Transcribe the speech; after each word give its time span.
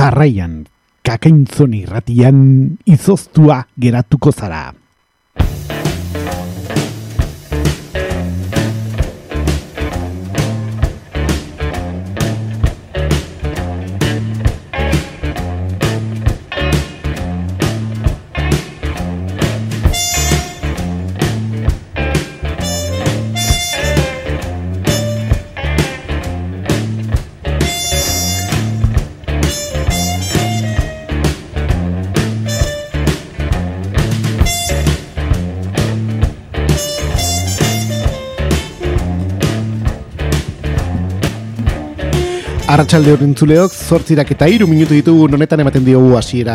jarraian, 0.00 0.64
kakaintzon 1.04 1.74
irratian 1.76 2.38
izoztua 2.88 3.64
geratuko 3.76 4.32
zara. 4.32 4.70
Arratxalde 42.70 43.10
horren 43.10 43.32
zuleok, 43.34 43.72
zortzirak 43.74 44.28
eta 44.30 44.46
iru 44.46 44.68
minutu 44.70 44.94
ditugu 44.94 45.24
honetan 45.26 45.58
ematen 45.64 45.82
diogu 45.82 46.12
hasiera 46.14 46.54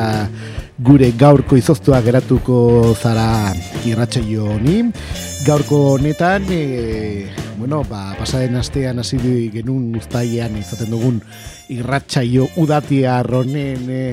gure 0.87 1.09
gaurko 1.19 1.57
izoztua 1.59 1.99
geratuko 2.05 2.59
zara 2.95 3.51
irratxaio 3.83 4.45
honi. 4.53 4.77
Gaurko 5.43 5.81
honetan, 5.97 6.47
e, 6.55 7.27
bueno, 7.59 7.81
ba, 7.89 8.15
pasaden 8.15 8.55
astean 8.55 9.03
hasi 9.03 9.19
genuen 9.51 9.91
ustaian 9.99 10.55
izaten 10.55 10.95
dugun 10.95 11.19
irratxaio 11.75 12.47
udatia 12.63 13.19
ronen 13.27 13.89
e, 13.91 14.03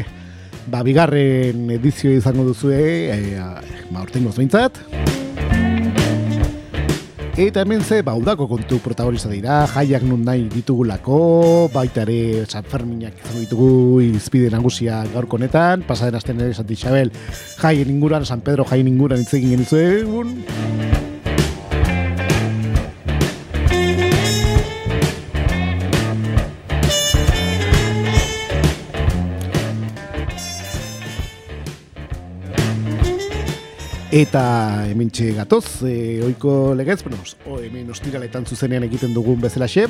ba, 0.66 0.83
bigarren 0.83 1.70
edizio 1.78 2.11
izango 2.11 2.50
duzue, 2.50 2.83
e, 3.14 3.39
ba, 3.92 4.03
orten 4.03 4.27
gozbeintzat. 4.27 4.83
Eta 7.33 7.62
hemen 7.62 7.80
ze, 7.80 8.02
ba, 8.05 8.12
udako 8.12 8.44
kontu 8.44 8.77
protagonista 8.84 9.30
dira, 9.33 9.62
jaiak 9.72 10.02
nun 10.05 10.20
nahi 10.27 10.50
ditugulako, 10.52 11.70
baita 11.72 12.05
ere 12.05 12.44
San 12.44 12.69
Ferminak 12.69 13.16
izango 13.22 13.41
ditugu 13.41 13.70
izpide 14.05 14.50
nagusia 14.52 15.00
gaurko 15.14 15.41
honetan, 15.41 15.80
pasaden 15.88 16.20
asten 16.20 16.44
ere 16.44 16.53
Santi 16.53 16.77
Xabel 16.77 17.08
jaien 17.56 17.88
inguran, 17.88 18.28
San 18.28 18.44
Pedro 18.44 18.69
jaien 18.69 18.92
inguran 18.92 19.25
itzegin 19.25 19.56
genitzu 19.56 20.92
Eta 34.13 34.85
hemen 34.91 35.09
gatoz, 35.35 35.83
e, 35.89 36.21
oiko 36.23 36.75
legez, 36.77 37.03
bueno, 37.03 37.17
o, 37.47 37.59
hemen 37.65 37.89
ostiraletan 37.91 38.45
zuzenean 38.45 38.85
egiten 38.85 39.15
dugun 39.15 39.41
bezalaxe. 39.41 39.87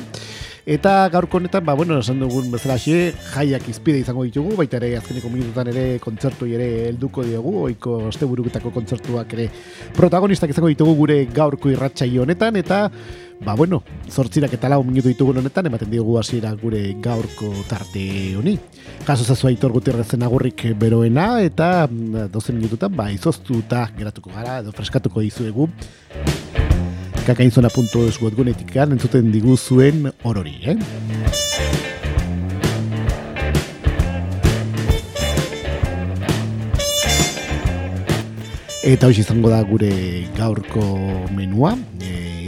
Eta 0.65 1.09
gaurko 1.11 1.41
honetan, 1.41 1.65
ba, 1.65 1.73
bueno, 1.73 1.97
esan 1.99 2.21
dugun 2.23 2.47
bezalaxe, 2.49 3.11
jaiak 3.33 3.67
izpide 3.67 3.99
izango 3.99 4.23
ditugu, 4.23 4.55
baita 4.55 4.79
ere 4.79 4.93
azkeneko 4.95 5.27
minututan 5.27 5.67
ere 5.73 5.99
kontzertu 5.99 6.47
ere 6.47 6.69
helduko 6.87 7.25
diogu, 7.27 7.65
oiko 7.65 7.97
osteburuketako 8.13 8.71
kontzertuak 8.71 9.35
ere 9.35 9.49
protagonistak 9.91 10.55
izango 10.55 10.71
ditugu 10.71 10.95
gure 11.01 11.25
gaurko 11.25 11.75
irratxai 11.75 12.13
honetan, 12.23 12.55
eta 12.63 12.85
ba 13.41 13.55
bueno, 13.55 13.83
zortzirak 14.09 14.53
eta 14.53 14.69
lau 14.69 14.83
minutu 14.83 15.09
ditugun 15.09 15.37
honetan, 15.41 15.67
ematen 15.67 15.89
diogu 15.91 16.17
hasiera 16.19 16.53
gure 16.59 16.95
gaurko 17.01 17.51
tarte 17.67 18.35
honi. 18.37 18.57
Kaso 19.05 19.23
zazua 19.23 19.51
itor 19.51 19.73
gutirrezen 19.75 20.23
agurrik 20.23 20.65
beroena, 20.79 21.41
eta 21.41 21.87
12 21.87 22.29
mm, 22.31 22.55
minututan, 22.57 22.95
ba, 22.95 23.09
izoztuta 23.11 23.87
geratuko 23.97 24.31
gara, 24.33 24.59
edo 24.63 24.71
freskatuko 24.71 25.25
dizuegu. 25.25 25.69
Kakainzona.es 27.23 28.19
webgunetik 28.21 28.75
entzuten 28.75 29.31
diguzuen 29.31 30.11
orori, 30.23 30.59
eh? 30.63 30.77
Eta 38.83 39.07
hoxe 39.07 39.23
izango 39.23 39.47
da 39.47 39.61
gure 39.63 39.89
gaurko 40.35 40.83
menua, 41.31 41.77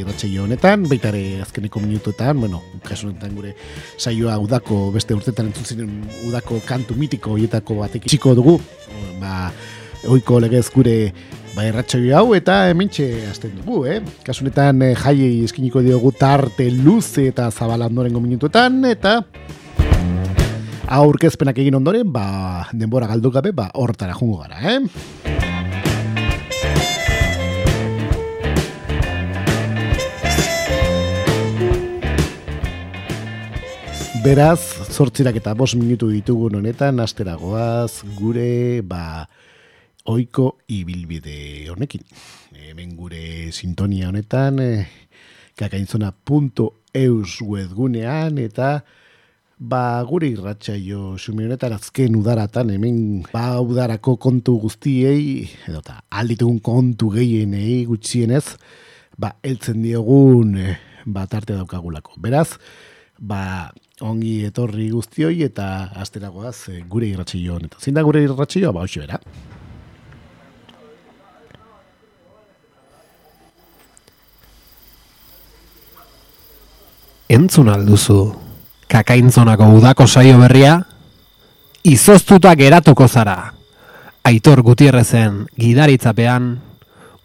irratxe 0.02 0.30
honetan, 0.40 0.84
baita 0.90 1.10
ere 1.14 1.42
azkeneko 1.46 1.80
minutuetan, 1.84 2.40
bueno, 2.40 2.62
kasu 2.84 3.10
honetan 3.10 3.36
gure 3.36 3.56
saioa 3.98 4.38
udako, 4.44 4.92
beste 4.96 5.16
urtetan 5.16 5.52
entzun 5.52 6.04
udako 6.28 6.60
kantu 6.68 6.98
mitiko 7.00 7.36
hoietako 7.36 7.80
batek 7.82 8.08
txiko 8.10 8.36
dugu, 8.38 8.60
ba, 9.22 9.52
oiko 10.12 10.40
legez 10.44 10.68
gure 10.74 11.14
ba, 11.56 11.64
hau, 12.18 12.26
eta 12.36 12.70
hementxe 12.70 13.06
azten 13.30 13.56
dugu, 13.62 13.86
eh? 13.88 14.02
Kasu 14.26 14.44
honetan 14.44 14.82
eh, 14.82 14.96
jaiei 14.96 15.44
eskiniko 15.46 15.82
diogu 15.82 16.12
tarte 16.12 16.70
luze 16.72 17.30
eta 17.32 17.50
zabalandorengo 17.52 18.20
minutuetan, 18.20 18.84
eta 18.92 19.22
aurkezpenak 20.86 21.58
egin 21.58 21.80
ondoren, 21.80 22.12
ba, 22.12 22.68
denbora 22.74 23.08
galdu 23.08 23.32
gabe, 23.32 23.56
ba, 23.56 23.72
hortara 23.74 24.14
jungo 24.14 24.44
gara, 24.44 24.62
eh? 24.76 25.25
Beraz, 34.26 34.90
zortzirak 34.90 35.36
eta 35.38 35.52
bos 35.54 35.76
minutu 35.78 36.08
ditugun 36.10 36.56
honetan, 36.58 36.98
asteragoaz 37.04 38.02
gure, 38.18 38.82
ba, 38.82 39.28
oiko 40.10 40.48
ibilbide 40.66 41.68
honekin. 41.70 42.02
Hemen 42.58 42.96
gure 42.98 43.52
sintonia 43.54 44.10
honetan, 44.10 44.58
e, 44.66 44.88
kakainzona.eus 45.62 47.36
webgunean, 47.46 48.42
eta 48.42 48.72
ba, 49.62 49.84
gure 50.10 50.34
irratxaio 50.34 51.20
sumi 51.22 51.46
honetan 51.46 51.78
azken 51.78 52.18
udaratan, 52.18 52.74
hemen 52.74 53.00
ba, 53.30 53.62
udarako 53.62 54.18
kontu 54.18 54.58
guztiei, 54.66 55.46
edota, 55.70 56.02
alditugun 56.10 56.64
kontu 56.66 57.14
gehienei 57.14 57.84
gutxienez, 57.86 58.48
ba, 59.22 59.36
eltzen 59.46 59.86
diogun, 59.86 60.58
e, 60.58 60.80
ba, 61.06 61.30
tarte 61.30 61.54
daukagulako. 61.54 62.18
Beraz, 62.26 62.56
ba, 63.22 63.70
ongi 64.04 64.44
etorri 64.44 64.90
guztioi 64.92 65.44
eta 65.46 65.92
asteragoaz 66.02 66.70
e, 66.74 66.82
gure 66.90 67.08
irratxioan. 67.08 67.70
Eta 67.70 67.80
zein 67.80 67.96
da 67.96 68.04
gure 68.04 68.24
irratxioa? 68.26 68.74
Ba, 68.76 68.84
hoxe 68.84 69.00
bera. 69.06 69.20
Entzun 77.30 77.72
alduzu 77.72 78.20
kakaintzonako 78.92 79.72
udako 79.80 80.08
saio 80.08 80.38
berria, 80.40 80.78
izoztuta 81.84 82.54
geratuko 82.56 83.08
zara. 83.08 83.54
Aitor 84.26 84.62
Gutierrezen 84.66 85.46
gidaritzapean 85.58 86.56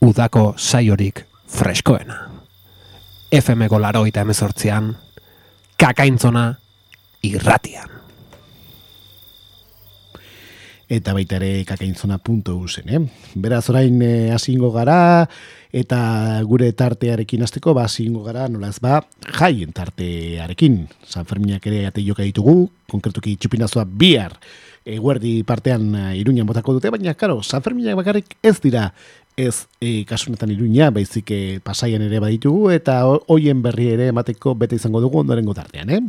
udako 0.04 0.54
saiorik 0.56 1.24
freskoena. 1.48 2.26
FM-ko 3.30 3.78
laroita 3.78 4.24
emezortzian, 4.24 4.90
kakaintzona 5.80 6.58
irratian. 7.24 7.88
Eta 10.90 11.14
baita 11.14 11.38
ere 11.38 11.62
kakaintzona.usen, 11.64 12.88
eh? 12.90 13.00
Beraz 13.38 13.62
orain 13.70 14.00
eh, 14.02 14.34
asingo 14.34 14.72
gara, 14.74 15.28
eta 15.72 16.00
gure 16.50 16.72
tartearekin 16.74 17.46
azteko, 17.46 17.72
ba, 17.78 17.86
asingo 17.86 18.24
gara, 18.26 18.48
nola 18.50 18.72
ba, 18.82 18.98
jaien 19.38 19.70
tartearekin. 19.72 20.82
San 21.06 21.30
Ferminak 21.30 21.70
ere 21.70 21.84
ate 21.86 22.02
joka 22.04 22.26
ditugu, 22.26 22.66
konkretuki 22.90 23.36
txupinazua 23.38 23.86
bihar, 23.86 24.34
eguerdi 24.84 25.44
partean 25.46 25.94
uh, 25.94 26.10
iruñan 26.18 26.48
botako 26.48 26.74
dute, 26.76 26.90
baina, 26.90 27.14
karo, 27.14 27.38
San 27.46 27.62
Ferminak 27.62 27.96
bakarrik 28.02 28.34
ez 28.42 28.58
dira 28.60 28.90
ez 29.36 29.66
e, 29.80 30.04
kasunetan 30.04 30.50
iruña, 30.50 30.90
baizik 30.90 31.30
e, 31.30 31.60
pasaian 31.64 32.02
ere 32.02 32.20
baditugu, 32.20 32.70
eta 32.74 33.02
hoien 33.06 33.62
berri 33.62 33.90
ere 33.94 34.10
emateko 34.14 34.54
bete 34.54 34.76
izango 34.76 35.00
dugu 35.00 35.22
ondorengo 35.22 35.54
tartean, 35.54 35.90
eh? 35.90 36.02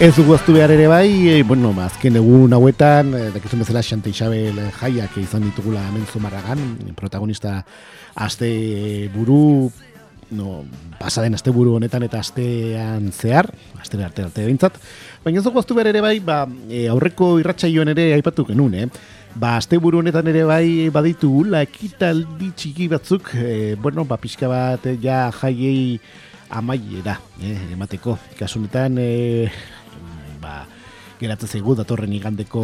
Ez 0.00 0.14
dugu 0.16 0.32
aztu 0.32 0.54
behar 0.56 0.70
ere 0.72 0.86
bai, 0.88 1.28
e, 1.28 1.32
bueno, 1.44 1.74
azken 1.84 2.14
egun 2.16 2.54
hauetan, 2.56 3.10
e, 3.12 3.18
dakizun 3.34 3.60
bezala 3.60 3.82
Xante 3.84 4.08
Isabel 4.08 4.56
jaiak 4.78 5.18
izan 5.20 5.44
ditugula 5.44 5.82
hemen 5.90 6.06
zumarragan, 6.08 6.62
protagonista 6.96 7.58
aste 8.16 8.48
buru, 9.12 9.68
no, 10.38 10.62
pasaden 10.96 11.36
aste 11.36 11.52
buru 11.52 11.74
honetan 11.76 12.06
eta 12.08 12.22
astean 12.24 13.10
zehar, 13.12 13.50
aste 13.76 14.00
arte 14.00 14.24
arte 14.24 14.46
bintzat, 14.48 14.80
baina 15.20 15.42
ez 15.42 15.44
dugu 15.44 15.60
aztu 15.60 15.76
behar 15.76 15.92
ere 15.92 16.00
bai, 16.00 16.16
ba, 16.24 16.46
e, 16.70 16.86
aurreko 16.88 17.34
irratsaioan 17.44 17.92
ere 17.92 18.14
aipatu 18.16 18.48
genuen, 18.48 18.78
eh? 18.80 18.88
Ba, 19.36 19.58
azte 19.58 19.76
buru 19.76 20.00
honetan 20.00 20.32
ere 20.32 20.48
bai 20.48 20.88
baditu 20.88 21.44
la 21.44 21.60
ekitaldi 21.68 22.54
txiki 22.56 22.88
batzuk, 22.88 23.34
e, 23.36 23.76
bueno, 23.76 24.08
ba, 24.08 24.16
pixka 24.16 24.48
bat 24.48 24.88
ja 25.04 25.26
jaiei 25.42 26.00
amaiera, 26.50 27.20
eh, 27.40 27.72
emateko. 27.72 28.18
Kasunetan, 28.38 28.98
eh, 28.98 29.50
geratzen 31.20 31.50
zaigu 31.52 31.74
datorren 31.76 32.12
igandeko 32.16 32.62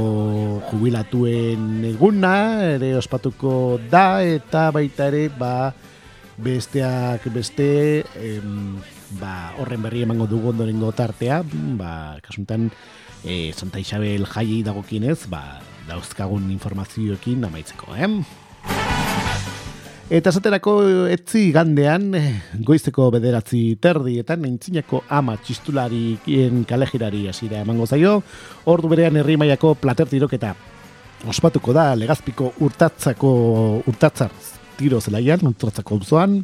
jubilatuen 0.70 1.85
eguna, 1.91 2.37
ere 2.76 2.94
ospatuko 2.97 3.76
da, 3.93 4.23
eta 4.25 4.70
baita 4.73 5.11
ere, 5.11 5.26
ba, 5.29 5.75
besteak 6.41 7.29
beste, 7.35 7.69
em, 8.17 8.79
ba, 9.20 9.53
horren 9.61 9.85
berri 9.85 10.06
emango 10.06 10.29
dugu 10.31 10.55
ondorengo 10.55 10.93
tartea, 10.97 11.43
ba, 11.76 12.17
kasuntan, 12.25 12.70
e, 13.25 13.53
Santa 13.53 13.81
Isabel 13.82 14.25
jai 14.32 14.62
dagokienez, 14.64 15.26
ba, 15.29 15.61
dauzkagun 15.87 16.50
informazioekin 16.56 17.44
amaitzeko, 17.44 17.93
eh? 17.97 18.11
Eta 20.06 20.31
esaterako 20.31 20.73
etzi 21.11 21.49
gandean, 21.50 22.12
eh, 22.14 22.37
goizeko 22.62 23.08
bederatzi 23.11 23.75
terdietan, 23.82 24.44
entzinako 24.47 25.00
ama 25.11 25.35
txistularikien 25.35 26.61
kalejirari 26.62 27.25
hasira 27.26 27.64
emango 27.64 27.88
zaio, 27.91 28.20
ordu 28.70 28.87
berean 28.93 29.19
herri 29.19 29.35
maiako 29.37 29.73
plater 29.75 30.06
tiroketa. 30.06 30.53
Ospatuko 31.26 31.75
da 31.75 31.88
legazpiko 31.99 32.53
urtatzako 32.62 33.32
urtatzar 33.91 34.31
tiro 34.79 35.00
zelaian, 35.00 35.43
urtatzako 35.43 35.99
uzoan, 35.99 36.38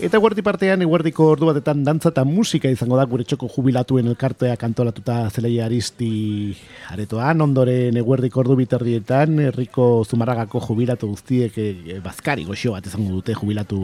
Eta 0.00 0.16
guardi 0.16 0.40
partean, 0.40 0.80
eguerdiko 0.80 1.26
ordu 1.34 1.50
batetan 1.50 1.82
dantza 1.84 2.08
eta 2.08 2.22
musika 2.24 2.70
izango 2.72 2.96
da 2.96 3.02
gure 3.04 3.26
txoko 3.28 3.50
jubilatuen 3.52 4.06
elkartea 4.08 4.54
kantolatuta 4.56 5.26
zeleia 5.28 5.66
aristi 5.66 6.54
aretoan, 6.88 7.42
ondoren 7.44 7.98
eguerdiko 8.00 8.40
ordu 8.40 8.56
biterdietan, 8.62 9.36
herriko 9.50 9.90
zumarragako 10.08 10.62
jubilatu 10.64 11.10
guztiek 11.10 11.58
e, 11.60 11.98
bazkari 12.00 12.46
goxo 12.48 12.72
bat 12.72 12.88
izango 12.88 13.12
dute 13.18 13.36
jubilatu 13.36 13.82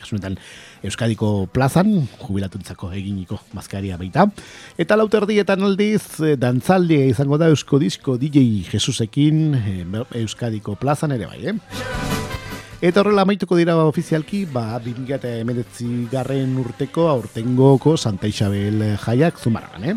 kasunetan 0.00 0.34
Euskadiko 0.82 1.46
plazan, 1.54 1.94
jubilatuntzako 2.24 2.90
eginiko 2.98 3.38
bazkaria 3.54 4.00
baita. 4.00 4.26
Eta 4.74 4.98
lauterdietan 4.98 5.62
aldiz, 5.62 6.02
e, 6.26 6.34
dantzaldia 6.34 7.06
izango 7.12 7.38
da 7.38 7.52
Eusko 7.54 7.78
Disko 7.78 8.18
DJ 8.18 8.66
Jesusekin 8.72 9.44
e, 9.62 9.78
Euskadiko 10.24 10.74
plazan 10.74 11.14
ere 11.14 11.30
bai, 11.30 11.54
eh? 11.54 12.43
Eta 12.82 13.00
horrela 13.00 13.22
amaituko 13.22 13.56
dira 13.56 13.76
ofizialki, 13.86 14.44
ba, 14.50 14.78
2019 14.82 16.08
garren 16.12 16.56
urteko 16.58 17.08
aurtengoko 17.08 17.96
Santa 17.96 18.26
Isabel 18.26 18.82
jaiak 19.00 19.38
zumarragan, 19.38 19.84
eh? 19.84 19.96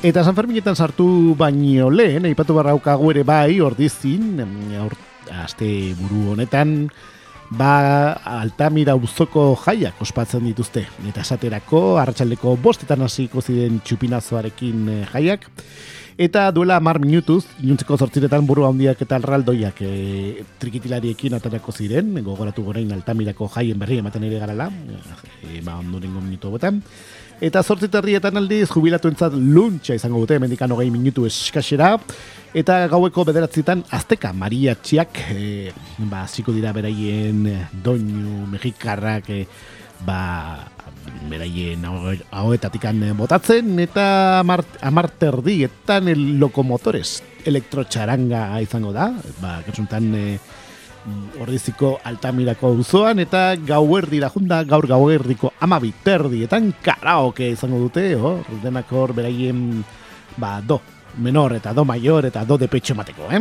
Eta 0.00 0.24
San 0.24 0.32
Ferminetan 0.32 0.76
sartu 0.76 1.34
baino 1.36 1.90
lehen, 1.92 2.24
aipatu 2.24 2.54
barraukagu 2.56 3.10
ere 3.12 3.24
bai, 3.28 3.60
ordizin, 3.60 4.38
aste 5.42 5.66
buru 5.98 6.30
honetan, 6.32 6.86
ba 7.50 8.14
Altamira 8.40 8.94
uzoko 8.94 9.52
jaiak 9.64 10.00
ospatzen 10.00 10.44
dituzte. 10.46 10.86
Eta 11.10 11.24
esaterako, 11.26 11.98
arratsaldeko 12.00 12.56
bostetan 12.62 13.02
hasiko 13.06 13.42
ziren 13.42 13.80
txupinazoarekin 13.84 14.88
eh, 14.88 15.00
jaiak. 15.12 15.48
Eta 16.20 16.50
duela 16.52 16.76
mar 16.84 16.98
minutuz, 17.00 17.46
inuntzeko 17.62 17.96
zortziretan 17.96 18.44
buru 18.44 18.66
handiak 18.66 18.98
eta 19.00 19.16
alraldoiak 19.16 19.78
e, 19.86 20.42
trikitilariekin 20.60 21.38
atarako 21.38 21.72
ziren, 21.72 22.10
gogoratu 22.26 22.64
gorein 22.66 22.92
Altamirako 22.92 23.48
jaien 23.54 23.78
berri 23.80 24.02
ematen 24.02 24.26
ere 24.28 24.42
garala, 24.42 24.66
e, 25.40 25.62
ba 25.64 25.78
ondorengo 25.80 26.20
minutu 26.20 26.52
betan. 26.52 26.82
Eta 27.40 27.62
zortziterrietan 27.64 28.36
aldiz, 28.36 28.66
jubilatu 28.68 29.08
entzat 29.08 29.32
luntxa 29.32 29.96
izango 29.96 30.20
dute, 30.20 30.36
mendikan 30.42 30.76
hogei 30.76 30.90
minutu 30.92 31.24
eskasera. 31.24 31.94
Eta 32.50 32.80
gaueko 32.90 33.22
bederatzitan 33.28 33.84
azteka 33.94 34.32
mariatxiak, 34.34 35.20
e, 35.30 35.70
ba, 36.10 36.24
ziko 36.26 36.50
dira 36.50 36.72
beraien 36.74 37.44
doinu 37.84 38.42
mexikarrak, 38.50 39.30
e, 39.30 39.44
ba, 40.02 40.66
beraien 41.30 41.86
hauetatikan 41.86 43.04
botatzen, 43.14 43.78
eta 43.78 44.42
amarterdietan 44.42 46.10
el 46.10 46.40
lokomotores 46.42 47.20
elektrotxaranga 47.46 48.58
izango 48.66 48.90
da, 48.98 49.12
ba, 49.38 49.60
kasuntan, 49.62 50.10
e, 50.18 50.26
ordiziko 51.40 51.94
altamirako 52.04 52.74
uzoan 52.82 53.22
eta 53.22 53.54
gauerdi 53.56 54.18
da 54.20 54.28
junda 54.28 54.58
gaur 54.68 54.90
gauerdiko 54.90 55.54
amabi 55.62 55.94
terdietan 56.04 56.74
karaoke 56.82 57.54
izango 57.54 57.78
dute, 57.86 58.10
oh, 58.18 58.40
denak 58.60 58.90
hor 58.92 59.14
beraien 59.14 59.84
ba, 60.36 60.58
do 60.60 60.82
menor 61.16 61.54
eta 61.58 61.72
do 61.72 61.84
mayor 61.84 62.26
eta 62.26 62.44
do 62.44 62.58
de 62.58 62.68
pecho 62.68 62.94
mateko, 62.94 63.30
eh? 63.30 63.40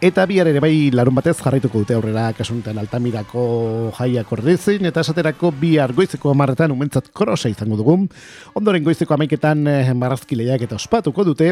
Eta 0.00 0.22
bihar 0.24 0.48
ere 0.48 0.62
bai 0.64 0.88
larun 0.96 1.12
batez 1.12 1.34
jarraituko 1.36 1.82
dute 1.82 1.92
aurrera 1.92 2.30
kasuntan 2.32 2.78
altamirako 2.80 3.42
jaiak 3.98 4.30
ordezin, 4.32 4.86
eta 4.88 5.02
esaterako 5.04 5.50
bihar 5.60 5.92
goizeko 5.92 6.30
amarretan 6.32 6.72
umentzat 6.72 7.10
korosa 7.12 7.50
izango 7.52 7.76
dugu. 7.76 7.98
Ondoren 8.56 8.86
goizeko 8.86 9.12
amaiketan 9.12 9.68
eh, 9.68 9.92
marrazkileak 9.92 10.64
eta 10.64 10.78
ospatuko 10.80 11.26
dute, 11.28 11.50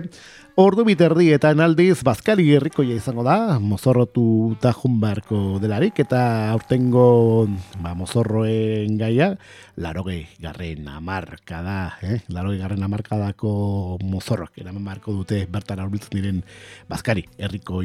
Ordu 0.58 0.82
biterdietan 0.82 1.60
aldiz 1.62 2.00
bazkari 2.02 2.42
herrikoia 2.56 2.96
izango 2.98 3.22
da, 3.22 3.60
mozorrotu 3.62 4.56
da 4.58 4.72
junbarko 4.74 5.60
delarik, 5.62 6.00
eta 6.02 6.22
aurtengo 6.50 7.04
ba, 7.78 7.92
mozorroen 7.94 8.96
gaia, 8.98 9.28
laroge 9.78 10.16
garren 10.42 10.88
amarka 10.90 11.60
da, 11.62 11.76
eh? 12.02 12.18
laroge 12.34 12.58
garren 12.58 12.82
amarkadako 12.82 13.52
mozorroak, 14.02 14.58
eraman 14.58 14.82
marko 14.82 15.14
dute 15.20 15.44
bertara 15.46 15.86
urbiltzen 15.86 16.18
diren 16.18 16.42
bazkari 16.90 17.22
herriko 17.38 17.84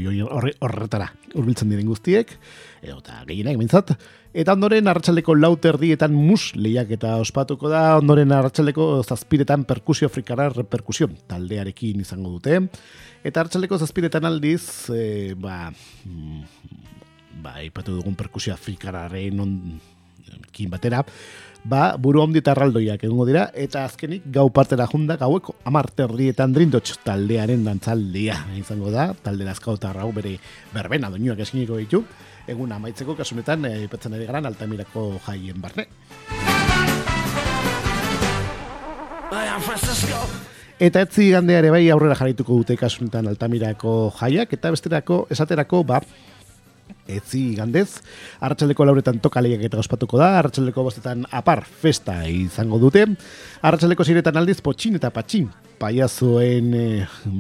horretara 0.65 1.12
urbiltzen 1.36 1.70
diren 1.70 1.94
guztiek, 1.94 2.34
edo 2.82 2.98
eta 3.03 3.22
gehienak 3.30 3.62
mintzat, 3.62 3.94
Eta 4.34 4.56
ondoren 4.58 4.88
arratsaldeko 4.90 5.36
lauter 5.38 5.78
dietan 5.78 6.16
mus 6.18 6.56
lehiak 6.58 6.90
eta 6.96 7.12
ospatuko 7.22 7.70
da, 7.70 8.00
ondoren 8.00 8.32
arratsaldeko 8.34 8.88
zazpiretan 9.06 9.62
perkusio 9.70 10.10
afrikara 10.10 10.48
reperkusio 10.50 11.06
taldearekin 11.30 12.02
izango 12.02 12.32
dute. 12.34 12.58
Eta 13.22 13.44
arratsaldeko 13.44 13.78
zazpiretan 13.78 14.25
aldiz, 14.25 14.90
e, 14.90 15.36
ba, 15.38 15.68
mm, 15.70 16.42
ba, 17.46 17.60
ipatu 17.62 18.00
dugun 18.00 18.18
perkusio 18.18 18.56
afrikararen 18.58 19.46
on, 19.46 19.54
batera, 20.74 21.06
ba, 21.63 21.94
buru 22.02 22.25
ondi 22.25 22.42
eta 22.42 22.56
arraldoiak 22.58 23.06
egongo 23.06 23.30
dira, 23.30 23.48
eta 23.54 23.86
azkenik 23.86 24.25
gau 24.34 24.50
partera 24.50 24.90
junda 24.90 25.16
gaueko 25.22 25.60
amarterdietan 25.70 26.58
drindotx 26.58 27.04
taldearen 27.06 27.63
dantzaldia 27.70 28.42
izango 28.58 28.90
da, 28.90 29.12
talde 29.13 29.46
lazkau 29.46 29.78
eta 29.78 29.94
rau 29.94 30.10
bere 30.16 30.40
berbena 30.74 31.13
doinuak 31.13 31.46
eskiniko 31.46 31.78
ditu, 31.78 32.04
egun 32.48 32.72
amaitzeko 32.76 33.16
kasunetan 33.16 33.66
e, 33.70 33.74
ipatzen 33.86 34.16
ari 34.18 34.28
garan 34.28 34.46
altamirako 34.50 35.06
jaien 35.28 35.62
barne. 35.62 35.88
Eta 40.84 41.04
etzi 41.06 41.30
gandea 41.32 41.62
ere 41.62 41.72
bai 41.72 41.84
aurrera 41.94 42.18
jarraituko 42.20 42.58
dute 42.60 42.76
kasunetan 42.78 43.30
altamirako 43.32 44.12
jaiak, 44.20 44.54
eta 44.58 44.72
besterako 44.74 45.24
esaterako 45.32 45.84
ba, 45.88 46.02
etzi 47.08 47.54
gandez, 47.58 48.00
arratsaldeko 48.40 48.86
lauretan 48.88 49.20
tokaleiak 49.24 49.66
eta 49.68 49.82
ospatuko 49.82 50.20
da, 50.22 50.38
arratsaldeko 50.40 50.86
bostetan 50.86 51.26
apar 51.32 51.64
festa 51.66 52.22
izango 52.30 52.80
dute, 52.80 53.06
arratsaldeko 53.62 54.08
ziretan 54.08 54.40
aldiz 54.40 54.60
potxin 54.64 55.00
eta 55.00 55.12
patxin 55.14 55.50
paiazoen 55.84 56.70
e, 56.78 56.84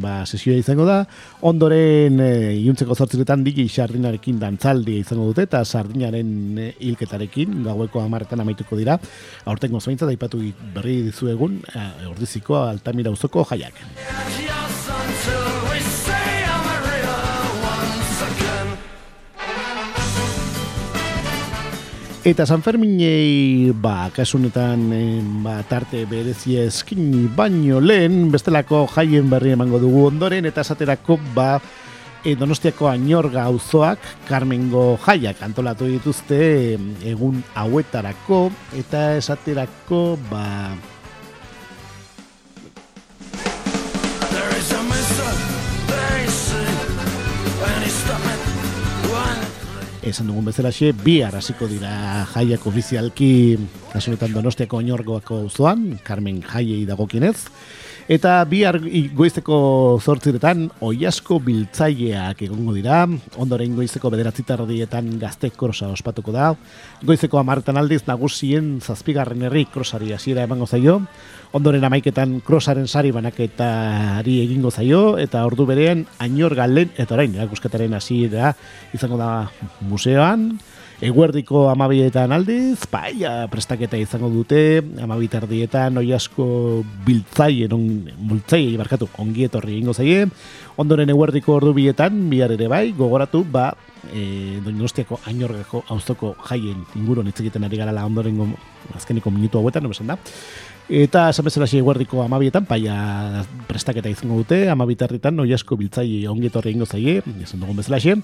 ba, 0.03 0.23
sesioa 0.27 0.57
izango 0.59 0.87
da, 0.87 1.03
ondoren 1.47 2.19
e, 2.23 2.31
iuntzeko 2.65 2.97
zortziretan 2.97 3.45
digi 3.45 3.67
sardinarekin 3.69 4.41
dantzaldi 4.41 4.97
izango 4.99 5.29
dute, 5.31 5.47
eta 5.47 5.63
sardinaren 5.63 6.33
e, 6.59 6.67
hilketarekin 6.89 7.61
gaueko 7.69 8.03
amaretan 8.03 8.43
amaituko 8.43 8.79
dira, 8.79 8.99
aurten 9.47 9.71
gozointza 9.75 10.09
daipatu 10.09 10.41
berri 10.75 10.99
dizuegun, 11.07 11.61
e, 11.71 11.87
ordiziko 12.11 12.59
altamira 12.65 13.13
uzoko 13.15 13.47
jaiak. 13.53 13.79
Eta 22.23 22.45
San 22.45 22.61
Ferminei, 22.63 23.73
ba, 23.75 24.07
kasunetan, 24.15 24.85
ba, 25.43 25.57
tarte 25.67 26.05
berezi 26.07 26.55
eskin 26.55 27.27
baino 27.35 27.81
lehen, 27.83 28.29
bestelako 28.31 28.85
jaien 28.93 29.27
berri 29.27 29.51
emango 29.51 29.75
dugu 29.81 30.05
ondoren, 30.07 30.47
eta 30.47 30.63
esaterako, 30.63 31.17
ba, 31.35 31.57
e, 32.23 32.37
donostiako 32.39 32.87
ainorga 32.87 33.43
auzoak 33.51 33.99
Carmengo 34.29 34.93
jaiak 35.03 35.43
antolatu 35.43 35.91
dituzte 35.91 36.39
egun 37.11 37.43
hauetarako, 37.59 38.45
eta 38.79 39.17
esaterako, 39.19 40.15
ba, 40.31 40.47
esan 50.03 50.27
dugun 50.27 50.45
bezala 50.45 50.71
bi 51.03 51.21
hasiko 51.23 51.67
dira 51.67 52.25
jaiak 52.33 52.65
ofizialki 52.67 53.57
kasunetan 53.93 54.33
donostiako 54.33 54.77
oinorgoako 54.77 55.43
uzoan, 55.47 55.99
Carmen 56.03 56.41
jaiei 56.41 56.85
dagokinez, 56.85 57.47
eta 58.07 58.43
bi 58.49 58.63
goizeko 59.15 59.99
zortziretan 60.03 60.65
oiasko 60.83 61.37
biltzaileak 61.43 62.41
egongo 62.43 62.73
dira, 62.75 63.03
ondoren 63.39 63.75
goizeko 63.77 64.11
bederatzitarrodietan 64.11 65.13
gazte 65.21 65.51
krosa 65.55 65.87
ospatuko 65.93 66.33
da, 66.35 66.51
goizeko 67.03 67.39
amartan 67.39 67.79
aldiz 67.79 68.01
nagusien 68.07 68.79
zazpigarren 68.81 69.47
herri 69.47 69.65
krosari 69.71 70.11
hasiera 70.13 70.43
emango 70.43 70.67
zaio, 70.67 70.99
ondoren 71.53 71.83
amaiketan 71.85 72.39
krosaren 72.45 72.87
sari 72.87 73.11
banaketari 73.15 74.39
egingo 74.43 74.71
zaio, 74.71 75.17
eta 75.17 75.45
ordu 75.47 75.65
berean 75.69 76.05
ainor 76.19 76.55
galen, 76.59 76.91
eta 76.97 77.15
orain, 77.15 77.35
erakusketaren 77.35 77.93
hasiera 77.93 78.53
izango 78.93 79.17
da 79.21 79.31
museoan, 79.81 80.51
eguerdiko 81.03 81.67
amabietan 81.67 82.31
aldiz, 82.31 82.85
paia 82.87 83.43
prestaketa 83.51 83.99
izango 83.99 84.29
dute, 84.31 84.79
amabitardietan 85.03 85.99
oi 85.99 86.13
asko 86.15 86.45
biltzai, 87.03 87.65
eron, 87.65 87.83
bultzai, 88.29 88.63
barkatu, 88.79 89.09
ongietorri 89.19 89.75
egingo 89.75 89.95
zaie, 89.97 90.29
ondoren 90.79 91.11
eguerdiko 91.11 91.57
ordu 91.57 91.73
bietan, 91.75 92.29
bihar 92.31 92.55
ere 92.55 92.69
bai, 92.71 92.85
gogoratu, 92.95 93.43
ba, 93.43 93.73
e, 94.11 94.61
doinostiako 94.63 95.19
ainorgako 95.27 95.83
auzoko 95.91 96.35
jaien 96.47 96.85
inguruan 96.99 97.27
hitz 97.27 97.41
egiten 97.43 97.67
ari 97.67 97.81
garala 97.83 98.05
ondorengo 98.07 98.47
azkeniko 98.95 99.31
minutu 99.31 99.59
hauetan, 99.59 99.83
no 99.83 100.07
da. 100.07 100.17
Eta 100.89 101.29
esan 101.31 101.45
bezala 101.47 101.67
xe 101.67 101.79
guardiko 101.81 102.23
amabietan, 102.23 102.65
paia 102.67 103.43
prestaketa 103.67 104.09
izango 104.11 104.41
dute, 104.41 104.69
amabitarritan, 104.69 105.35
noi 105.35 105.53
asko 105.55 105.77
biltzai 105.79 106.27
ongietorri 106.27 106.71
ingo 106.71 106.85
zaie, 106.85 107.21
esan 107.43 107.59
dugun 107.59 107.79
bezala 107.79 107.99
xe, 108.03 108.17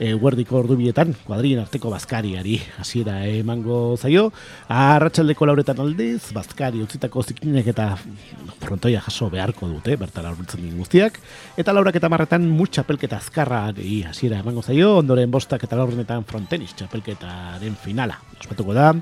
e, 0.00 0.14
guardiko 0.16 0.56
ordu 0.56 0.78
bietan, 0.80 1.12
kuadrien 1.26 1.60
arteko 1.60 1.92
bazkariari, 1.92 2.56
hasiera 2.80 3.18
emango 3.28 3.98
zaio, 4.00 4.30
arratsaldeko 4.72 5.46
lauretan 5.46 5.82
aldiz, 5.84 6.32
bazkari 6.34 6.80
utzitako 6.82 7.22
zikinek 7.22 7.68
eta 7.74 7.90
frontoia 8.64 9.02
jaso 9.04 9.28
beharko 9.30 9.68
dute, 9.68 9.98
bertara 10.00 10.32
horbiltzen 10.32 10.64
guztiak, 10.78 11.20
eta 11.60 11.76
laurak 11.76 12.00
eta 12.00 12.08
marretan 12.12 12.48
mutxapelketa 12.48 13.20
azkarra 13.20 13.66
hasiera 14.08 14.40
emango 14.40 14.64
zaio, 14.64 14.96
ondoren 15.04 15.30
bostak 15.30 15.68
eta 15.68 15.76
laurrenetan 15.76 16.24
frontenis 16.24 16.72
txapelketaren 16.80 17.76
finala, 17.84 18.16
ospatuko 18.40 18.74
da, 18.74 18.94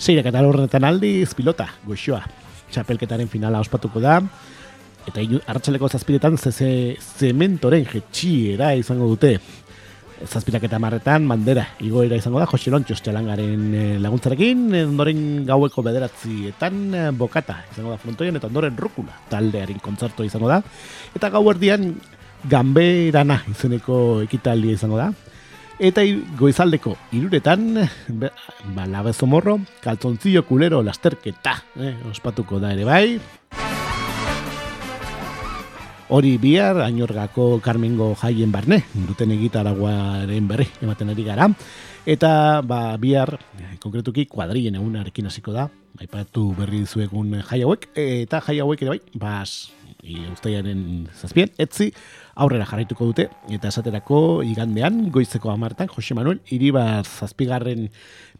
zeirak 0.00 0.32
eta 0.32 0.42
laurrenetan 0.42 0.84
aldiz, 0.90 1.30
pilota, 1.38 1.70
goxoa, 1.86 2.24
txapelketaren 2.70 3.30
finala 3.30 3.62
ospatuko 3.62 4.02
da. 4.02 4.20
Eta 5.08 5.22
hartxaleko 5.48 5.88
zazpiretan 5.88 6.36
zeze 6.36 6.68
zementoren 7.16 7.86
jetxiera 7.88 8.74
izango 8.76 9.08
dute 9.08 9.38
zazpirak 10.26 10.64
eta 10.68 10.78
marretan 10.82 11.26
bandera 11.28 11.64
igoera 11.84 12.18
izango 12.18 12.40
da 12.40 12.48
Jose 12.50 12.70
Lontxo 12.72 12.96
txalangaren 12.98 13.64
eh, 13.74 13.98
laguntzarekin. 14.02 14.66
Ondoren 14.82 15.22
gaueko 15.48 15.84
bederatzietan 15.86 16.80
eh, 16.94 17.08
bokata 17.16 17.60
izango 17.72 17.94
da 17.94 18.00
frontoian 18.02 18.36
eta 18.40 18.50
ondoren 18.50 18.76
rukula 18.76 19.16
taldearen 19.30 19.80
kontzerto 19.84 20.26
izango 20.26 20.50
da. 20.50 20.60
Eta 21.16 21.30
gau 21.32 21.44
erdian 21.52 21.94
gamberana 22.50 23.42
izeneko 23.50 24.20
ekitaldia 24.26 24.78
izango 24.78 25.00
da. 25.00 25.10
Eta 25.80 26.04
goizaldeko 26.36 26.92
iruretan, 27.16 27.70
ba, 28.20 28.84
labezo 28.84 29.24
morro, 29.24 29.56
kaltzontzio 29.80 30.44
kulero 30.44 30.82
lasterketa, 30.84 31.56
eh, 31.80 31.94
ospatuko 32.12 32.60
da 32.60 32.74
ere 32.76 32.84
bai. 32.84 33.89
Hori 36.10 36.38
bihar, 36.42 36.80
ainorgako 36.82 37.60
Carmengo 37.62 38.08
jaien 38.18 38.50
barne, 38.50 38.80
duten 39.06 39.30
egitaraguaren 39.30 40.48
berri, 40.50 40.66
ematen 40.82 41.12
ari 41.12 41.22
gara. 41.22 41.46
Eta 42.02 42.30
ba, 42.66 42.96
bihar, 42.98 43.36
konkretuki, 43.78 44.24
kuadrien 44.26 44.74
egunarekin 44.74 45.30
hasiko 45.30 45.54
da, 45.54 45.68
aipatu 46.02 46.48
berri 46.58 46.82
dizuegun 46.82 47.36
jai 47.38 47.60
hauek, 47.62 47.86
eta 47.94 48.40
jai 48.42 48.58
hauek 48.64 48.82
ere 48.82 48.96
bai, 48.96 49.20
bas, 49.22 49.70
ustaiaren 50.32 50.82
zazpien, 51.14 51.54
etzi, 51.62 51.92
aurrera 52.34 52.66
jarraituko 52.66 53.06
dute, 53.10 53.28
eta 53.50 53.68
esaterako 53.68 54.42
igandean, 54.46 55.10
goizeko 55.12 55.50
amartan, 55.52 55.88
Jose 55.88 56.14
Manuel, 56.14 56.40
iribar 56.50 57.04
zazpigarren 57.04 57.88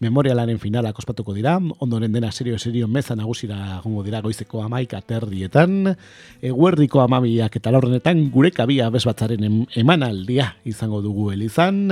memorialaren 0.00 0.59
finala 0.59 0.92
ospatuko 0.97 1.35
dira, 1.37 1.59
ondoren 1.78 2.12
dena 2.12 2.32
serio-serio 2.32 2.88
meza 2.88 3.16
nagusira 3.16 3.80
gongo 3.85 4.02
dira 4.02 4.20
goizeko 4.20 4.62
amaika 4.62 5.00
terdietan, 5.00 5.94
eguerdiko 6.42 7.02
amabiak 7.04 7.56
eta 7.56 7.73
laurrenetan 7.73 8.30
gure 8.30 8.50
kabia 8.50 8.90
bezbatzaren 8.90 9.66
emanaldia 9.76 10.54
izango 10.64 11.02
dugu 11.02 11.32
elizan, 11.32 11.88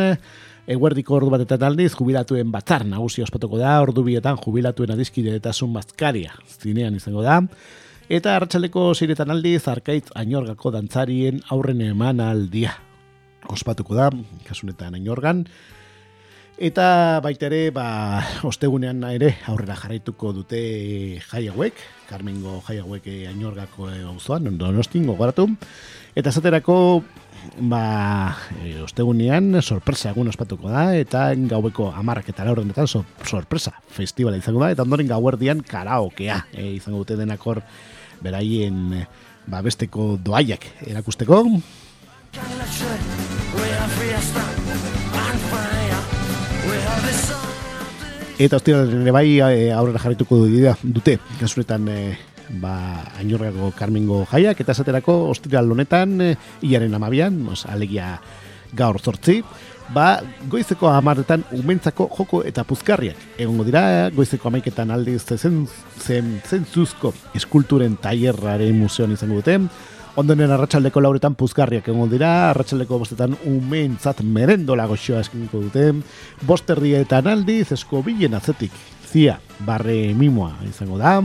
Eguerdiko 0.68 1.14
ordu 1.16 1.30
bat 1.32 1.40
eta 1.40 1.56
taldiz, 1.56 1.94
jubilatuen 1.96 2.50
batzar 2.52 2.82
nagusi 2.84 3.22
ospatuko 3.24 3.56
da, 3.56 3.78
ordu 3.80 4.02
bietan 4.04 4.36
jubilatuen 4.36 4.90
adizkide 4.92 5.38
eta 5.38 5.54
bazkaria 5.72 6.34
zinean 6.60 6.94
izango 6.94 7.22
da. 7.22 7.40
Eta 8.08 8.38
hartxaleko 8.38 8.94
ziretan 8.96 9.28
aldi, 9.28 9.50
zarkaitz 9.60 10.06
ainorgako 10.16 10.70
dantzarien 10.72 11.42
aurren 11.52 11.82
eman 11.84 12.22
aldia. 12.24 12.70
Ospatuko 13.52 13.92
da, 13.98 14.06
kasunetan 14.46 14.96
ainorgan. 14.96 15.42
Eta 16.56 16.86
baita 17.20 17.50
ere, 17.50 17.58
ba, 17.68 17.84
ostegunean 18.48 19.04
ere 19.10 19.34
aurrera 19.52 19.76
jarraituko 19.76 20.32
dute 20.38 20.62
jai 21.20 21.44
hauek, 21.52 21.84
Carmengo 22.08 22.62
jai 22.64 22.78
hauek 22.80 23.10
ainorgako 23.28 23.90
auzoan, 24.14 24.48
donostin 24.56 25.04
gogoratu. 25.12 25.44
Eta 26.16 26.32
zaterako, 26.32 26.78
ba, 27.60 27.82
e, 28.62 28.72
ostegunean 28.88 29.60
sorpresa 29.60 30.14
egun 30.14 30.32
ospatuko 30.32 30.72
da, 30.72 30.88
eta 30.96 31.28
gaueko 31.52 31.92
amarrak 31.92 32.32
eta 32.32 32.48
laurrenetan 32.48 32.88
sorpresa 32.88 33.76
festivala 33.92 34.40
izango 34.40 34.64
da, 34.64 34.72
eta 34.72 34.88
ondoren 34.88 35.12
gauerdian 35.12 35.60
karaokea 35.60 36.40
e, 36.56 36.72
izango 36.80 37.04
dute 37.04 37.20
denakor 37.20 37.60
beraien 38.22 39.06
ba, 39.48 39.62
besteko 39.64 40.16
doaiak 40.22 40.66
erakusteko. 40.86 41.44
Eta 48.38 48.58
hostia, 48.60 48.84
nire 48.86 49.10
bai 49.10 49.40
e, 49.42 49.70
aurrera 49.74 49.98
jarrituko 49.98 50.44
dira, 50.46 50.76
dute, 50.82 51.16
kasuretan 51.40 51.88
e, 51.90 51.96
ba, 52.62 52.74
ainorgako 53.18 53.72
karmingo 53.74 54.20
jaiak, 54.30 54.60
eta 54.62 54.76
esaterako 54.76 55.16
hostia 55.32 55.64
honetan 55.64 56.20
e, 56.22 56.28
iaren 56.62 56.94
amabian, 56.94 57.40
alegia 57.66 58.20
gaur 58.78 59.00
zortzi, 59.00 59.40
ba, 59.94 60.20
goizeko 60.50 60.88
amaretan 60.90 61.44
umentzako 61.56 62.08
joko 62.16 62.42
eta 62.46 62.64
puzkarriak. 62.68 63.16
Egongo 63.38 63.66
dira, 63.66 63.82
goizeko 64.14 64.48
amaiketan 64.50 64.90
aldiz 64.94 65.22
zen, 65.36 65.62
zen, 66.00 66.34
zen 66.48 66.66
zuzko 66.66 67.12
eskulturen 67.38 67.96
taierraren 68.02 68.76
museoan 68.78 69.14
izango 69.16 69.40
dute. 69.40 69.58
Ondonen 70.18 70.50
arratsaldeko 70.50 71.00
lauretan 71.00 71.36
puzkarriak 71.38 71.88
egongo 71.88 72.08
dira, 72.10 72.50
arratsaldeko 72.50 72.98
bostetan 72.98 73.36
umentzat 73.46 74.24
merendola 74.26 74.88
goxoa 74.90 75.22
eskiniko 75.22 75.62
dute. 75.68 75.92
Bosterdietan 76.48 77.30
aldiz 77.30 77.70
eskobilen 77.76 78.34
azetik 78.34 78.74
zia 79.08 79.38
barre 79.66 80.14
mimoa 80.14 80.56
izango 80.68 80.98
da. 81.00 81.18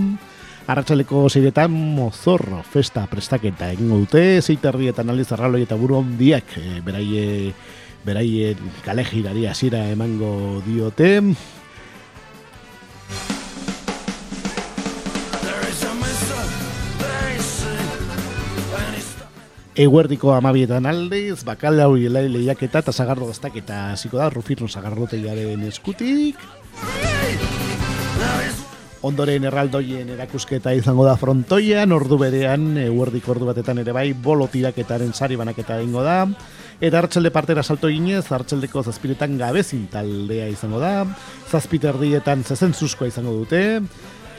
Arratxaleko 0.63 1.25
zeiretan 1.27 1.73
mozorro 1.73 2.61
festa 2.63 3.03
prestaketa 3.11 3.67
egingo 3.73 3.97
dute, 4.05 4.39
zeiterrietan 4.39 5.09
aldiz 5.11 5.27
arraloi 5.35 5.65
eta 5.65 5.75
buru 5.75 5.97
ondiak, 5.97 6.53
e, 6.55 6.77
beraie 6.85 7.25
beraien 8.05 8.59
kale 8.85 9.05
girari 9.07 9.47
hasiera 9.47 9.87
emango 9.89 10.61
diote. 10.65 11.21
Eguerdiko 19.73 20.35
amabietan 20.35 20.85
aldiz, 20.85 21.41
bakal 21.47 21.79
hau 21.81 21.95
lehiak 21.97 22.61
eta 22.61 22.83
zagardo 22.91 23.25
gaztak 23.25 23.55
eta 23.57 23.95
ziko 23.97 24.19
da, 24.19 24.29
rufirno 24.29 24.67
zagardote 24.67 25.17
eskutik. 25.67 26.37
Ondoren 29.01 29.43
erraldoien 29.43 30.09
erakusketa 30.13 30.71
izango 30.77 31.03
da 31.03 31.17
frontoian, 31.17 31.91
ordu 31.91 32.19
berean, 32.21 32.77
eguerdik 32.77 33.27
ordu 33.27 33.49
batetan 33.49 33.79
ere 33.79 33.91
bai, 33.91 34.13
bolo 34.13 34.47
tiraketaren 34.47 35.11
sari 35.11 35.35
banaketa 35.35 35.79
egingo 35.79 36.03
da. 36.03 36.27
Eta 36.83 36.99
hartxelde 36.99 37.29
partera 37.31 37.61
salto 37.63 37.87
ginez, 37.87 38.25
hartxeldeko 38.35 38.81
zazpiretan 38.83 39.37
gabezin 39.39 39.85
taldea 39.87 40.49
izango 40.51 40.81
da. 40.81 41.05
Zazpiterdietan 41.47 42.43
zezen 42.43 42.73
izango 43.07 43.31
dute. 43.31 43.79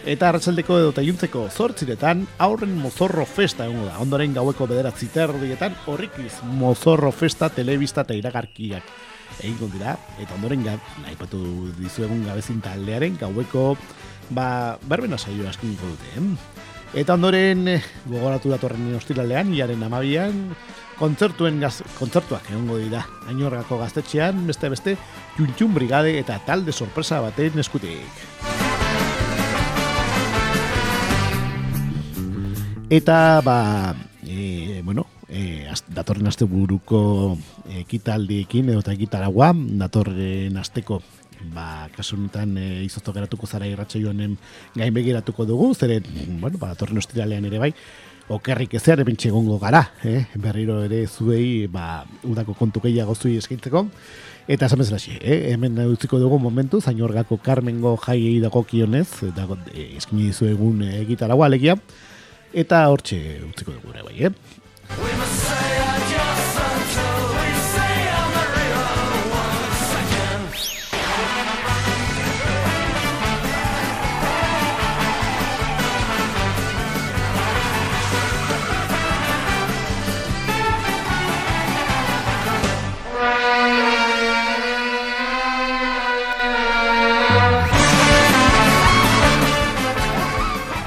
Eta 0.04 0.28
hartxeldeko 0.28 0.76
edo 0.78 0.90
taiuntzeko 0.92 1.48
zortziretan 1.48 2.26
aurren 2.36 2.76
mozorro 2.76 3.24
festa 3.24 3.64
egongo 3.64 3.86
da. 3.86 3.96
Ondoren 3.98 4.34
gaueko 4.34 4.66
bederatzi 4.66 5.08
terdietan 5.08 5.72
horrikiz 5.86 6.42
mozorro 6.44 7.10
festa 7.12 7.48
telebista 7.48 8.02
eta 8.02 8.12
iragarkiak 8.12 8.92
egingo 9.40 9.70
dira. 9.72 9.96
Eta 10.20 10.34
ondoren 10.36 10.68
ga, 10.68 10.76
nahi 11.00 11.16
patu 11.16 11.40
dizuegun 11.80 12.26
gabezin 12.26 12.60
taldearen 12.60 13.16
gaueko 13.16 13.78
ba, 14.28 14.76
berbena 14.84 15.16
saio 15.16 15.48
askiniko 15.48 15.86
dute. 15.86 16.12
Eh? 16.18 17.00
Eta 17.00 17.14
ondoren, 17.16 17.68
eh, 17.68 17.82
gogoratu 18.04 18.52
datorren 18.52 18.92
ostiralean, 19.00 19.54
iaren 19.56 19.82
amabian, 19.82 20.50
kontzertuen 20.98 21.60
gaz, 21.62 21.82
kontzertuak 21.98 22.50
egongo 22.50 22.78
dira. 22.80 23.04
Ainorgako 23.28 23.78
gaztetxean, 23.80 24.46
beste 24.46 24.70
beste, 24.72 24.96
juntxun 25.38 25.74
brigade 25.74 26.16
eta 26.20 26.38
talde 26.46 26.72
sorpresa 26.72 27.20
baten 27.24 27.58
eskutik. 27.62 28.22
Eta, 32.94 33.40
ba, 33.42 33.94
e, 34.22 34.80
bueno, 34.84 35.06
e, 35.28 35.66
az, 35.66 35.82
datorren 35.88 36.28
aste 36.30 36.46
buruko 36.46 37.36
ekitaldiekin, 37.80 38.70
edo 38.70 38.84
eta 38.84 38.94
ekitaragua, 38.94 39.50
datorren 39.80 40.56
asteko 40.60 41.00
ba, 41.52 41.88
kasu 41.96 42.16
honetan 42.16 42.56
e, 42.60 42.66
izosto 42.84 43.12
geratuko 43.12 43.48
zara 43.48 43.66
irratxe 43.68 44.00
joanen 44.00 44.36
gain 44.76 44.94
begiratuko 44.94 45.46
dugu, 45.48 45.72
zeren, 45.74 46.06
bueno, 46.40 46.60
ba, 46.60 46.74
torren 46.78 47.00
ostiralean 47.00 47.48
ere 47.50 47.60
bai, 47.60 47.72
okerrik 48.32 48.74
ezean 48.78 49.02
ebintxe 49.02 49.28
egongo 49.28 49.58
gara, 49.60 49.82
eh? 50.04 50.24
berriro 50.40 50.78
ere 50.84 51.04
zuei, 51.06 51.66
ba, 51.68 52.04
udako 52.24 52.54
kontu 52.56 52.80
gehiago 52.84 53.14
zui 53.14 53.36
eskaintzeko, 53.40 53.84
eta 54.48 54.68
esan 54.68 54.80
bezala 54.80 55.00
eh? 55.20 55.52
hemen 55.52 55.78
utziko 55.90 56.18
dugu 56.18 56.38
momentu, 56.38 56.80
zainorgako 56.80 57.38
Carmengo 57.44 57.96
jai 58.06 58.40
dago 58.40 58.64
kionez, 58.64 59.08
dago, 59.36 59.58
e, 59.74 59.96
eskini 59.98 60.30
dizu 60.30 60.48
egun 60.48 60.82
egitaragoa 60.88 61.46
alegia, 61.52 61.76
eta 62.52 62.86
hortxe 62.88 63.20
utziko 63.50 63.76
dugu 63.76 63.92
ere 63.92 64.08
bai, 64.08 64.16
eh? 64.30 65.53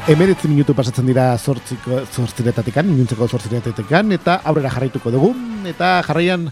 Emeretzi 0.08 0.48
minutu 0.48 0.72
pasatzen 0.72 1.04
dira 1.10 1.34
zortziko 1.36 1.98
zortziretatekan, 2.08 2.86
minuntzeko 2.88 3.26
zortziretatekan, 3.28 4.14
eta 4.16 4.38
aurrera 4.48 4.70
jarraituko 4.72 5.12
dugu, 5.12 5.34
eta 5.68 5.98
jarraian 6.08 6.46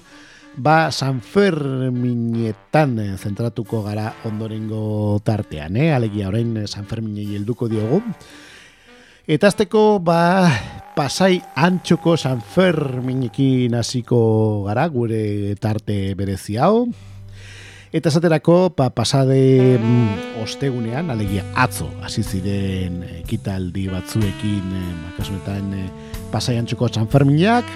ba 0.60 0.92
San 0.92 1.22
Ferminetan 1.24 2.98
zentratuko 3.16 3.80
gara 3.86 4.10
ondorengo 4.28 5.22
tartean, 5.24 5.80
eh? 5.80 5.94
alegia 5.96 6.28
orain 6.28 6.66
San 6.68 6.84
Ferminei 6.84 7.30
helduko 7.38 7.72
diogu. 7.72 8.02
Eta 9.24 9.48
azteko, 9.48 10.02
ba, 10.04 10.52
pasai 11.00 11.40
antxoko 11.56 12.18
San 12.20 12.44
Ferminekin 12.44 13.80
hasiko 13.80 14.66
gara, 14.68 14.84
gure 14.92 15.56
tarte 15.64 16.12
berezi 16.20 16.60
hau, 16.60 16.90
Eta 17.94 18.10
esaterako, 18.10 18.74
pa, 18.76 18.90
pasade 18.90 19.78
mm, 19.78 20.42
ostegunean, 20.42 21.12
alegia 21.14 21.46
atzo, 21.54 21.86
hasi 22.02 22.24
ziren 22.26 23.04
ekitaldi 23.22 23.86
batzuekin, 23.92 24.72
eh, 24.74 24.94
makasunetan 25.06 25.74
eh, 25.78 25.90
pasaian 26.32 26.66
txoko 26.66 26.90
txanferminak. 26.90 27.70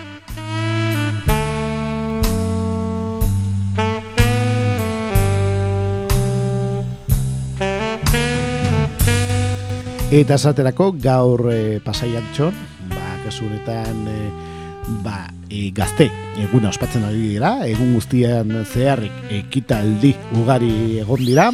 Eta 10.09 10.39
esaterako, 10.41 10.95
gaur 10.97 11.51
eh, 11.53 11.77
pasaian 11.85 12.25
ba, 12.89 13.09
kasunetan, 13.23 14.07
eh, 14.09 14.48
ba, 15.03 15.27
e, 15.49 15.69
gazte 15.75 16.09
eguna 16.39 16.69
ospatzen 16.73 17.05
ari 17.07 17.35
dira, 17.35 17.53
egun 17.67 17.93
guztian 17.97 18.51
zeharrik 18.65 19.31
ekitaldi 19.41 20.15
ugari 20.39 20.99
egon 21.03 21.23
dira. 21.25 21.51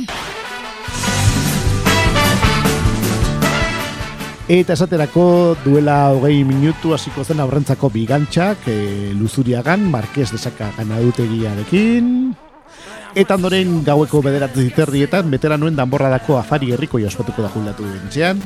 Eta 4.45 4.75
esaterako 4.77 5.55
duela 5.63 6.11
hogei 6.13 6.43
minutu 6.45 6.93
hasiko 6.93 7.23
zen 7.25 7.39
aurrentzako 7.41 7.89
bigantxak 7.89 8.67
e, 8.69 9.13
luzuriagan, 9.17 9.87
Marquez 9.89 10.29
de 10.31 10.37
Saka 10.37 10.69
ganadutegiarekin. 10.77 12.35
Eta 13.15 13.39
ondoren 13.39 13.79
gaueko 13.87 14.21
bederatu 14.21 14.61
ziterrietan, 14.61 15.31
betera 15.31 15.57
nuen 15.57 15.75
danborradako 15.79 16.37
afari 16.37 16.73
herriko 16.75 17.01
jaspatuko 17.01 17.41
da 17.41 17.49
juldatu 17.55 17.89
dintzean. 17.89 18.43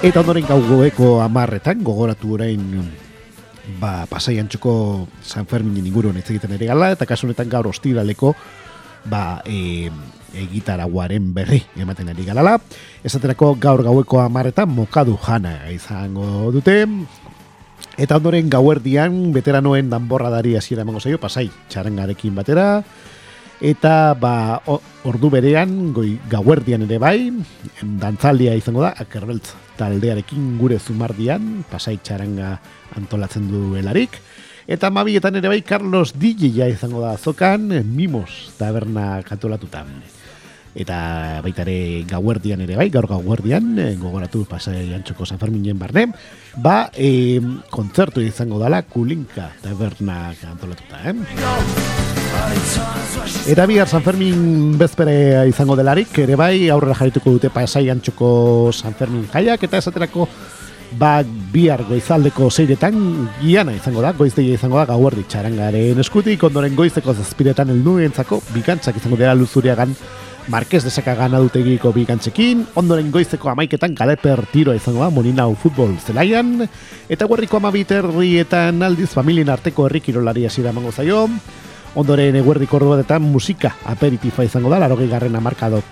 Eta 0.00 0.22
ondoren 0.22 0.46
gau 0.48 0.56
goeko 0.64 1.08
amarretan 1.20 1.82
gogoratu 1.84 2.30
orain 2.32 2.62
ba, 3.76 4.06
pasai 4.08 4.38
antxoko 4.40 4.72
San 5.20 5.44
Ferminen 5.44 5.84
inguruan 5.90 6.16
ez 6.16 6.24
egiten 6.24 6.54
ere 6.56 6.70
gala, 6.70 6.88
eta 6.94 7.04
kasu 7.04 7.26
honetan 7.28 7.50
gaur 7.52 7.68
ostiraleko 7.68 8.32
ba, 9.12 9.42
e, 9.44 9.90
egitaraguaren 10.34 11.32
berri 11.34 11.62
ematen 11.76 12.10
ari 12.12 12.24
galala. 12.24 12.58
Esaterako 13.04 13.54
gaur 13.60 13.82
gaueko 13.86 14.20
amarretan 14.22 14.70
mokadu 14.70 15.18
jana 15.20 15.70
izango 15.72 16.50
dute. 16.52 16.84
Eta 18.00 18.16
ondoren 18.16 18.48
gauerdian 18.48 19.32
veteranoen 19.34 19.90
danborra 19.90 20.30
dari 20.32 20.56
hasiera 20.56 20.82
emango 20.86 21.00
zaio 21.00 21.18
pasai 21.20 21.50
txarangarekin 21.68 22.34
batera. 22.34 22.82
Eta 23.60 24.14
ba, 24.16 24.56
ordu 25.04 25.28
berean 25.28 25.92
goi, 25.92 26.14
gauerdian 26.32 26.86
ere 26.86 26.96
bai, 26.96 27.28
dantzaldia 28.00 28.54
izango 28.56 28.80
da, 28.86 28.94
akerbeltz 29.04 29.52
taldearekin 29.76 30.54
gure 30.56 30.78
zumardian, 30.80 31.60
pasai 31.68 31.98
txaranga 32.00 32.54
antolatzen 32.96 33.50
duelarik. 33.52 34.16
Eta 34.64 34.88
mabietan 34.88 35.36
ere 35.36 35.52
bai, 35.52 35.60
Carlos 35.60 36.14
DJ 36.16 36.70
izango 36.72 37.04
da 37.04 37.18
zokan, 37.20 37.68
mimos 37.84 38.54
taberna 38.56 39.20
katolatutan 39.28 39.92
eta 40.74 41.40
baita 41.42 41.64
ere 41.64 42.04
gauerdian 42.08 42.60
ere 42.62 42.76
bai, 42.78 42.88
gaur 42.90 43.08
gauerdian, 43.10 43.72
e, 43.78 43.88
gogoratu 43.98 44.44
pasai 44.48 44.92
antxoko 44.94 45.26
San 45.26 45.40
Ferminen 45.40 45.78
barne, 45.78 46.06
ba, 46.56 46.90
e, 46.94 47.40
kontzertu 47.70 48.22
izango 48.22 48.60
dala 48.60 48.82
kulinka 48.82 49.50
taberna 49.62 50.30
antolatuta, 50.50 51.02
eh? 51.10 51.14
Eta 53.50 53.66
bihar 53.66 53.88
San 53.88 54.02
Fermin 54.06 54.78
bezpere 54.78 55.48
izango 55.50 55.74
delarik, 55.76 56.14
ere 56.22 56.38
bai, 56.38 56.70
aurrera 56.70 56.94
jarrituko 56.94 57.34
dute 57.34 57.50
pasai 57.50 57.88
antxoko 57.90 58.70
San 58.72 58.94
Fermin 58.94 59.26
jaiak, 59.32 59.66
eta 59.66 59.82
esaterako 59.82 60.28
ba 60.98 61.20
bihar 61.22 61.84
goizaldeko 61.86 62.48
zeiretan 62.50 62.96
giana 63.40 63.74
izango 63.76 64.02
da, 64.02 64.12
goizdeia 64.16 64.56
izango 64.56 64.78
da 64.80 64.88
gauerdi 64.90 65.22
txarangaren 65.30 66.02
eskutik, 66.02 66.42
ondoren 66.46 66.74
goizeko 66.78 67.14
zazpiretan 67.14 67.70
elduentzako 67.76 68.40
bikantzak 68.54 68.98
izango 68.98 69.18
dela 69.20 69.36
luzuriagan 69.38 69.94
Marquez 70.50 70.82
de 70.82 71.02
gana 71.14 71.38
dutegiko 71.38 71.92
bigantzekin, 71.92 72.66
ondoren 72.74 73.12
goizeko 73.12 73.52
amaiketan 73.52 73.94
galeper 73.94 74.40
tiroa 74.50 74.74
izango 74.74 75.04
da, 75.04 75.10
Moninau 75.14 75.54
futbol 75.54 75.92
zelaian, 76.02 76.66
eta 77.08 77.28
guerriko 77.30 77.60
amabiterrietan 77.60 78.82
aldiz 78.82 79.10
familien 79.14 79.48
arteko 79.48 79.86
herrikirolari 79.86 80.48
hasiera 80.48 80.72
mango 80.72 80.90
zaio, 80.90 81.28
ondoren 81.94 82.34
eguerdiko 82.34 82.80
orduatetan 82.80 83.22
musika 83.22 83.76
aperitifa 83.86 84.42
izango 84.42 84.72
da, 84.74 84.80
larogei 84.82 85.06
garren 85.06 85.38
amarkado 85.38 85.84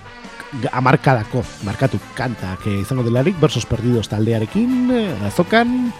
amarkadako, 0.73 1.45
markatu 1.63 2.03
kantak 2.19 2.67
izango 2.67 3.07
delarik, 3.07 3.39
versos 3.39 3.65
perdidos 3.65 4.09
taldearekin, 4.11 4.91
azokan, 5.31 5.93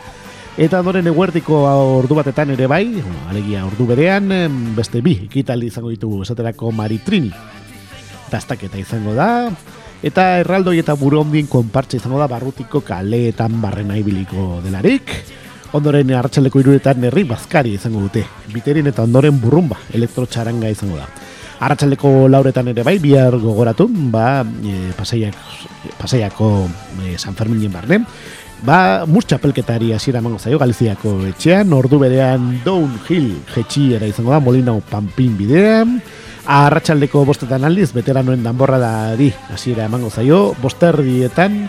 Eta 0.59 0.81
ondoren 0.83 1.07
eguerdiko 1.07 1.61
ordu 2.01 2.17
batetan 2.19 2.51
ere 2.51 2.67
bai, 2.67 2.83
alegia 3.31 3.61
ordu 3.63 3.85
berean, 3.87 4.27
beste 4.75 4.99
bi, 5.07 5.13
ekitaldi 5.29 5.71
izango 5.71 5.93
ditugu, 5.93 6.25
esaterako 6.25 6.73
Maritrini. 6.75 7.31
Tastaketa 8.31 8.79
izango 8.81 9.15
da, 9.17 9.49
eta 10.05 10.39
erraldoi 10.43 10.79
eta 10.83 10.95
burondien 10.99 11.49
konpartza 11.51 11.99
izango 11.99 12.21
da 12.21 12.29
barrutiko 12.31 12.83
kaleetan 12.87 13.61
barrena 13.63 13.99
ibiliko 13.99 14.61
delarik. 14.65 15.13
Ondoren 15.77 16.09
hartxaleko 16.17 16.63
iruretan 16.63 17.03
herri 17.05 17.27
bazkari 17.29 17.75
izango 17.77 18.01
dute. 18.07 18.23
Biterin 18.55 18.87
eta 18.89 19.05
ondoren 19.05 19.37
burrumba, 19.41 19.77
elektrotxaranga 19.93 20.71
izango 20.73 20.97
da. 20.97 21.09
Arratxaldeko 21.59 22.29
lauretan 22.31 22.71
ere 22.71 22.85
bai, 22.87 22.97
bihar 23.03 23.35
gogoratu, 23.43 23.89
ba, 24.13 24.45
e, 24.45 24.93
pasaiak, 24.97 25.35
pasaiako 25.99 26.51
e, 27.03 27.17
San 27.19 27.35
Ferminen 27.35 27.73
barne, 27.75 27.99
ba, 28.63 29.05
murtxapelketari 29.11 29.91
hasiera 29.93 30.23
emango 30.23 30.39
zaio 30.39 30.59
Galiziako 30.63 31.17
etxean, 31.33 31.75
ordu 31.75 31.99
berean 31.99 32.61
Downhill 32.65 33.33
jetxiera 33.55 34.07
izango 34.07 34.33
da, 34.37 34.41
Molina 34.41 34.77
Pampin 34.91 35.35
bidean, 35.37 35.99
arratsaldeko 36.49 37.27
bostetan 37.29 37.67
aldiz, 37.69 37.91
veteranoen 37.93 38.43
danborra 38.43 38.79
da 38.81 38.93
di, 39.19 39.29
hasiera 39.53 39.85
emango 39.85 40.09
zaio, 40.09 40.55
bosterdietan, 40.63 41.61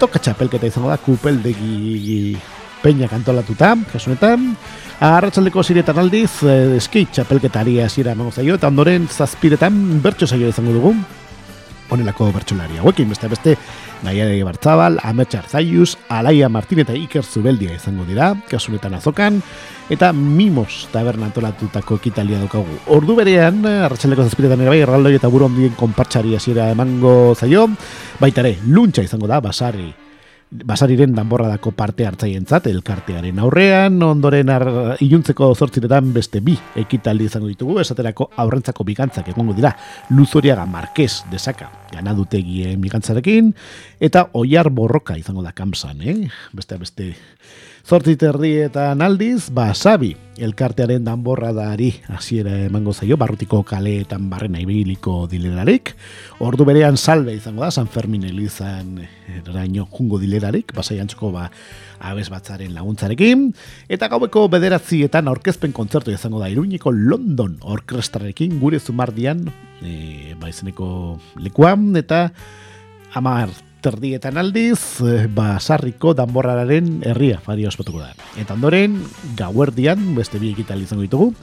toka 0.00 0.18
txapelketa 0.18 0.66
izango 0.66 0.90
da, 0.90 0.98
kupeldegi 0.98 2.34
peña 2.82 3.06
kantolatuta, 3.08 3.72
kasunetan, 3.92 4.50
arratsaldeko 5.00 5.62
ziretan 5.62 6.02
aldiz, 6.02 6.32
eh, 6.42 6.80
skate 6.82 7.14
txapelketari 7.14 7.78
hasiera 7.80 8.12
emango 8.12 8.34
zaio, 8.34 8.58
eta 8.58 8.68
ondoren 8.68 9.06
zazpiretan 9.08 10.02
bertso 10.02 10.26
zaio 10.26 10.50
izango 10.50 10.74
dugu, 10.74 10.96
onelako 11.94 12.30
bertsolari 12.34 12.80
hauekin, 12.82 13.08
beste 13.12 13.30
beste 13.32 13.56
Naiare 14.04 14.36
Bartzabal, 14.44 14.98
Ametxar 15.02 15.48
Zaius, 15.48 15.96
Alaia 16.12 16.50
Martin 16.52 16.82
eta 16.84 16.96
Iker 16.98 17.24
Zubeldia 17.24 17.74
izango 17.78 18.04
dira, 18.08 18.34
kasunetan 18.50 18.98
azokan, 18.98 19.40
eta 19.90 20.12
Mimos 20.12 20.88
taberna 20.92 21.30
antolatutako 21.30 21.98
ekitalia 22.02 22.42
daukagu. 22.42 22.78
Ordu 22.92 23.16
berean, 23.18 23.64
arratsaleko 23.88 24.28
zazpiretan 24.28 24.64
ere 24.64 24.74
bai, 24.74 24.80
erraldoi 24.84 25.16
eta 25.16 25.32
buru 25.32 25.48
ondien 25.48 25.76
konpartxari 25.78 26.36
hasiera 26.36 26.70
emango 26.74 27.34
zaio, 27.34 27.68
baita 28.20 28.44
ere, 28.44 28.58
luntxa 28.68 29.06
izango 29.06 29.30
da, 29.30 29.40
basari 29.44 29.92
basariren 30.62 31.14
danborradako 31.16 31.72
parte 31.74 32.06
hartzaientzat 32.06 32.68
elkartearen 32.70 33.38
aurrean, 33.42 33.96
ondoren 34.06 34.52
ar, 34.54 34.64
iluntzeko 35.02 35.50
zortziretan 35.54 36.12
beste 36.14 36.40
bi 36.44 36.54
ekitaldi 36.78 37.26
izango 37.26 37.50
ditugu, 37.50 37.80
esaterako 37.82 38.28
aurrentzako 38.44 38.86
bigantzak 38.86 39.32
egongo 39.34 39.56
dira, 39.56 39.74
Luzoriaga 40.14 40.66
Marquez 40.70 41.24
desaka, 41.32 41.70
ganadutegien 41.92 42.80
bigantzarekin, 42.84 43.50
eta 43.98 44.28
oiar 44.38 44.70
borroka 44.70 45.18
izango 45.18 45.42
da 45.42 45.52
kamsan, 45.56 46.02
eh? 46.02 46.18
beste 46.54 46.78
beste 46.78 47.10
Zortzit 47.84 48.22
erdietan 48.24 49.02
aldiz, 49.04 49.50
basabi, 49.52 50.14
elkartearen 50.40 51.02
danborra 51.04 51.50
dari 51.52 51.90
hasiera 52.08 52.54
emango 52.64 52.94
zaio, 52.96 53.18
barrutiko 53.20 53.58
kaleetan 53.68 54.30
barrena 54.30 54.56
ibiliko 54.62 55.26
dilerarik. 55.28 55.90
Ordu 56.40 56.64
berean 56.64 56.96
salve 56.96 57.34
izango 57.36 57.60
da, 57.60 57.68
San 57.68 57.90
Fermin 57.92 58.24
Elizan 58.24 59.02
eraino 59.34 59.84
jungo 59.92 60.16
dilerarik, 60.22 60.72
basai 60.72 60.96
antzuko 61.02 61.28
ba, 61.34 61.50
abez 62.00 62.30
batzaren 62.32 62.72
laguntzarekin. 62.72 63.50
Eta 63.92 64.08
gaueko 64.08 64.46
bederatzietan 64.48 65.28
aurkezpen 65.28 65.76
kontzertu 65.76 66.14
izango 66.14 66.40
da, 66.40 66.48
iruñeko 66.48 66.88
London 66.88 67.58
orkestrarekin 67.60 68.56
gure 68.64 68.80
zumardian, 68.80 69.44
e, 69.84 70.32
ba 70.40 70.48
izeneko 70.48 70.88
lekuan, 71.36 71.90
eta 72.00 72.30
amar 73.12 73.52
terdietan 73.84 74.38
aldiz, 74.40 75.02
eh, 75.04 75.26
basarriko 75.28 76.14
danborrararen 76.16 77.02
herria 77.04 77.36
fari 77.44 77.66
ospatuko 77.68 78.00
da. 78.00 78.14
Eta 78.40 78.56
ondoren, 78.56 78.96
gauerdian, 79.36 80.14
beste 80.16 80.40
bi 80.40 80.54
ekital 80.54 80.80
izango 80.80 81.04
ditugu, 81.04 81.34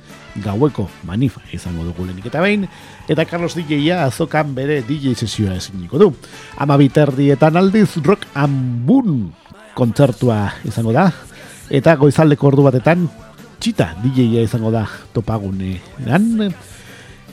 gaueko 0.41 0.87
manifa 1.05 1.43
izango 1.53 1.85
dugu 1.85 2.07
lehenik 2.07 2.31
eta 2.31 2.41
behin, 2.41 2.65
eta 3.11 3.27
Carlos 3.29 3.53
DJ-a 3.57 4.05
azokan 4.07 4.55
bere 4.57 4.79
DJ 4.87 5.13
sesioa 5.13 5.59
eziniko 5.59 6.01
du. 6.01 6.09
Ama 6.57 6.79
biterdietan 6.81 7.59
aldiz, 7.61 7.93
rock 8.01 8.25
ambun 8.33 9.29
kontzertua 9.77 10.41
izango 10.65 10.95
da, 10.95 11.11
eta 11.69 11.95
goizaldeko 11.99 12.49
ordu 12.49 12.65
batetan, 12.65 13.05
txita 13.61 13.91
DJ-a 14.01 14.47
izango 14.47 14.73
da 14.73 14.87
topagunean, 15.13 16.49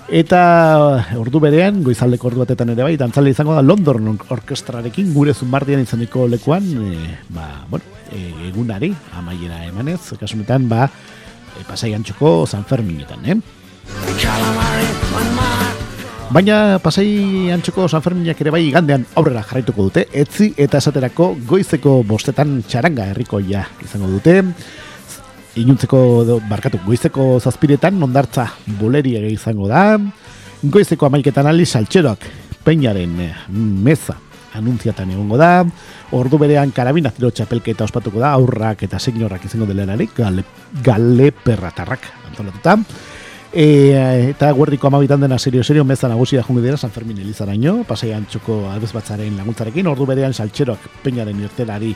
Eta 0.08 1.04
ordu 1.20 1.36
berean, 1.36 1.82
goizaldeko 1.84 2.30
ordu 2.30 2.40
batetan 2.40 2.72
ere 2.72 2.80
bai, 2.86 2.94
dantzale 2.96 3.28
izango 3.34 3.52
da 3.52 3.60
London 3.60 4.14
orkestrarekin 4.32 5.10
gure 5.12 5.34
zumbardian 5.36 5.82
izaniko 5.84 6.24
lekuan, 6.26 6.64
e, 6.64 7.10
ba, 7.28 7.66
bueno, 7.68 7.84
e, 8.08 8.48
egunari, 8.48 8.88
amaiera 9.20 9.66
emanez, 9.66 10.00
kasunetan, 10.16 10.64
ba, 10.68 10.88
e, 10.88 11.66
pasai 11.68 11.92
antxoko 11.92 12.46
San 12.48 12.64
Ferminetan, 12.64 13.20
eh? 13.28 13.36
Baina 16.32 16.78
pasai 16.80 17.52
antxoko 17.52 17.84
San 17.88 18.00
Ferminak 18.00 18.40
ere 18.40 18.56
bai 18.56 18.64
igandean 18.64 19.04
aurrera 19.14 19.44
jarraituko 19.44 19.90
dute, 19.90 20.08
etzi 20.08 20.54
eta 20.56 20.80
esaterako 20.80 21.34
goizeko 21.48 21.98
bostetan 22.08 22.62
txaranga 22.64 23.10
herrikoia 23.12 23.66
izango 23.84 24.08
dute, 24.16 24.40
inuntzeko 25.58 26.38
barkatu 26.48 26.80
goizeko 26.86 27.38
zazpiretan 27.40 28.02
ondartza 28.02 28.46
buleri 28.78 29.16
izango 29.32 29.68
da. 29.68 29.98
Goizeko 30.62 31.06
amaiketan 31.06 31.46
ali 31.46 31.66
saltxeroak 31.66 32.24
peinaren 32.64 33.20
eh, 33.22 33.34
meza 33.50 34.16
anuntziatan 34.58 35.10
egongo 35.14 35.38
da. 35.40 35.64
Ordu 36.16 36.38
berean 36.40 36.72
karabina 36.74 37.12
zero 37.14 37.30
txapelketa 37.30 37.86
ospatuko 37.86 38.20
da 38.22 38.32
aurrak 38.36 38.82
eta 38.88 38.98
signorak 38.98 39.44
izango 39.44 39.68
delerarik 39.68 40.16
gale, 40.16 40.44
gale 40.84 41.30
perratarrak 41.32 42.10
antolatuta. 42.30 42.78
E, 43.48 43.64
eta 44.28 44.50
guerdiko 44.52 44.90
amabitan 44.90 45.22
dena 45.24 45.38
serio 45.38 45.62
serio 45.64 45.84
meza 45.84 46.08
nagusia 46.08 46.42
jungo 46.42 46.60
dira 46.60 46.76
San 46.76 46.90
Fermin 46.90 47.18
Elizaraino 47.18 47.82
pasai 47.88 48.12
antxoko 48.12 48.66
albez 48.70 48.92
batzaren 48.92 49.36
laguntzarekin. 49.36 49.86
Ordu 49.86 50.06
berean 50.06 50.34
saltxeroak 50.34 51.02
peinaren 51.04 51.40
irtelari 51.40 51.94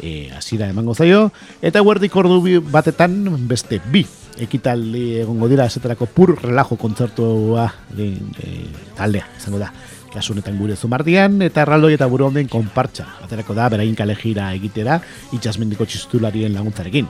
e, 0.00 0.30
azira 0.36 0.68
emango 0.68 0.94
zaio, 0.94 1.30
eta 1.62 1.80
guerdik 1.80 2.14
ordu 2.16 2.40
batetan 2.70 3.24
beste 3.48 3.80
bi 3.92 4.04
ekitaldi 4.40 5.20
egongo 5.22 5.48
dira 5.48 5.66
esaterako 5.70 6.08
pur 6.10 6.34
relajo 6.40 6.76
kontzertua 6.76 7.68
e, 7.96 8.08
e, 8.42 8.54
taldea, 8.96 9.28
izango 9.38 9.60
da. 9.62 9.72
Kasunetan 10.14 10.54
gure 10.54 10.76
zumardian, 10.78 11.40
eta 11.42 11.64
erraldoi 11.64 11.96
eta 11.96 12.06
buru 12.06 12.28
honden 12.28 12.46
konpartxa, 12.46 13.08
aterako 13.24 13.56
da, 13.58 13.66
berain 13.72 13.96
kale 13.98 14.14
jira 14.14 14.52
egitera, 14.54 15.00
itxasmendiko 15.34 15.88
txistularien 15.90 16.54
laguntzarekin. 16.54 17.08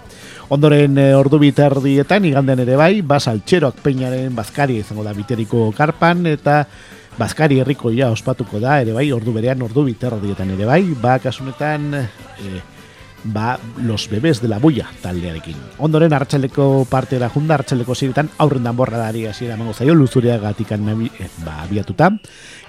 Ondoren 0.57 0.97
e, 0.97 1.11
ordu 1.16 1.40
biterdietan, 1.42 2.25
igandean 2.31 2.64
ere 2.64 2.79
bai, 2.81 2.94
basaltxeroak 3.05 3.83
peinaren 3.85 4.33
bazkari 4.37 4.81
izango 4.81 5.05
da 5.05 5.12
biteriko 5.16 5.68
karpan, 5.77 6.25
eta 6.33 6.62
Bazkari 7.14 7.61
herriko 7.62 7.92
ja 7.94 8.09
ospatuko 8.11 8.59
da, 8.59 8.81
ere 8.83 8.90
bai, 8.90 9.05
ordu 9.14 9.31
berean, 9.37 9.61
ordu 9.62 9.85
biterdietan 9.87 10.49
ere 10.57 10.66
bai, 10.66 10.81
ba, 10.99 11.20
kasunetan, 11.23 11.92
e, 11.94 12.62
ba, 13.25 13.59
los 13.79 14.09
bebés 14.09 14.41
de 14.41 14.49
la 14.49 14.59
bulla 14.59 14.89
taldearekin. 15.03 15.57
Ondoren 15.79 16.13
hartxaleko 16.13 16.87
parte 16.91 17.19
da 17.19 17.31
junda, 17.33 17.57
hartxaleko 17.59 17.95
ziretan 17.95 18.31
aurren 18.39 18.65
danborra 18.65 18.99
dari 18.99 19.27
hasiera 19.27 19.57
mango 19.57 19.75
zaio, 19.75 19.95
luzuria 19.95 20.39
gatikan 20.39 20.85
nabi, 20.85 21.11
eh, 21.19 21.29
ba, 21.45 21.63
abiatuta. 21.63 22.13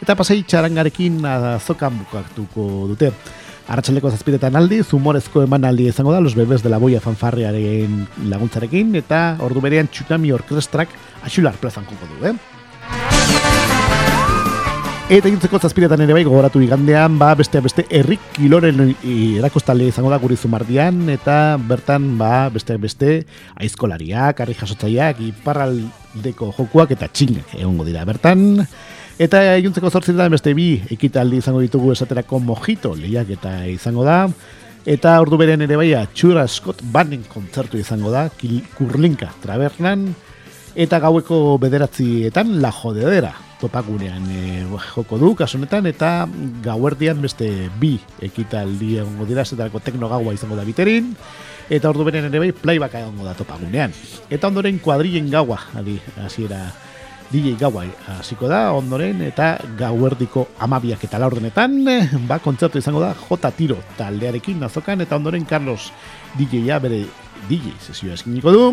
Eta 0.01 0.15
pasai 0.15 0.43
txarangarekin 0.43 1.19
azokan 1.25 1.99
bukatuko 1.99 2.87
dute. 2.93 3.11
Arratxaleko 3.67 4.11
zazpiretan 4.13 4.55
aldi, 4.55 4.83
zumorezko 4.83 5.41
eman 5.41 5.65
aldi 5.65 5.87
izango 5.89 6.13
da, 6.13 6.21
los 6.21 6.35
bebés 6.35 6.61
de 6.61 6.69
la 6.69 6.77
boia 6.77 7.01
fanfarriaren 7.01 8.03
laguntzarekin, 8.29 8.93
eta 9.01 9.39
ordu 9.41 9.61
berean 9.61 9.89
txutami 9.89 10.31
orkestrak 10.31 10.93
axular 11.25 11.57
plazan 11.57 11.87
joko 11.89 12.11
du, 12.13 12.27
eh? 12.29 12.54
Eta 15.05 15.29
gintzeko 15.29 15.59
zazpiretan 15.61 16.01
ere 16.01 16.15
bai 16.17 16.23
gogoratu 16.25 16.57
igandean, 16.65 17.19
ba, 17.21 17.27
beste 17.37 17.59
beste 17.61 17.83
errik 17.93 18.23
kiloren 18.33 18.79
erakostale 19.05 19.85
izango 19.91 20.09
da 20.09 20.17
guri 20.17 20.33
zumardian, 20.33 21.03
eta 21.13 21.59
bertan, 21.61 22.07
ba, 22.17 22.47
beste 22.49 22.73
beste 22.81 23.11
aizkolariak, 23.53 24.41
arri 24.41 24.57
jasotzaiak, 24.57 25.21
iparraldeko 25.27 26.49
jokuak 26.57 26.95
eta 26.97 27.11
txinek 27.13 27.53
egongo 27.59 27.85
dira 27.85 28.01
bertan. 28.09 28.65
Eta 29.21 29.45
gintzeko 29.61 29.93
zortziretan 29.93 30.33
beste 30.33 30.57
bi 30.57 30.71
ekitaldi 30.97 31.37
izango 31.37 31.61
ditugu 31.61 31.93
esaterako 31.93 32.41
mojito 32.41 32.97
lehiak 32.97 33.29
eta 33.37 33.59
izango 33.69 34.09
da. 34.09 34.23
Eta 34.89 35.19
ordu 35.21 35.37
beren 35.37 35.61
ere 35.61 35.77
bai, 35.77 35.91
txura 36.17 36.47
Scott 36.49 36.81
Banning 36.81 37.29
kontzertu 37.29 37.77
izango 37.77 38.09
da, 38.09 38.31
kurlinka 38.73 39.35
trabernan. 39.45 40.15
Eta 40.75 40.99
gaueko 40.99 41.57
bederatzietan 41.61 42.57
la 42.61 42.71
jodedera 42.75 43.31
topagunean 43.61 44.25
e, 44.27 44.39
joko 44.91 45.17
du 45.17 45.31
kasunetan 45.39 45.85
eta 45.87 46.27
gauerdian 46.63 47.21
beste 47.23 47.47
bi 47.79 47.93
ekitaldi 48.27 48.97
egongo 48.99 49.27
dira 49.29 49.45
zetarako 49.45 49.79
tekno 49.79 50.09
gaua 50.11 50.33
izango 50.35 50.57
da 50.59 50.65
biterin 50.67 51.13
eta 51.69 51.89
ordu 51.89 52.03
beren 52.03 52.27
ere 52.27 52.41
bai 52.43 52.51
playback 52.51 52.99
egongo 52.99 53.23
da 53.23 53.37
topagunean 53.37 53.95
eta 54.29 54.51
ondoren 54.51 54.81
kuadrillen 54.83 55.31
gaua 55.31 55.61
adi 55.79 55.95
hasiera 56.25 56.65
DJ 57.31 57.55
Gaua 57.57 57.87
hasiko 58.19 58.45
da, 58.47 58.69
ondoren, 58.77 59.23
eta 59.25 59.55
gauerdiko 59.79 60.45
amabiak 60.61 61.07
eta 61.07 61.17
laurdenetan, 61.17 61.73
ba, 62.29 62.37
kontzertu 62.37 62.77
izango 62.77 63.01
da, 63.01 63.15
J. 63.17 63.51
Tiro 63.57 63.79
taldearekin 63.97 64.61
nazokan, 64.61 65.01
eta 65.01 65.17
ondoren 65.17 65.49
Carlos 65.49 65.89
DJ-a 66.37 66.77
bere 66.85 67.01
DJ 67.49 67.73
sesioa 67.81 68.13
eskiniko 68.19 68.53
du. 68.53 68.65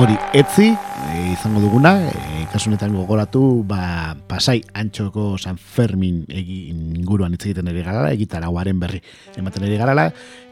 Hori 0.00 0.14
etzi 0.32 0.70
e, 0.72 1.32
izango 1.34 1.60
duguna 1.60 1.90
e, 2.08 2.44
kasunetan 2.48 2.94
gogoratu 2.96 3.60
ba, 3.68 4.14
pasai 4.30 4.62
antxoko 4.72 5.34
San 5.36 5.58
Fermin 5.60 6.22
egin 6.32 6.94
inguruan 6.96 7.34
hitz 7.36 7.42
egiten 7.50 7.68
ere 7.68 7.82
garala 7.84 8.08
egitarauaren 8.14 8.80
berri 8.80 9.02
ematen 9.36 9.66
ere 9.68 9.76
garala. 9.76 10.06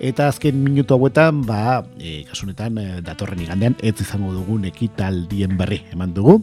Eta 0.04 0.28
azken 0.28 0.60
minutu 0.60 0.98
hauetan 0.98 1.40
ba, 1.48 1.80
e, 1.96 2.26
kasunetan 2.28 2.76
e, 2.76 2.86
datorren 3.06 3.40
igandean 3.46 3.78
ez 3.80 3.94
izango 4.04 4.34
dugun 4.36 4.68
ekitaldien 4.68 5.56
berri 5.56 5.80
eman 5.96 6.12
dugu. 6.12 6.42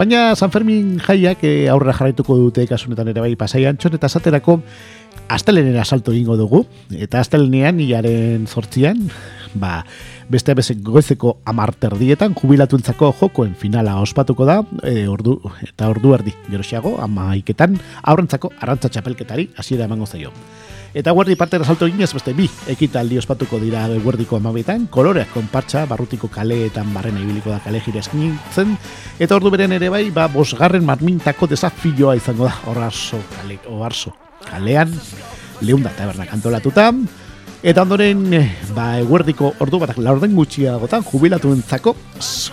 Baina 0.00 0.30
San 0.34 0.54
Fermin 0.54 0.96
jaiak 1.04 1.44
e, 1.44 1.68
aurrera 1.72 1.98
jarraituko 1.98 2.38
dute 2.40 2.64
kasunetan 2.70 3.12
ere 3.12 3.26
bai 3.26 3.34
pasai 3.36 3.66
antxon 3.68 4.00
eta 4.00 4.08
zaterako 4.08 4.62
Astelenen 5.26 5.74
asalto 5.80 6.12
egingo 6.14 6.36
dugu, 6.38 6.60
eta 6.94 7.18
astelenean, 7.18 7.80
hilaren 7.82 8.44
sortzian, 8.46 9.00
ba, 9.60 9.84
beste 10.28 10.54
bezek 10.54 10.82
goizeko 10.84 11.38
amarterdietan 11.44 12.34
jubilatuentzako 12.38 13.12
jokoen 13.20 13.54
finala 13.58 13.98
ospatuko 14.02 14.46
da 14.48 14.60
e, 14.82 15.06
ordu, 15.08 15.38
eta 15.66 15.90
ordu 15.92 16.14
erdi 16.16 16.34
geroxiago 16.50 16.96
amaiketan 17.02 17.78
aurrentzako 18.02 18.52
arrantza 18.60 18.92
txapelketari 18.92 19.50
hasiera 19.56 19.88
emango 19.88 20.06
zaio. 20.06 20.32
Eta 20.96 21.12
guardi 21.12 21.34
parte 21.36 21.58
salto 21.60 21.84
eginez 21.84 22.08
beste 22.16 22.32
bi 22.32 22.46
ekitaldi 22.72 23.18
ospatuko 23.20 23.58
dira 23.60 23.82
guardiko 24.00 24.38
amabietan, 24.38 24.86
koloreak 24.88 25.28
konpartxa, 25.34 25.84
barrutiko 25.90 26.30
kaleetan 26.32 26.94
barrena 26.94 27.20
ibiliko 27.20 27.50
da 27.52 27.58
kale 27.60 27.82
jira 27.84 28.00
zen, 28.00 28.76
eta 29.18 29.36
ordu 29.36 29.50
beren 29.50 29.72
ere 29.76 29.90
bai, 29.92 30.10
ba, 30.10 30.26
bosgarren 30.32 30.84
marmintako 30.84 31.46
desafioa 31.52 32.16
izango 32.16 32.48
da, 32.48 32.54
horarso, 32.64 33.20
kale, 33.34 33.58
oarso, 33.68 34.14
kalean, 34.48 34.94
leunda 35.60 35.90
tabernak 35.90 36.32
antolatuta, 36.32 36.92
Eta 37.66 37.82
ondoren, 37.82 38.20
eh, 38.30 38.46
ba, 38.76 38.92
eguerdiko 39.02 39.48
ordu 39.58 39.80
bat, 39.82 39.96
laurden 39.98 40.36
gutxiagotan, 40.38 41.02
jubilatu 41.02 41.50
entzako, 41.50 41.96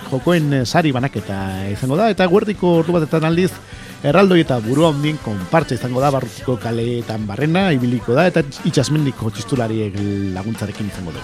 jokoen 0.10 0.48
eh, 0.58 0.62
sari 0.66 0.90
banaketa 0.90 1.68
izango 1.70 2.00
da, 2.00 2.08
eta 2.10 2.26
eguerdiko 2.26 2.72
ordu 2.80 2.96
batetan 2.96 3.28
aldiz, 3.30 3.52
erraldoi 4.02 4.40
eta 4.42 4.58
burua 4.66 4.90
ondien 4.90 5.20
konpartza 5.22 5.78
izango 5.78 6.02
da, 6.02 6.10
barrutiko 6.16 6.56
kaleetan 6.58 7.28
barrena, 7.30 7.68
ibiliko 7.78 8.18
da, 8.18 8.26
eta 8.32 8.42
itxasmendiko 8.66 9.30
txistulariek 9.36 10.00
laguntzarekin 10.34 10.90
izango 10.90 11.14
da. 11.14 11.22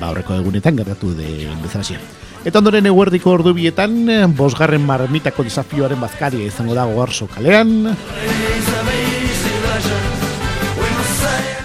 Ba, 0.00 0.10
horreko 0.10 0.34
egunetan 0.34 0.82
gertatu 0.82 1.12
de 1.14 1.46
bezalasia. 1.62 2.02
Eta 2.42 2.58
ondoren 2.58 2.90
eguerdiko 2.90 3.30
ordu 3.30 3.54
bietan, 3.54 3.94
bosgarren 4.34 4.82
marmitako 4.90 5.46
desafioaren 5.46 6.02
bazkaria 6.02 6.50
izango 6.50 6.74
da 6.74 6.90
gogarso 6.90 7.30
kalean. 7.30 7.94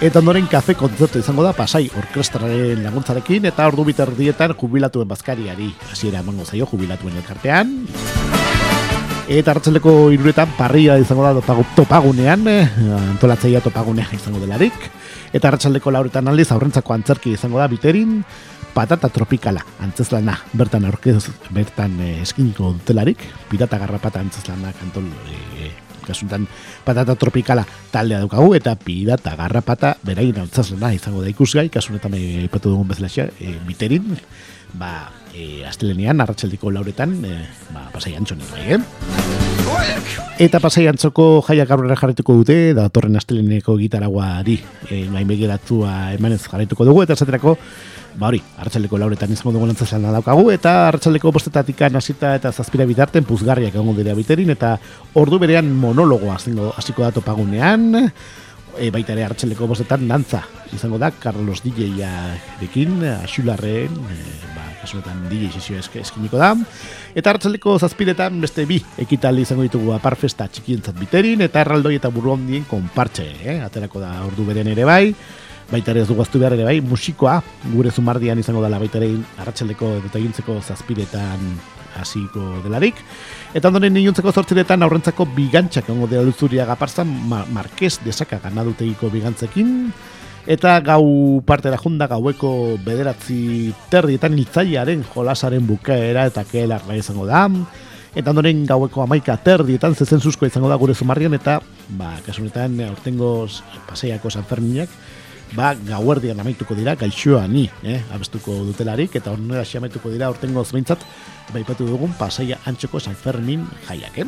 Eta 0.02 0.18
ondoren 0.18 0.48
kafe 0.50 0.74
kontzertu 0.74 1.20
izango 1.22 1.44
da 1.46 1.52
pasai 1.54 1.84
orkestraren 1.94 2.80
laguntzarekin 2.82 3.44
eta 3.46 3.68
ordu 3.70 3.84
biterdietan 3.86 4.56
jubilatuen 4.58 5.06
bazkariari 5.06 5.68
hasiera 5.92 6.24
emango 6.24 6.42
zaio 6.42 6.66
jubilatuen 6.66 7.20
elkartean. 7.22 7.76
Eta 9.30 9.54
hartzeleko 9.54 9.94
iruretan 10.10 10.56
parria 10.58 10.98
izango 10.98 11.28
da 11.30 11.58
topagunean, 11.78 12.48
eh, 12.50 12.66
antolatzeia 13.12 13.62
topagunean 13.62 14.10
izango 14.18 14.42
delarik. 14.42 14.90
Eta 15.38 15.54
hartzaldeko 15.54 15.94
lauretan 15.94 16.28
aldiz 16.28 16.50
aurrentzako 16.52 16.98
antzerki 16.98 17.38
izango 17.38 17.62
da 17.62 17.70
biterin, 17.70 18.24
patata 18.74 19.10
tropikala 19.14 19.62
antzezlana 19.86 20.34
bertan 20.58 20.90
aurkez 20.90 21.28
bertan 21.54 22.00
eh, 22.02 22.22
eskiniko 22.26 22.74
dutelarik, 22.80 23.22
pirata 23.54 23.78
garrapata 23.78 24.26
antzezlana 24.26 24.74
kantol 24.82 25.06
eh, 25.30 25.72
kasuntan 26.08 26.48
patata 26.86 27.16
tropikala 27.16 27.66
taldea 27.92 28.24
daukagu 28.24 28.56
eta 28.58 28.76
pirata 28.76 29.36
garrapata 29.40 29.96
berain 30.06 30.40
altzazena 30.44 30.94
izango 30.96 31.22
da 31.22 31.32
ikusgai 31.32 31.70
kasunetan 31.70 32.18
aipatu 32.18 32.74
dugun 32.74 32.88
bezala 32.88 33.10
e, 33.40 33.56
biterin 33.68 34.18
ba 34.74 35.12
e, 35.34 35.66
astelenean 35.68 36.22
arratsaldiko 36.22 36.72
lauretan 36.72 37.18
e, 37.26 37.40
ba 37.72 37.90
pasai 37.94 38.16
antxon 38.16 38.44
bai, 38.52 38.78
eh? 38.78 39.51
Eta 40.41 40.58
pasai 40.58 40.88
antzoko 40.89 41.43
jaiak 41.45 41.69
aurrera 41.69 41.95
jarretuko 42.00 42.34
dute, 42.39 42.74
da 42.74 42.88
torren 42.89 43.13
asteleneko 43.19 43.76
gitaraguari 43.78 44.56
e, 44.89 45.04
nahi 45.12 45.26
begiratua 45.30 46.15
emanez 46.15 46.41
jarretuko 46.47 46.88
dugu, 46.88 47.04
eta 47.06 47.13
esaterako 47.13 47.58
ba 48.17 48.32
hori, 48.32 48.41
hartzaleko 48.58 48.97
lauretan 49.00 49.32
izango 49.32 49.54
dugu 49.56 49.69
lantzazan 49.69 50.08
daukagu, 50.10 50.50
eta 50.52 50.88
hartzaleko 50.89 51.32
bostetatik 51.32 51.82
hasita 51.88 52.36
eta 52.39 52.52
zazpira 52.52 52.86
bitarten 52.89 53.24
puzgarriak 53.24 53.76
egongo 53.76 53.93
dira 54.00 54.15
biterin, 54.17 54.50
eta 54.50 54.78
ordu 55.13 55.39
berean 55.39 55.69
monologoa 55.71 56.39
hasiko 56.76 57.04
da 57.04 57.12
topagunean, 57.12 58.12
e, 58.78 58.89
baita 58.91 59.13
ere 59.13 59.26
hartzaleko 59.30 59.67
bostetan 59.67 60.08
dantza 60.08 60.43
izango 60.74 60.97
da, 60.97 61.12
Carlos 61.12 61.62
DJ-a 61.63 62.36
dekin, 62.60 63.04
Axularren, 63.21 63.93
e, 64.10 64.19
ba, 64.56 64.61
kasunetan 64.82 65.28
DJ 65.30 65.52
sesio 65.54 65.78
eskiniko 65.80 66.39
da, 66.41 66.54
eta 67.15 67.34
hartzaleko 67.34 67.78
zazpiretan 67.80 68.41
beste 68.41 68.65
bi 68.70 68.82
ekitaldi 69.02 69.46
izango 69.46 69.65
ditugu 69.67 69.94
aparfesta 69.96 70.48
txikientzat 70.48 70.98
biterin, 71.00 71.46
eta 71.48 71.62
erraldoi 71.62 71.96
eta 72.00 72.12
buru 72.13 72.36
hondien 72.36 72.65
konpartxe, 72.70 73.28
eh? 73.46 73.60
aterako 73.65 74.02
da 74.04 74.15
ordu 74.26 74.48
beren 74.48 74.72
ere 74.74 74.88
bai, 74.88 75.13
baita 75.72 75.94
ere 75.94 76.04
ez 76.04 76.08
dugu 76.10 76.26
behar 76.34 76.58
ere 76.58 76.65
bai, 76.67 76.80
musikoa, 76.82 77.41
gure 77.74 77.91
zumardian 77.91 78.39
izango 78.39 78.62
dela 78.63 78.80
baita 78.80 79.00
ere 79.00 79.13
arratxaldeko 79.39 79.94
eta 80.10 80.20
egintzeko 80.20 80.60
zazpiretan 80.62 81.54
hasiko 82.00 82.62
delarik. 82.63 82.96
Eta 83.54 83.67
ondoren 83.67 83.94
ninuntzeko 83.94 84.32
zortziretan 84.32 84.84
aurrentzako 84.84 85.28
bigantxak 85.36 85.89
ongo 85.91 86.08
dela 86.12 86.24
luzuria 86.28 86.65
gaparzan, 86.65 87.08
ma 87.28 87.44
Marquez 87.52 87.98
desaka 88.06 88.39
ganadutegiko 88.44 89.10
bigantzekin. 89.12 89.91
Eta 90.49 90.80
gau 90.82 91.41
parte 91.45 91.69
da 91.69 91.77
junda 91.77 92.08
gaueko 92.10 92.77
bederatzi 92.86 93.73
terrietan 93.91 94.38
iltzaiaren 94.39 95.04
jolasaren 95.13 95.67
bukaera 95.67 96.25
eta 96.32 96.43
kelarra 96.49 96.97
izango 96.97 97.27
da. 97.30 97.45
Eta 98.15 98.34
ondoren 98.34 98.65
gaueko 98.67 99.04
amaika 99.06 99.38
terdietan 99.38 99.95
zezen 99.95 100.19
zuzko 100.19 100.45
izango 100.45 100.69
da 100.69 100.75
gure 100.82 100.95
zumarrian 100.95 101.34
eta 101.38 101.60
ba, 101.89 102.17
kasunetan 102.25 102.80
aurtengo 102.89 103.47
paseiako 103.88 104.30
sanferminak 104.30 104.89
ba, 105.56 105.73
gauerdian 105.75 106.39
amaituko 106.39 106.75
dira, 106.75 106.95
gaixoa 106.95 107.47
ni, 107.47 107.69
eh, 107.84 108.01
abestuko 108.13 108.54
dutelarik, 108.67 109.15
eta 109.19 109.32
honera 109.32 109.63
amaituko 109.77 110.10
dira, 110.10 110.30
ortengo 110.30 110.63
zbeintzat, 110.63 110.99
baipatu 111.54 111.86
dugun, 111.88 112.13
pasaia 112.19 112.58
antxoko 112.65 112.99
San 112.99 113.15
Fermin 113.15 113.67
jaiak, 113.88 114.17
eh? 114.17 114.25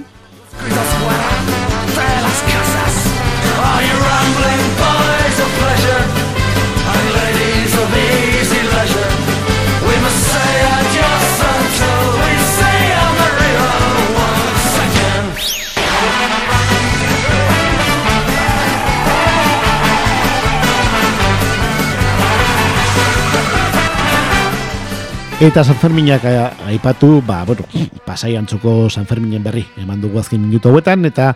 Eta 25.43 25.59
San 25.59 25.75
Ferminak 25.75 26.23
eh, 26.23 26.39
aipatu, 26.71 27.21
ba, 27.27 27.43
bueno, 27.43 27.65
pasai 28.05 28.37
antzoko 28.39 28.87
San 28.89 29.03
Ferminen 29.03 29.43
berri, 29.43 29.65
eman 29.75 29.99
dugu 29.99 30.21
azken 30.21 30.39
minutu 30.39 30.71
hauetan, 30.71 31.03
eta 31.03 31.33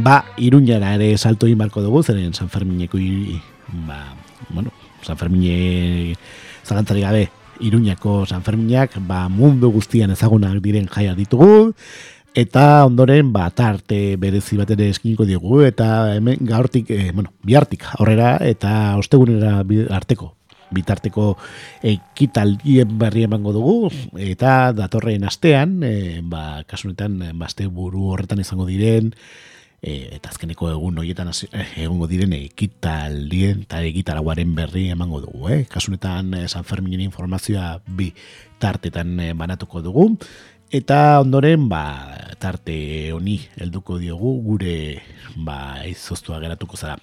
ba, 0.00 0.22
iruñara 0.40 0.94
ere 0.96 1.10
salto 1.18 1.44
inbarko 1.44 1.82
dugu, 1.84 2.00
zeren 2.00 2.32
San 2.32 2.48
Fermineko, 2.48 2.96
ba, 3.84 4.16
bueno, 4.48 4.72
San 5.02 5.20
Fermine 5.20 6.16
zalantzari 6.64 7.04
gabe, 7.04 7.28
iruñako 7.60 8.24
San 8.24 8.40
Ferminak, 8.40 8.96
ba, 9.04 9.28
mundu 9.28 9.68
guztian 9.68 10.16
ezagunak 10.16 10.56
diren 10.64 10.88
jaia 10.88 11.12
ditugu, 11.14 11.74
eta 12.32 12.86
ondoren, 12.86 13.34
ba, 13.36 13.50
tarte 13.50 14.16
berezi 14.16 14.56
bat 14.56 14.70
ere 14.72 14.88
eskiniko 14.88 15.28
diegu, 15.28 15.60
eta 15.60 16.14
hemen 16.16 16.40
gaurtik, 16.40 16.88
e, 16.88 17.12
bueno, 17.12 17.36
bihartik 17.44 17.84
aurrera, 17.98 18.38
eta 18.40 18.96
ostegunera 18.96 19.60
arteko 19.92 20.38
bitarteko 20.74 21.36
ekitaldien 21.82 22.98
berri 22.98 23.26
emango 23.28 23.54
dugu 23.54 23.92
eta 24.18 24.72
datorren 24.76 25.24
astean 25.28 25.80
e, 25.86 26.20
ba 26.24 26.64
kasunetan 26.68 27.32
baste 27.38 27.66
buru 27.66 28.10
horretan 28.12 28.40
izango 28.40 28.66
diren 28.68 29.12
e, 29.82 30.16
eta 30.18 30.32
azkeneko 30.32 30.70
egun 30.72 31.02
horietan 31.02 31.32
egongo 31.76 32.08
diren 32.10 32.32
ekitaldien 32.38 33.66
eta 33.66 33.82
egitaraguaren 33.86 34.54
berri 34.56 34.88
emango 34.94 35.20
dugu 35.24 35.52
eh? 35.52 35.60
kasunetan 35.68 36.34
San 36.48 36.64
Ferminen 36.64 37.04
informazioa 37.04 37.76
bi 37.86 38.12
tartetan 38.62 39.16
banatuko 39.36 39.82
dugu 39.82 40.10
Eta 40.72 41.20
ondoren, 41.20 41.66
ba, 41.68 41.82
tarte 42.40 42.74
honi 43.12 43.34
helduko 43.60 43.98
diogu 44.00 44.30
gure 44.40 45.02
ba, 45.36 45.84
izoztua 45.84 46.38
geratuko 46.40 46.78
zara 46.80 46.96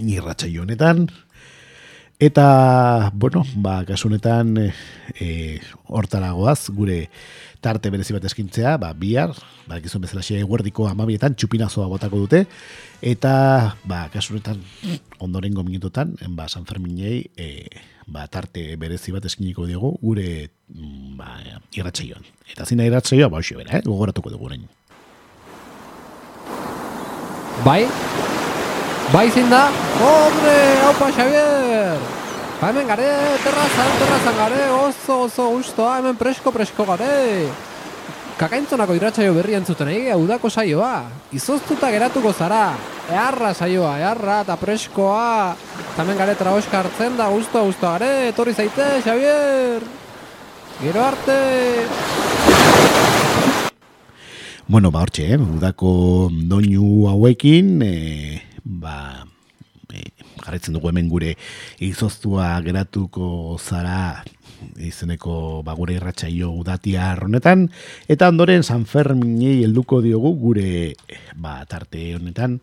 irratxa 0.00 0.48
honetan. 0.62 1.04
Eta, 2.18 3.10
bueno, 3.12 3.44
ba, 3.56 3.84
kasunetan 3.84 4.56
e, 5.20 5.60
hortaragoaz 5.84 6.70
gure 6.72 7.10
tarte 7.60 7.90
berezi 7.92 8.14
bat 8.16 8.24
eskintzea, 8.24 8.78
ba, 8.80 8.94
bihar, 8.96 9.34
ba, 9.68 9.76
gizon 9.84 10.00
bezala 10.00 10.24
xe 10.24 10.40
guardiko 10.40 10.86
amabietan 10.88 11.36
txupinazoa 11.36 11.90
botako 11.92 12.22
dute. 12.24 12.46
Eta, 13.04 13.76
ba, 13.84 14.06
kasunetan 14.14 14.62
ondoren 15.20 15.52
gominutotan, 15.52 16.16
ba, 16.32 16.48
San 16.48 16.64
Ferminei, 16.64 17.26
e, 17.36 17.68
ba, 18.08 18.24
tarte 18.32 18.64
berezi 18.80 19.12
bat 19.12 19.28
eskiniko 19.28 19.68
diogu 19.68 19.92
gure 20.00 20.48
mm, 20.72 21.18
ba, 21.20 21.36
irratsaioan. 21.76 22.24
Eta 22.48 22.64
zina 22.64 22.88
irratsaioa 22.88 23.28
ba 23.28 23.44
hoxe 23.44 23.60
bera, 23.60 23.76
eh? 23.76 23.84
gogoratuko 23.84 24.32
dugu 24.32 24.48
orain. 24.48 24.64
Bai? 27.66 27.82
Bai 29.12 29.30
zin 29.30 29.48
da? 29.48 29.68
Hombre, 30.02 30.56
haupa 30.82 31.10
Xavier! 31.14 31.98
Ba 32.60 32.70
hemen 32.72 32.88
gare, 32.88 33.06
terrazan, 33.44 33.90
terrazan 34.00 34.36
gare, 34.40 34.62
oso, 34.72 35.20
oso 35.28 35.50
gustoa, 35.52 35.98
hemen 36.00 36.16
presko, 36.18 36.50
presko 36.50 36.86
gare! 36.88 37.46
Kakaintzonako 38.36 38.96
irratsaio 38.98 39.32
berri 39.32 39.54
entzuten 39.56 39.88
egi, 39.88 40.10
udako 40.12 40.50
saioa. 40.50 41.06
Izoztuta 41.32 41.88
geratuko 41.94 42.34
zara. 42.34 42.74
Earra 43.08 43.54
saioa, 43.54 43.94
earra 44.02 44.42
eta 44.44 44.58
preskoa. 44.60 45.54
Tamen 45.96 46.18
gare 46.18 46.34
traoska 46.36 46.82
hartzen 46.82 47.16
da, 47.16 47.30
guztua, 47.32 47.62
guztua 47.64 47.94
gare. 47.96 48.10
Etorri 48.34 48.52
zaite, 48.52 48.90
Xavier. 49.06 49.86
Gero 50.82 51.04
arte. 51.04 51.38
Bueno, 54.66 54.90
ba, 54.90 55.06
hortxe, 55.06 55.30
eh? 55.30 55.38
udako 55.38 56.28
doinu 56.50 57.06
hauekin, 57.06 57.68
e, 57.86 57.94
ba, 58.66 59.24
e, 59.94 60.02
jarretzen 60.42 60.74
dugu 60.74 60.90
hemen 60.90 61.08
gure 61.08 61.36
izoztua 61.82 62.56
geratuko 62.66 63.56
zara 63.62 64.24
izeneko 64.80 65.62
bagure 65.64 65.96
irratsaio 65.96 66.50
udatia 66.56 67.12
honetan. 67.22 67.68
Eta 68.08 68.28
ondoren 68.32 68.64
San 68.64 68.86
Ferminei 68.88 69.62
helduko 69.64 70.00
diogu 70.02 70.34
gure 70.40 70.94
ba, 71.36 71.60
tarte 71.68 72.14
honetan. 72.16 72.60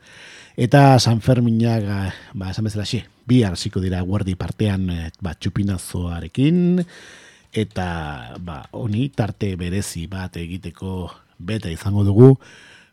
Eta 0.57 0.99
San 0.99 1.21
Ferminak 1.21 1.87
ba, 2.33 2.51
esan 2.51 2.67
bezala 2.67 2.85
xe, 2.85 3.03
bi 3.25 3.43
hasiko 3.47 3.81
dira 3.81 4.01
guardi 4.01 4.35
partean 4.35 4.89
ba, 5.21 5.33
txupinazoarekin. 5.33 6.83
Eta 7.53 7.87
ba, 8.41 8.63
honi 8.73 9.07
tarte 9.13 9.53
berezi 9.55 10.07
bat 10.09 10.37
egiteko 10.41 11.11
beta 11.37 11.69
izango 11.69 12.03
dugu 12.07 12.33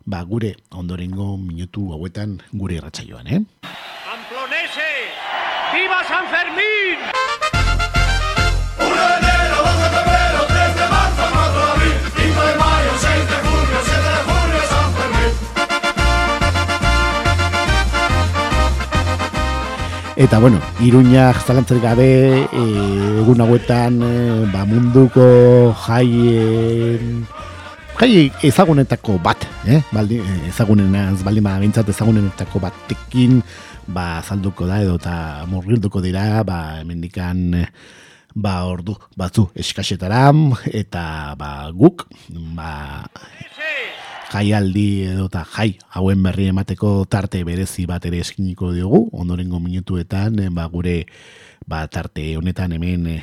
ba, 0.07 0.23
gure 0.25 0.57
ondorengo 0.71 1.37
minutu 1.37 1.93
hauetan 1.93 2.41
gure 2.53 2.81
irratsaioan, 2.81 3.27
eh? 3.27 3.41
Amplonese! 4.15 4.91
Viva 5.73 6.01
San 6.09 6.27
Fermin! 6.29 6.99
Eta 20.21 20.39
bueno, 20.39 20.61
Iruña 20.85 21.33
zalantzarik 21.33 21.83
gabe 21.83 22.45
e, 22.45 22.65
egun 23.23 23.41
hauetan 23.41 24.03
e, 24.05 24.13
ba, 24.53 24.67
munduko 24.69 25.73
jai 25.87 26.13
jai 28.01 28.33
ezagunetako 28.49 29.19
bat, 29.21 29.43
eh? 29.69 29.83
Baldi, 29.93 30.23
ezagunenaz 30.49 31.21
baldin 31.21 31.45
bada 31.45 31.61
bintzat 31.61 31.89
ezagunetako 31.93 32.63
batekin 32.63 33.43
ba 33.93 34.23
zalduko 34.25 34.65
da 34.65 34.79
edo 34.81 34.95
eta 34.97 35.45
murgilduko 35.51 36.01
dira 36.01 36.41
ba 36.41 36.81
hemendikan 36.81 37.67
ba 38.33 38.65
ordu 38.65 38.97
batzu 39.21 39.51
eskaxetaram 39.53 40.57
eta 40.73 41.37
ba 41.37 41.69
guk 41.77 42.07
ba 42.57 43.05
jaialdi 44.33 44.89
edo 45.13 45.29
eta 45.29 45.45
jai 45.59 45.77
hauen 45.93 46.25
berri 46.25 46.49
emateko 46.55 47.05
tarte 47.05 47.45
berezi 47.45 47.85
bat 47.85 48.07
ere 48.09 48.25
eskiniko 48.25 48.73
diogu, 48.73 49.11
ondorengo 49.13 49.61
minutuetan, 49.61 50.39
eh, 50.41 50.49
ba, 50.49 50.65
gure 50.73 51.05
ba, 51.69 51.85
tarte 51.91 52.31
honetan 52.39 52.73
hemen 52.79 53.09
eh, 53.19 53.23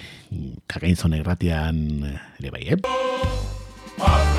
kakainzon 0.67 1.17
erratian 1.17 2.03
eh, 2.05 2.17
ere 2.43 2.51
bai, 2.51 2.65
eh? 2.75 4.36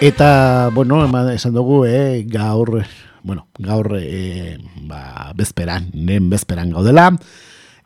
Eta, 0.00 0.70
bueno, 0.74 1.00
esan 1.32 1.54
dugu, 1.54 1.86
eh, 1.86 2.24
gaur 2.28 2.84
bueno, 3.26 3.48
gaur 3.58 3.98
e, 3.98 4.56
ba, 4.86 5.32
bezperan, 5.34 5.90
nen 5.94 6.30
bezperan 6.30 6.70
gaudela, 6.70 7.10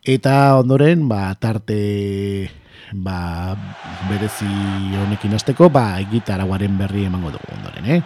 eta 0.05 0.59
ondoren, 0.61 1.07
ba, 1.09 1.33
tarte 1.41 2.51
ba, 2.93 3.57
berezi 4.11 4.51
honekin 5.01 5.39
azteko, 5.39 5.71
ba, 5.73 5.97
gitaraguaren 6.13 6.77
berri 6.77 7.07
emango 7.09 7.33
dugu 7.33 7.57
ondoren, 7.57 7.89
eh? 7.89 8.03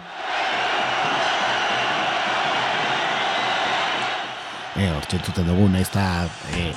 E, 4.79 4.87
hor 4.93 5.03
txentzuten 5.11 5.51
dugu, 5.51 5.67
nahiz 5.73 5.89
eta 5.89 6.07
e, 6.55 6.69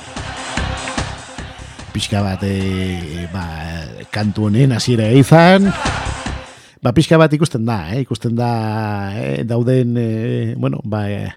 pixka 1.95 2.25
bat 2.27 2.43
e, 2.43 3.29
ba, 3.31 3.47
kantu 4.11 4.51
honen 4.51 4.75
hasiera 4.75 5.12
izan, 5.14 5.71
ba, 6.83 6.93
pixka 6.95 7.19
bat 7.19 7.33
ikusten 7.35 7.67
da, 7.67 7.81
eh? 7.93 8.03
ikusten 8.05 8.37
da 8.38 8.51
eh? 9.19 9.43
dauden, 9.47 9.97
eh, 9.99 10.55
bueno, 10.57 10.81
ba, 10.85 11.07
eh, 11.11 11.33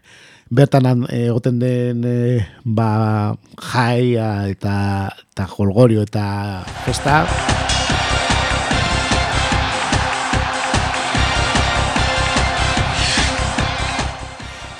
bertan 0.51 1.05
egoten 1.09 1.59
den 1.61 2.03
eh, 2.05 2.45
ba, 2.63 3.33
jaia 3.71 4.47
eta, 4.51 5.09
eta 5.31 5.47
jolgorio 5.55 6.05
eta 6.05 6.25
festa. 6.85 7.23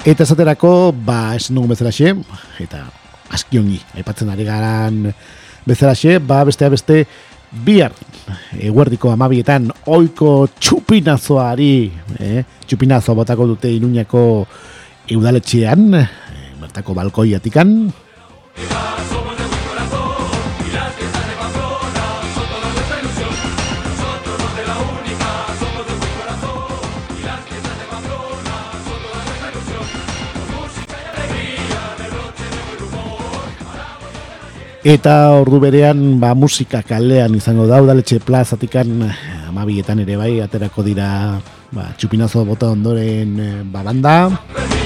Eta 0.02 0.26
esaterako, 0.26 0.94
ba, 0.98 1.36
esan 1.38 1.60
dugu 1.60 1.76
bezalaxe, 1.76 2.16
eta 2.62 2.88
askiongi, 3.32 3.78
aipatzen 3.94 4.32
ari 4.34 4.48
garan 4.48 5.04
bezalaxe, 5.70 6.18
ba, 6.26 6.42
bestea 6.44 6.72
beste, 6.74 7.06
bihar 7.52 7.94
eguerdiko 8.60 9.12
amabietan 9.12 9.70
oiko 9.92 10.48
txupinazoari 10.60 11.74
eh? 12.20 12.44
txupinazo 12.68 13.16
botako 13.16 13.48
dute 13.54 13.72
inuñako 13.74 14.24
eudaletxean 15.12 15.94
eh, 16.00 16.08
bertako 16.62 16.94
balkoiatikan 16.98 17.76
Eta 34.82 35.38
ordu 35.38 35.60
berean 35.62 36.18
ba, 36.18 36.34
musika 36.34 36.82
kalean 36.82 37.36
izango 37.38 37.68
da, 37.70 37.78
udaletxe 37.86 38.18
plazatikan 38.26 39.06
amabietan 39.52 40.02
ere 40.02 40.18
bai, 40.18 40.40
aterako 40.42 40.82
dira 40.82 41.38
ba, 41.70 41.92
txupinazo 42.02 42.42
bota 42.50 42.72
ondoren 42.74 43.38
eh, 43.38 44.81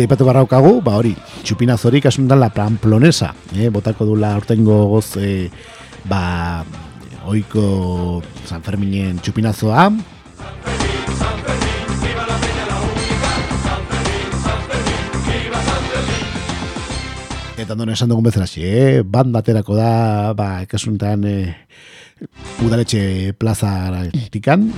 Eta 0.00 0.06
ipatu 0.08 0.24
barraukagu, 0.24 0.78
ba 0.80 0.94
hori, 0.96 1.10
txupinazorik 1.44 2.06
asuntan 2.08 2.40
la 2.40 2.46
pamplonesa, 2.48 3.34
eh? 3.52 3.66
botako 3.68 4.06
dula 4.08 4.30
ortengo 4.32 4.86
goz, 4.88 5.18
eh, 5.20 5.52
ba, 6.08 6.64
oiko 7.28 8.22
San 8.48 8.64
Ferminen 8.64 9.18
txupinazoa. 9.20 9.84
Eta 17.60 17.76
ondone 17.76 17.92
esan 17.92 18.08
dugun 18.08 18.24
bezala 18.24 18.48
eh? 18.56 19.04
banda 19.04 19.44
aterako 19.44 19.76
da, 19.76 20.32
ba, 20.32 20.62
ekasuntan, 20.64 21.28
eh, 21.28 21.52
udaletxe 22.64 23.36
plaza 23.36 24.00
tikan. 24.32 24.70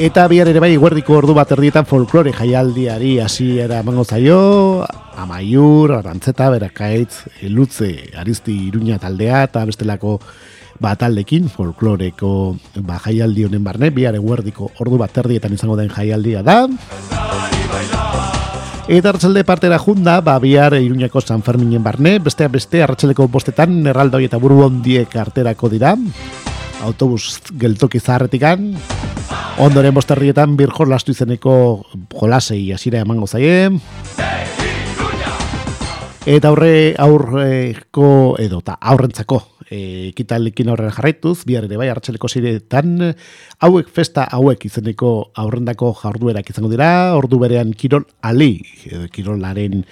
Eta 0.00 0.22
bihar 0.32 0.48
ere 0.48 0.62
bai 0.64 0.70
guerdiko 0.80 1.12
ordu 1.18 1.34
bat 1.36 1.50
erdietan 1.52 1.84
folklore 1.84 2.30
jaialdiari 2.32 3.18
hasiera 3.20 3.82
emango 3.82 4.00
zaio, 4.08 4.38
amaiur, 5.20 5.92
arantzeta, 5.92 6.46
berakaitz, 6.54 7.26
elutze, 7.44 7.90
arizti 8.16 8.54
iruña 8.70 8.96
taldea 9.02 9.42
eta 9.44 9.66
bestelako 9.68 10.14
bat 10.80 11.02
taldekin 11.04 11.50
folkloreko 11.52 12.32
ba, 12.80 12.96
jaialdi 13.04 13.44
honen 13.44 13.60
barne, 13.66 13.90
bihar 13.92 14.16
eguerdiko 14.16 14.70
ordu 14.80 14.96
bat 15.02 15.20
erdietan 15.20 15.52
izango 15.52 15.76
den 15.76 15.92
jaialdia 15.92 16.40
da. 16.48 16.62
Eta 18.88 19.12
arratsalde 19.12 19.44
partera 19.44 19.76
junda, 19.84 20.22
ba, 20.24 20.38
bihar 20.40 20.78
iruñako 20.80 21.20
San 21.20 21.44
Ferminen 21.44 21.84
barne, 21.84 22.16
beste 22.24 22.48
beste 22.48 22.80
arratsaldeko 22.82 23.28
bostetan, 23.28 23.82
erraldoi 23.92 24.24
eta 24.30 24.40
buru 24.40 24.64
ondiek 24.64 25.12
arterako 25.12 25.68
dira, 25.76 25.92
autobus 26.82 27.38
geltoki 27.60 28.00
zaharretikan, 28.00 28.74
Ondoren 29.60 29.92
bosterrietan 29.92 30.54
bir 30.56 30.70
jolastu 30.72 31.12
izeneko 31.12 31.52
jolasei 32.14 32.62
hasira 32.72 33.02
emango 33.04 33.26
zaie. 33.26 33.68
Eta 36.30 36.48
aurre 36.48 36.94
aurreko 37.00 38.06
edo 38.40 38.60
ta 38.64 38.78
aurrentzako 38.92 39.40
e, 39.66 39.80
ekitalekin 40.10 40.70
aurrera 40.72 40.92
jarraituz, 40.96 41.42
bihar 41.48 41.66
ere 41.68 41.76
bai 41.80 41.88
hartzeleko 41.92 42.28
ziretan 42.28 42.94
hauek 43.64 43.90
festa 43.92 44.26
hauek 44.32 44.64
izeneko 44.68 45.12
aurrendako 45.40 45.92
jarduerak 46.02 46.52
izango 46.52 46.72
dira, 46.72 46.90
ordu 47.16 47.40
berean 47.42 47.72
kirol 47.76 48.06
ali, 48.22 48.52
edo 48.88 49.08
kirolaren 49.12 49.84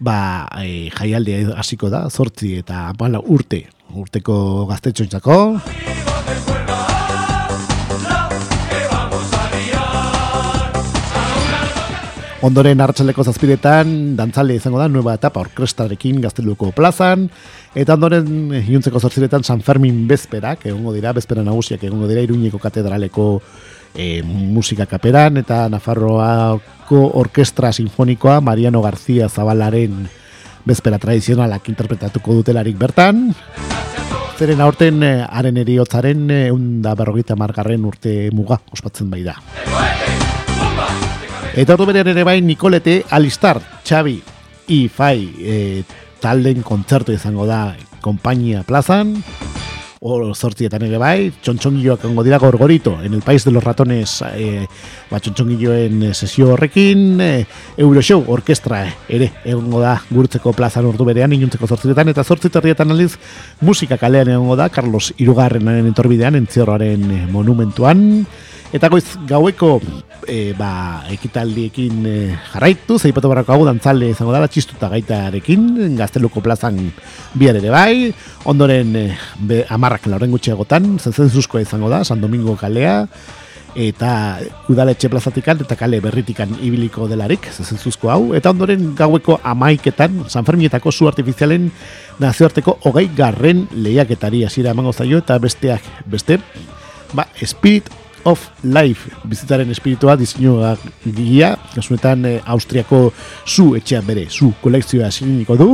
ba, 0.00 0.16
e, 0.62 0.88
jaialdia 0.94 1.54
hasiko 1.58 1.90
da, 1.92 2.06
zortzi 2.10 2.56
eta 2.64 2.88
bala, 2.98 3.22
urte, 3.22 3.64
urteko 3.94 4.66
gaztetxoitzako. 4.70 6.13
Ondoren 12.44 12.82
hartxaleko 12.84 13.24
zazpidetan, 13.24 13.88
dantzale 14.18 14.58
izango 14.58 14.76
da, 14.76 14.84
nueva 14.92 15.14
etapa 15.16 15.40
orkestarekin 15.40 16.18
gazteluko 16.20 16.74
plazan, 16.76 17.22
eta 17.72 17.94
ondoren 17.96 18.26
hiuntzeko 18.58 19.00
zortziretan 19.00 19.46
San 19.48 19.62
Fermin 19.64 20.02
bezperak, 20.10 20.66
egongo 20.68 20.92
dira, 20.92 21.14
bezpera 21.16 21.40
nagusiak 21.46 21.86
egongo 21.88 22.10
dira, 22.10 22.20
iruñeko 22.26 22.60
katedraleko 22.60 23.28
e, 23.96 24.20
musika 24.26 24.84
kaperan, 24.84 25.40
eta 25.40 25.70
Nafarroako 25.72 27.00
orkestra 27.22 27.72
sinfonikoa, 27.72 28.42
Mariano 28.44 28.84
García 28.84 29.30
Zabalaren 29.30 30.04
bezpera 30.68 31.00
tradizionalak 31.00 31.72
interpretatuko 31.72 32.42
dutelarik 32.42 32.76
bertan. 32.76 33.30
Zeren 34.34 34.60
aurten, 34.60 35.02
eh, 35.06 35.22
haren 35.30 35.58
eriotzaren, 35.62 36.24
egun 36.34 36.80
da 36.82 36.96
berrogeita 36.98 37.36
margarren 37.38 37.84
urte 37.86 38.30
muga, 38.34 38.58
ospatzen 38.74 39.10
bai 39.10 39.22
da. 39.22 39.36
Eta 41.54 41.76
ordu 41.76 41.86
berean 41.86 42.10
ere 42.10 42.24
bai 42.26 42.40
Nikolete 42.42 43.04
Alistar, 43.14 43.60
Xavi, 43.86 44.16
Ifai, 44.74 45.18
e, 45.38 45.58
talden 46.18 46.64
kontzertu 46.66 47.14
izango 47.14 47.46
da 47.46 47.76
Kompainia 48.02 48.64
Plazan, 48.66 49.14
o 50.06 50.34
zortzietan 50.36 50.82
ere 50.84 50.98
bai, 51.00 51.30
txontxongioak 51.40 52.02
ongo 52.04 52.22
dira 52.26 52.36
gorgorito, 52.36 52.98
en 53.00 53.14
el 53.16 53.22
país 53.24 53.42
de 53.46 53.50
los 53.50 53.64
ratones, 53.64 54.18
e, 54.36 54.66
ba, 55.08 55.16
txontxongioen 55.16 56.10
sesio 56.12 56.50
horrekin, 56.52 57.16
e, 57.24 57.30
Euroshow, 57.80 58.20
orkestra 58.28 58.82
ere, 59.08 59.30
egongo 59.48 59.80
da 59.80 59.94
gurtzeko 60.10 60.52
plazan 60.52 60.84
ordu 60.90 61.08
berean, 61.08 61.32
inuntzeko 61.32 61.64
zortzietan, 61.64 62.12
eta 62.12 62.20
zortziterrietan 62.20 62.92
aliz, 62.92 63.14
musika 63.64 63.96
kalean 63.96 64.28
egongo 64.34 64.58
da, 64.60 64.68
Carlos 64.68 65.14
Irugarrenaren 65.16 65.88
entorbidean, 65.88 66.36
entzierroaren 66.36 67.32
monumentuan, 67.32 68.04
Eta 68.72 68.88
goiz 68.88 69.04
gaueko 69.28 69.76
e, 70.26 70.54
ba, 70.56 71.04
ekitaldiekin 71.12 72.06
e, 72.08 72.16
jarraitu, 72.52 72.98
zeipatu 72.98 73.30
barrako 73.30 73.54
hau 73.54 73.66
dantzale 73.68 74.10
izango 74.12 74.34
dela 74.34 74.48
txistuta 74.50 74.88
gaitarekin, 74.92 75.94
gazteluko 75.98 76.42
plazan 76.44 76.80
bihar 77.38 77.60
ere 77.60 77.70
bai, 77.72 78.10
ondoren 78.50 78.94
e, 78.98 79.06
be, 79.38 79.62
amarrak 79.70 80.08
lauren 80.10 80.34
gutxiagotan, 80.34 80.96
zuzkoa 80.98 81.64
izango 81.64 81.92
da, 81.92 82.04
San 82.04 82.22
Domingo 82.24 82.56
kalea, 82.58 83.02
eta 83.74 84.10
udaletxe 84.70 85.10
plazatikan 85.10 85.58
eta 85.64 85.74
kale 85.76 85.98
berritikan 86.02 86.52
ibiliko 86.62 87.08
delarik, 87.10 87.48
zentzen 87.50 87.78
zuzko 87.78 88.10
hau, 88.10 88.20
eta 88.38 88.52
ondoren 88.54 88.92
gaueko 88.98 89.40
amaiketan, 89.42 90.24
San 90.30 90.46
Fermietako 90.46 90.92
zu 90.92 91.10
artifizialen 91.10 91.70
nazioarteko 92.22 92.78
hogei 92.86 93.08
garren 93.16 93.66
lehiaketari 93.74 94.44
hasiera 94.46 94.74
emango 94.74 94.94
zaio, 94.94 95.18
eta 95.22 95.38
besteak 95.42 95.82
beste, 96.06 96.38
ba, 97.14 97.26
Spirit 97.42 97.90
of 98.24 98.48
Life 98.64 99.10
bizitaren 99.28 99.70
espiritua 99.70 100.16
diseinua 100.16 100.74
gila, 101.04 101.54
kasunetan 101.74 102.24
eh, 102.28 102.40
Austriako 102.44 103.12
zu 103.46 103.74
etxean 103.78 104.06
bere, 104.06 104.26
zu 104.30 104.52
kolekzioa 104.62 105.10
siniko 105.12 105.56
du. 105.60 105.68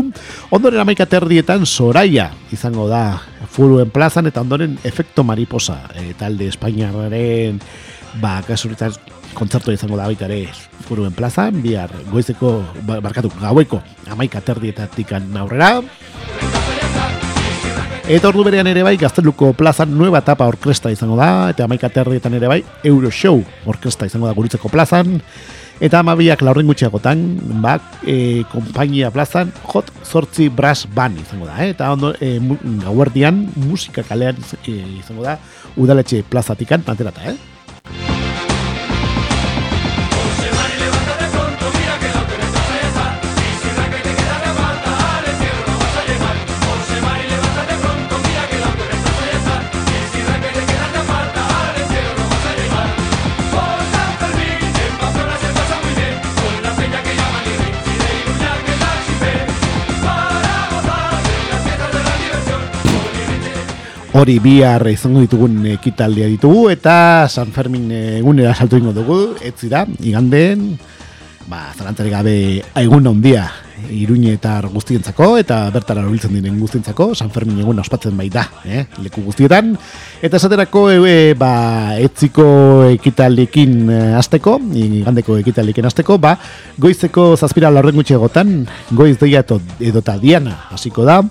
Ondoren 0.51 0.83
amaika 0.83 1.07
terdietan 1.07 1.67
Soraya 1.67 2.31
izango 2.53 2.89
da 2.91 3.21
furuen 3.51 3.91
plazan 3.91 4.27
eta 4.31 4.43
ondoren 4.43 4.79
efekto 4.85 5.25
mariposa 5.25 5.81
e, 5.95 6.13
talde 6.19 6.51
Espainiaren 6.51 7.61
ba, 8.21 8.41
kasunetan 8.47 8.95
kontzertu 9.35 9.73
izango 9.73 9.99
da 9.99 10.09
baita 10.11 10.27
ere 10.27 10.45
furuen 10.89 11.15
plazan, 11.15 11.63
bihar 11.63 11.93
goizeko, 12.11 12.59
ba, 12.87 12.99
barkatu, 13.01 13.31
gaueko 13.41 13.83
amaika 14.11 14.43
terdietatik 14.43 15.15
aurrera. 15.15 15.77
Eta 18.11 18.27
ordu 18.27 18.43
berean 18.43 18.67
ere 18.67 18.81
bai, 18.83 18.97
gazteluko 18.99 19.53
plazan 19.55 19.93
nueva 19.95 20.19
etapa 20.19 20.49
orkesta 20.51 20.91
izango 20.91 21.15
da, 21.15 21.29
eta 21.53 21.63
amaika 21.69 21.87
terdietan 21.95 22.35
ere 22.35 22.49
bai, 22.51 22.57
Euroshow 22.91 23.39
orkesta 23.71 24.09
izango 24.09 24.27
da 24.27 24.33
gurutzeko 24.35 24.67
plazan, 24.73 25.21
eta 25.79 26.01
amabiak 26.03 26.43
laurren 26.43 26.67
gutxiagotan, 26.67 27.23
bak, 27.63 27.87
e, 28.03 28.43
kompainia 28.51 29.13
plazan, 29.15 29.53
hot 29.71 29.93
sortzi 30.03 30.49
brass 30.51 30.91
ban 30.91 31.15
izango 31.23 31.47
da, 31.47 31.61
eh? 31.63 31.71
eta 31.71 31.93
ondo, 31.95 32.11
e, 32.19 32.33
gauerdian, 32.83 33.45
musika 33.63 34.03
kalean 34.03 34.43
e, 34.65 34.75
izango 34.99 35.23
da, 35.29 35.39
udaletxe 35.79 36.25
plazatikan, 36.35 36.83
aterata, 36.91 37.31
eh? 37.31 37.50
Hori 64.21 64.37
bihar 64.37 64.85
izango 64.91 65.23
ditugun 65.25 65.63
ekitaldia 65.79 66.27
ditugu 66.29 66.67
eta 66.69 67.25
San 67.33 67.55
Fermin 67.55 67.89
egunera 68.21 68.53
saltu 68.53 68.77
ingo 68.77 68.93
dugu, 68.93 69.19
ez 69.41 69.55
zira, 69.57 69.87
igandeen, 70.05 70.75
ba, 71.49 71.71
zalantzari 71.73 72.11
gabe 72.13 72.35
egun 72.83 73.09
handia 73.09 73.47
iruñe 73.89 74.35
eta 74.37 74.59
guztientzako 74.69 75.39
eta 75.41 75.63
bertara 75.73 76.03
horitzen 76.05 76.35
diren 76.37 76.59
guztientzako, 76.61 77.15
San 77.17 77.31
Fermin 77.33 77.63
egun 77.63 77.81
ospatzen 77.81 78.19
bai 78.19 78.29
da, 78.29 78.45
eh, 78.69 78.83
leku 79.01 79.25
guztietan. 79.25 79.73
Eta 80.21 80.37
esaterako 80.37 80.83
e, 80.93 81.15
ba, 81.39 81.55
etziko 81.97 82.45
ekitalekin 82.91 83.89
azteko, 84.21 84.59
igandeko 84.83 85.39
ekitalekin 85.41 85.89
azteko, 85.89 86.19
ba, 86.21 86.35
goizeko 86.77 87.33
zazpira 87.39 87.73
laurren 87.73 87.97
gutxegotan, 87.97 88.53
goiz 88.93 89.17
deia 89.23 89.41
edo 89.41 90.05
eta 90.05 90.19
diana 90.21 90.59
hasiko 90.77 91.09
da, 91.09 91.23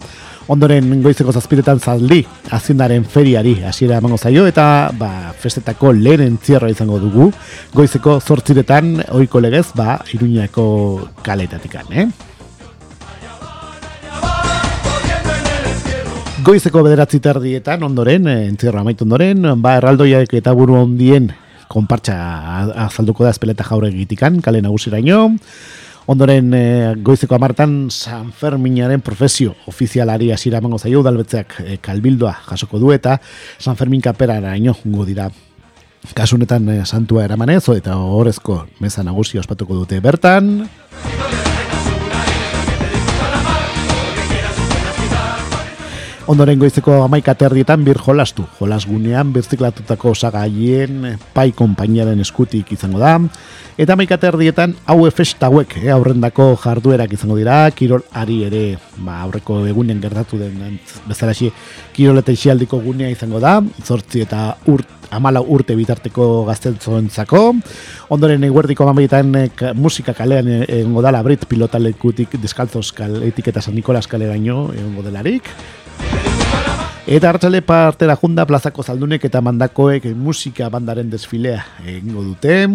ondoren 0.49 1.01
goizeko 1.03 1.31
zazpiretan 1.31 1.79
zaldi 1.79 2.23
azindaren 2.57 3.05
feriari 3.05 3.59
hasiera 3.69 3.99
emango 4.01 4.17
zaio 4.17 4.47
eta 4.49 4.89
ba, 4.97 5.31
festetako 5.37 5.93
lehen 5.93 6.25
entzierra 6.25 6.71
izango 6.73 6.97
dugu 6.99 7.29
goizeko 7.73 8.17
zortziretan 8.19 8.95
oiko 9.19 9.41
legez 9.45 9.67
ba, 9.77 9.99
iruñako 10.13 10.65
kaletatikan, 11.23 11.93
eh? 11.93 12.07
Goizeko 16.39 16.81
bederatzi 16.85 17.19
tardietan 17.19 17.83
ondoren, 17.83 18.25
entzierra 18.31 18.81
amaitu 18.81 19.05
ondoren, 19.05 19.43
ba, 19.61 19.75
erraldoiak 19.77 20.33
eta 20.39 20.53
buru 20.57 20.79
ondien 20.79 21.27
konpartxa 21.69 22.15
azalduko 22.87 23.27
da 23.27 23.33
espeleta 23.35 23.67
jaure 23.67 23.91
egitikan, 23.91 24.39
kale 24.41 24.63
nagusiraino, 24.65 25.27
Ondoren 26.09 26.53
e, 26.57 26.61
goizeko 27.05 27.35
amartan 27.37 27.91
San 27.93 28.31
Ferminaren 28.33 29.03
profesio 29.05 29.53
ofizialari 29.69 30.31
hasiera 30.33 30.57
emango 30.57 30.79
zaio 30.81 31.03
udalbetzeak 31.03 31.59
e, 31.61 31.75
kalbildoa 31.85 32.31
jasoko 32.47 32.81
du 32.81 32.89
eta 32.95 33.19
San 33.59 33.77
Fermin 33.77 34.01
kaperara 34.01 34.55
ino 34.57 34.73
jungo 34.73 35.05
dira. 35.05 35.29
Kasunetan 36.17 36.65
e, 36.73 36.79
santua 36.85 37.27
eramanez 37.29 37.61
eta 37.75 37.99
horrezko 38.01 38.63
meza 38.81 39.05
nagusi 39.05 39.37
ospatuko 39.37 39.77
dute 39.83 40.01
bertan. 40.01 40.65
Ondoren 46.29 46.59
goizeko 46.61 46.99
amaika 47.01 47.33
terrietan 47.33 47.81
bir 47.81 47.97
jolastu. 48.05 48.43
Jolas 48.59 48.83
gunean 48.85 49.31
birziklatutako 49.33 50.11
osagaien 50.13 51.15
pai 51.33 51.47
konpainiaren 51.57 52.21
eskutik 52.21 52.69
izango 52.75 53.01
da. 53.01 53.15
Eta 53.81 53.95
amaika 53.95 54.19
terrietan 54.21 54.75
hau 54.85 55.07
efesta 55.07 55.49
hauek 55.49 55.73
eh, 55.79 55.89
aurrendako 55.95 56.51
jarduerak 56.61 57.15
izango 57.17 57.39
dira. 57.39 57.63
Kirol 57.73 58.05
ari 58.13 58.43
ere 58.45 58.61
ba, 58.99 59.23
aurreko 59.23 59.63
egunen 59.71 59.97
gertatu 60.05 60.37
den 60.37 60.77
bezalaxi 61.09 61.49
kirol 61.97 62.21
eta 62.21 62.37
isialdiko 62.37 62.77
gunea 62.85 63.09
izango 63.09 63.41
da. 63.41 63.57
Zortzi 63.81 64.21
eta 64.27 64.51
urt, 64.69 64.85
amala 65.09 65.41
urte 65.41 65.73
bitarteko 65.73 66.45
gazteltzoentzako. 66.45 67.43
Ondoren 68.13 68.45
eguerdiko 68.51 68.85
amaietan 68.85 69.33
eh, 69.47 69.49
musika 69.73 70.13
kalean 70.13 70.59
egongo 70.61 71.01
da 71.01 71.17
labrit 71.17 71.49
pilotalekutik 71.49 72.37
deskaltzos 72.37 72.91
kaletik 72.93 73.49
eta 73.49 73.65
San 73.65 73.73
Nikolas 73.81 74.05
kale 74.05 74.29
baino 74.29 74.67
egongo 74.77 75.09
delarik. 75.09 75.55
Eta 77.09 77.31
hartzale 77.31 77.63
partera 77.65 78.13
junda 78.21 78.43
plazako 78.45 78.83
zaldunek 78.85 79.23
eta 79.25 79.41
mandakoek 79.41 80.03
musika 80.13 80.67
bandaren 80.69 81.09
desfilea 81.09 81.63
egingo 81.81 82.21
dute. 82.21 82.67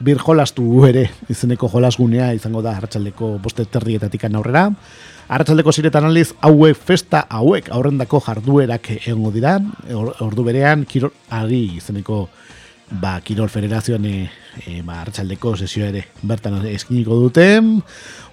Bir 0.00 0.20
jolastu 0.22 0.86
ere 0.86 1.08
izeneko 1.28 1.68
jolasgunea 1.68 2.30
izango 2.32 2.62
da 2.62 2.76
hartzaldeko 2.78 3.34
boste 3.42 3.66
terrietatik 3.66 4.24
aurrera. 4.30 4.70
Arratsaldeko 5.28 5.72
ziretan 5.72 6.06
aldiz, 6.08 6.30
hauek 6.40 6.78
festa 6.80 7.26
hauek 7.28 7.68
aurrendako 7.68 8.22
jarduerak 8.24 8.88
egongo 9.02 9.34
dira. 9.34 9.58
Ordu 10.24 10.44
berean, 10.46 10.86
kirol 10.88 11.12
izeneko 11.50 12.28
ba, 12.90 13.20
Kirol 13.20 13.48
Federazioan 13.48 14.04
e, 14.06 14.30
e, 14.66 14.80
ba, 14.82 15.02
hartxaldeko 15.02 15.54
sesioa 15.56 15.90
ere 15.92 16.04
bertan 16.22 16.58
eskiniko 16.70 17.18
dute. 17.20 17.46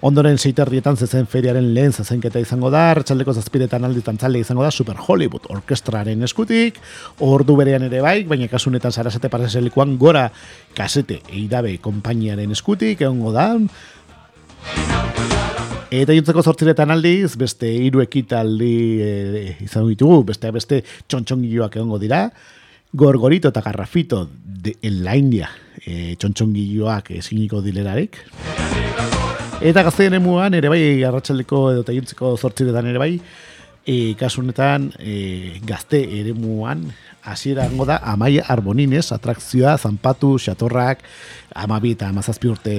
Ondoren 0.06 0.38
seiterrietan 0.38 0.96
zezen 0.96 1.28
feriaren 1.30 1.68
lehen 1.74 1.92
zezenketa 1.92 2.40
izango 2.40 2.70
da, 2.72 2.86
hartxaldeko 2.94 3.34
zazpiretan 3.36 3.84
alditan 3.84 4.16
tzale 4.20 4.40
izango 4.40 4.64
da 4.64 4.72
Super 4.72 4.96
Hollywood 4.96 5.50
Orkestraren 5.52 6.24
eskutik, 6.24 6.80
ordu 7.20 7.56
berean 7.60 7.86
ere 7.88 8.00
bai, 8.04 8.22
baina 8.24 8.48
kasunetan 8.48 8.92
sarasate 8.92 9.30
parazelikoan 9.32 9.96
gora 10.00 10.28
kasete 10.76 11.20
eidabe 11.28 11.76
konpainiaren 11.84 12.50
eskutik, 12.56 13.00
egongo 13.00 13.34
da. 13.36 13.50
Eta 15.96 16.12
juntzeko 16.16 16.42
zortziretan 16.42 16.90
aldiz, 16.90 17.36
beste 17.38 17.68
hiru 17.70 18.00
ekitaldi 18.02 18.76
e, 19.00 19.10
izango 19.68 19.92
ditugu, 19.92 20.22
beste 20.32 20.50
beste 20.50 20.82
txontxongioak 21.06 21.76
egongo 21.78 22.00
dira, 22.02 22.26
gorgorito 22.92 23.48
eta 23.48 23.62
garrafito 23.62 24.28
de, 24.44 24.76
en 24.82 25.02
la 25.04 25.16
India. 25.16 25.50
E, 25.86 26.16
txontxongilloak 26.18 27.12
eziniko 27.18 27.60
dilerarik. 27.62 28.18
Eta 29.60 29.82
gazteen 29.86 30.16
emuan, 30.18 30.54
ere 30.56 30.68
bai, 30.68 30.82
arratsaldeko 31.06 31.70
edo 31.72 31.84
tailuntzeko 31.86 32.34
zortziretan 32.36 32.90
ere 32.90 33.00
bai, 33.00 33.12
e, 33.86 34.14
kasunetan 34.18 34.90
e, 34.98 35.60
gazte 35.64 36.02
ere 36.20 36.34
muan, 36.36 36.90
hasiera 37.26 37.68
da, 37.86 37.98
amaia 38.04 38.44
arbonines, 38.48 39.10
atrakzioa, 39.12 39.78
zanpatu, 39.78 40.36
xatorrak, 40.38 41.02
amabi 41.54 41.94
eta 41.96 42.10
amazazpi 42.10 42.52
urte 42.52 42.76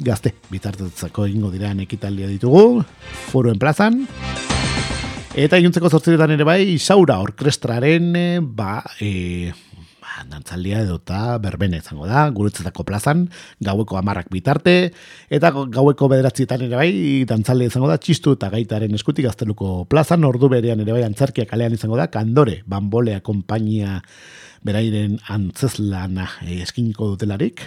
gazte, 0.00 0.34
bitartetzako 0.50 1.26
ingo 1.26 1.52
diran 1.52 1.80
ekitaldia 1.84 2.30
ditugu, 2.30 2.82
foroen 3.30 3.58
plazan, 3.58 4.04
Eta 5.34 5.58
iuntzeko 5.58 5.88
zortziretan 5.90 6.30
ere 6.30 6.44
bai, 6.46 6.60
Isaura 6.76 7.16
orkestraren, 7.18 8.04
eh, 8.14 8.38
ba, 8.38 8.84
e, 9.02 9.50
ba, 9.98 10.22
dantzaldia 10.30 10.84
edo 10.84 11.00
eta 11.00 11.40
berbene 11.42 11.80
izango 11.82 12.06
da, 12.06 12.22
guretzetako 12.30 12.86
plazan, 12.86 13.24
gaueko 13.58 13.98
amarrak 13.98 14.30
bitarte, 14.30 14.92
eta 15.34 15.50
gaueko 15.50 16.06
bederatzietan 16.12 16.62
ere 16.68 16.78
bai, 16.78 16.94
dantzaldia 17.26 17.72
izango 17.72 17.90
da, 17.90 17.98
txistu 17.98 18.36
eta 18.38 18.52
gaitaren 18.54 18.94
eskutik 18.94 19.26
gazteluko 19.26 19.88
plazan, 19.90 20.22
ordu 20.22 20.52
berean 20.54 20.86
ere 20.86 20.94
bai, 20.94 21.02
antzarkia 21.02 21.50
kalean 21.50 21.74
izango 21.74 21.98
da, 21.98 22.06
kandore, 22.14 22.60
bambolea, 22.70 23.18
kompainia, 23.26 24.04
berairen 24.62 25.18
antzeslana 25.34 26.30
e, 26.46 26.62
eskiniko 26.62 27.10
dutelarik. 27.16 27.66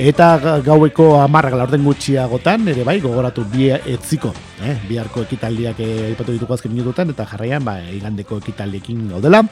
Eta 0.00 0.38
gaueko 0.64 1.18
amarrak 1.20 1.52
laurden 1.60 1.82
gutxiagotan, 1.84 2.62
ere 2.72 2.86
bai, 2.88 2.94
gogoratu 3.04 3.42
bi 3.52 3.66
etziko, 3.68 4.30
eh? 4.64 4.72
biharko 4.88 5.26
ekitaldiak 5.26 5.82
eh, 5.84 6.06
aipatu 6.06 6.32
dituko 6.32 6.56
azken 6.56 6.72
minututan, 6.72 7.12
eta 7.12 7.26
jarraian, 7.28 7.60
ba, 7.66 7.74
igandeko 7.92 8.38
ekitaldiekin 8.40 9.10
gaudela. 9.12 9.42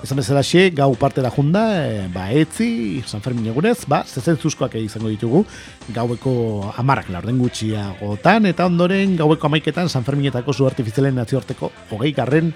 Ezan 0.00 0.22
bezala 0.22 0.40
xe, 0.40 0.70
gau 0.72 0.88
parte 0.96 1.20
da 1.20 1.28
junda, 1.28 1.66
eh, 1.84 2.08
ba, 2.08 2.30
etzi, 2.32 3.02
San 3.04 3.20
Fermin 3.20 3.52
egunez, 3.52 3.82
ba, 3.84 4.00
zezen 4.08 4.40
zuzkoak 4.40 4.80
izango 4.80 5.12
ditugu, 5.12 5.44
gaueko 5.92 6.32
amarrak 6.80 7.12
laurden 7.12 7.44
gutxiagotan, 7.44 8.48
eta 8.48 8.64
ondoren, 8.72 9.12
gaueko 9.20 9.52
amaiketan, 9.52 9.92
San 9.92 10.08
Ferminetako 10.08 10.56
zu 10.56 10.72
artifizialen 10.72 11.20
nazioarteko 11.20 11.74
hogei 11.92 12.16
garren, 12.16 12.54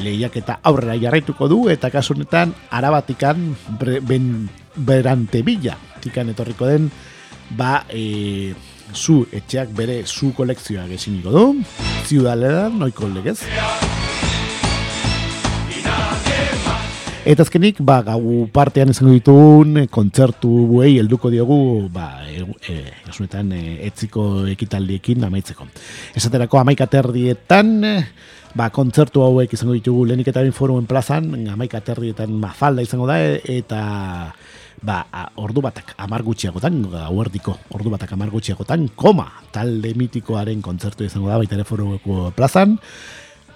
lehiak 0.00 0.40
eta 0.40 0.62
aurrera 0.64 0.96
jarraituko 0.96 1.52
du, 1.52 1.66
eta 1.68 1.92
kasunetan, 1.92 2.56
arabatikan, 2.72 3.50
ben, 3.84 4.30
berante 4.76 5.42
bila, 5.42 5.76
tikan 6.04 6.30
etorriko 6.30 6.68
den, 6.68 6.90
ba, 7.56 7.84
e, 7.88 8.54
zu 8.94 9.24
etxeak 9.32 9.74
bere 9.76 10.02
zu 10.06 10.32
kolekzioa 10.36 10.86
gesiniko 10.90 11.32
du, 11.34 11.44
ziudaledan, 12.06 12.78
noiko 12.78 13.08
legez. 13.10 13.40
Eta 17.26 17.42
azkenik, 17.42 17.80
ba, 17.82 18.04
gau 18.06 18.44
partean 18.54 18.92
izango 18.92 19.10
ditun, 19.10 19.80
kontzertu 19.90 20.46
buei 20.70 20.92
helduko 21.00 21.26
diogu, 21.32 21.88
ba, 21.90 22.22
e, 22.22 22.44
e, 22.70 22.76
e, 22.86 23.62
etziko 23.88 24.46
ekitaldiekin 24.52 25.26
amaitzeko. 25.26 25.66
Esaterako 26.14 26.60
amaikaterdietan, 26.60 27.72
ba, 28.54 28.70
kontzertu 28.70 29.24
hauek 29.26 29.58
izango 29.58 29.74
ditugu 29.74 30.04
lehenik 30.06 30.30
eta 30.30 30.44
foruen 30.54 30.86
plazan, 30.86 31.32
amaikaterdietan 31.50 32.30
mafalda 32.30 32.86
izango 32.86 33.10
da, 33.10 33.18
eta 33.42 33.82
ba, 34.82 35.02
ordu 35.40 35.62
batak 35.64 35.94
amar 36.02 36.24
gutxiagotan, 36.26 36.82
gauerdiko 36.92 37.56
ordu 37.76 37.92
batak 37.92 38.12
amar 38.16 38.32
gutxiagotan, 38.34 38.88
koma, 38.96 39.28
talde 39.52 39.92
mitikoaren 39.96 40.62
kontzertu 40.64 41.06
izango 41.06 41.30
da, 41.30 41.38
baita 41.40 41.56
ere 41.56 42.32
plazan, 42.36 42.76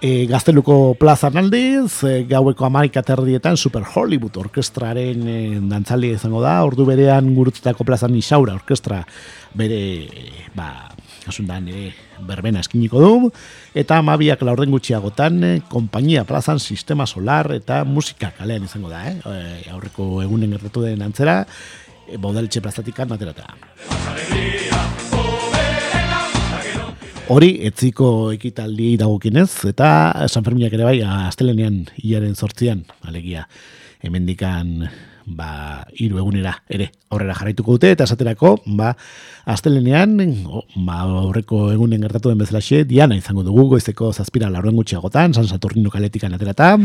e, 0.01 0.25
gazteluko 0.27 0.95
plazan 0.99 1.37
aldiz, 1.37 2.03
e, 2.03 2.23
gaueko 2.29 2.65
amarik 2.65 2.97
terdietan 3.05 3.57
Super 3.57 3.83
Hollywood 3.83 4.37
orkestraren 4.41 5.27
e, 5.27 5.39
dantzaldi 5.69 6.15
izango 6.17 6.41
da, 6.41 6.57
ordu 6.65 6.85
berean 6.89 7.33
gurutzetako 7.35 7.85
plazan 7.85 8.15
isaura 8.17 8.57
orkestra 8.57 9.03
bere, 9.53 9.81
ba, 10.55 10.90
asundan 11.31 11.67
ere 11.71 11.91
berbena 12.27 12.61
eskiniko 12.61 13.01
du, 13.01 13.31
eta 13.73 13.97
amabiak 14.01 14.43
laurden 14.45 14.71
gutxiagotan, 14.75 15.43
eh, 15.43 15.53
kompainia 15.71 16.25
plazan 16.29 16.59
sistema 16.59 17.07
solar 17.07 17.49
eta 17.55 17.83
musika 17.87 18.31
kalean 18.37 18.67
izango 18.67 18.91
da, 18.91 19.05
eh? 19.09 19.15
E, 19.17 19.69
aurreko 19.73 20.21
egunen 20.23 20.51
gertatu 20.53 20.85
den 20.85 21.01
antzera, 21.01 21.41
e, 22.07 22.17
baudaletxe 22.17 22.61
plazatik 22.61 22.99
anaterata. 22.99 23.47
Hori, 27.31 27.53
etziko 27.63 28.31
ekitaldi 28.35 28.97
dagokinez, 28.99 29.63
eta 29.69 29.87
San 30.27 30.43
Ferminak 30.43 30.73
ere 30.75 30.83
bai, 30.83 30.97
astelenean, 31.29 31.85
iaren 32.03 32.35
sortzian, 32.35 32.83
alegia, 33.07 33.45
hemendikan 34.03 34.89
ba, 35.37 35.83
iru 35.99 36.19
egunera 36.21 36.55
ere 36.69 36.91
horrela 37.09 37.35
jarraituko 37.37 37.77
dute, 37.77 37.91
eta 37.95 38.07
esaterako, 38.07 38.55
ba, 38.77 38.93
astelenean, 39.45 40.17
ba, 40.87 41.03
horreko 41.27 41.69
egunen 41.73 42.01
gertatu 42.07 42.29
den 42.31 42.43
bezala 42.43 42.61
diana 42.87 43.17
izango 43.17 43.43
dugu, 43.43 43.67
goizeko 43.75 44.13
zazpira 44.13 44.49
lauruen 44.49 44.75
gutxiagotan, 44.75 45.33
San 45.33 45.47
Saturnino 45.47 45.89
kaletikan 45.89 46.33
aterata, 46.33 46.77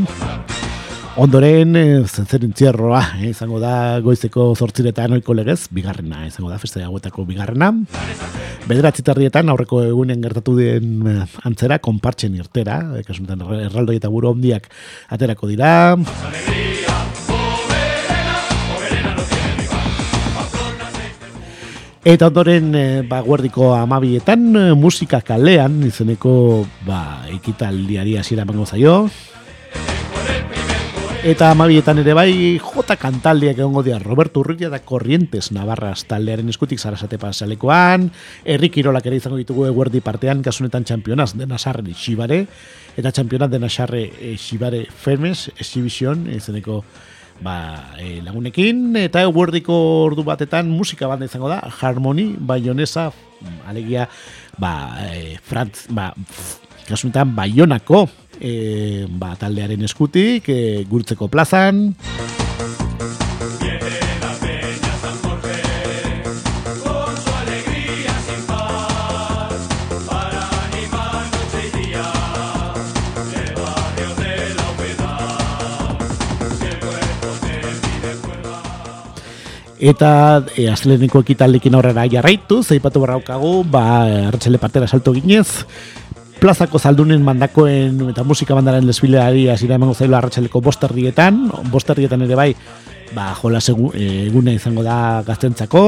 Ondoren, 1.17 1.73
e, 1.81 2.05
zentzen 2.05 2.53
eh, 2.53 3.31
izango 3.31 3.59
da 3.59 4.01
goizeko 4.05 4.51
zortziretan 4.55 5.15
oiko 5.17 5.33
legez, 5.33 5.69
bigarrena, 5.73 6.27
izango 6.27 6.51
da, 6.51 6.59
feste 6.59 6.83
hauetako 6.85 7.25
bigarrena. 7.25 7.71
Bederatzitarrietan, 8.69 9.49
aurreko 9.49 9.81
egunen 9.87 10.21
gertatu 10.21 10.59
den 10.61 11.09
eh, 11.09 11.25
antzera, 11.49 11.79
konpartzen 11.79 12.37
irtera, 12.37 12.83
ekasunetan 13.01 13.49
erraldoi 13.63 13.97
eta 13.97 14.13
buru 14.13 14.35
ondiak 14.35 14.69
aterako 15.17 15.49
dira. 15.49 15.97
Eta 22.07 22.29
ondoren, 22.31 22.69
e, 22.79 23.03
ba, 23.03 23.19
guardiko 23.19 23.73
amabietan, 23.75 24.45
e, 24.55 24.61
musika 24.79 25.19
kalean, 25.27 25.81
izeneko, 25.89 26.63
ba, 26.87 27.27
ekitaldiari 27.35 28.13
hasiera 28.15 28.45
mango 28.47 28.63
zaio. 28.63 29.09
Eta 31.27 31.49
amabietan 31.51 31.99
ere 31.99 32.15
bai, 32.15 32.31
jota 32.63 32.95
kantaldiak 32.95 33.59
egongo 33.59 33.83
dira. 33.83 33.99
Roberto 33.99 34.39
Urrutia 34.39 34.71
da 34.71 34.85
Corrientes 34.87 35.51
Navarras 35.51 36.05
taldearen 36.07 36.55
eskutik 36.55 36.79
zarasate 36.79 37.19
pasalekoan, 37.19 38.13
Erri 38.45 38.71
Kirolak 38.71 39.11
ere 39.11 39.19
izango 39.19 39.43
ditugu 39.43 39.67
eguerdi 39.67 39.99
partean, 39.99 40.47
kasunetan 40.47 40.87
txampionaz 40.87 41.33
dena 41.35 41.59
sarren 41.59 41.91
xibare, 41.91 42.45
eta 42.95 43.11
txampionaz 43.11 43.51
dena 43.51 43.67
sarre 43.67 44.07
xibare 44.39 44.87
fermes, 44.87 45.49
exhibition, 45.59 46.29
izeneko 46.31 46.85
ba, 47.41 47.93
e, 48.01 48.21
lagunekin, 48.25 48.97
eta 49.01 49.23
eguerdiko 49.27 49.75
ordu 50.07 50.25
batetan 50.27 50.71
musika 50.71 51.09
banda 51.11 51.29
izango 51.29 51.51
da, 51.53 51.61
Harmony, 51.81 52.35
Bayonesa, 52.39 53.11
alegia, 53.69 54.09
ba, 54.59 54.73
e, 55.11 55.37
Frantz, 55.43 55.87
ba, 55.91 56.13
kasunetan 56.87 57.35
Bayonako 57.37 58.07
e, 58.41 59.07
ba, 59.11 59.35
taldearen 59.41 59.85
eskutik, 59.87 60.49
e, 60.49 60.85
gurtzeko 60.89 61.29
plazan. 61.29 61.95
Eta 79.77 80.41
e, 80.57 80.71
azleneko 80.73 81.21
ekitaldikin 81.21 81.75
aurrera 81.77 82.07
jarraitu, 82.09 82.63
zeipatu 82.65 83.03
barraukagu, 83.03 83.61
ba, 83.69 84.07
hartxele 84.31 84.57
partera 84.57 84.89
salto 84.89 85.13
ginez, 85.13 85.67
plazako 86.41 86.81
zaldunen 86.81 87.21
mandakoen 87.25 88.01
eta 88.11 88.25
musika 88.25 88.57
bandaren 88.57 88.89
desfileari 88.89 89.47
hasiera 89.53 89.77
emango 89.77 89.95
zailo 89.95 90.17
arratsaleko 90.17 90.61
bosterdietan, 90.65 91.47
bosterdietan 91.73 92.25
ere 92.25 92.39
bai, 92.39 92.51
ba, 93.13 93.35
jola 93.37 93.61
egune 93.61 94.57
izango 94.57 94.83
da 94.83 95.23
gaztentzako. 95.27 95.85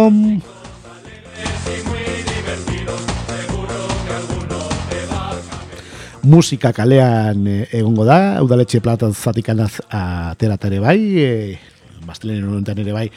Musika 6.28 6.74
kalean 6.76 7.46
e, 7.48 7.58
egongo 7.72 8.04
da, 8.04 8.42
udaletxe 8.44 8.84
platan 8.84 9.16
zatikan 9.16 9.64
aterat 9.64 10.64
ere 10.68 10.84
bai, 10.84 10.98
e, 11.24 11.58
bastelenen 12.04 12.84
ere 12.84 12.92
bai, 12.92 13.08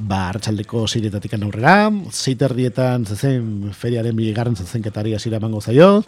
ba, 0.00 0.28
arratsaldeko 0.30 0.86
zeiretatik 0.88 1.34
aurrera, 1.36 1.90
zeiter 2.10 2.54
dietan 2.56 3.04
zezen 3.06 3.70
feriaren 3.76 4.16
bigarren 4.16 4.56
zezenketari 4.56 5.14
hasiera 5.14 5.40
emango 5.40 5.60
zaio, 5.60 6.02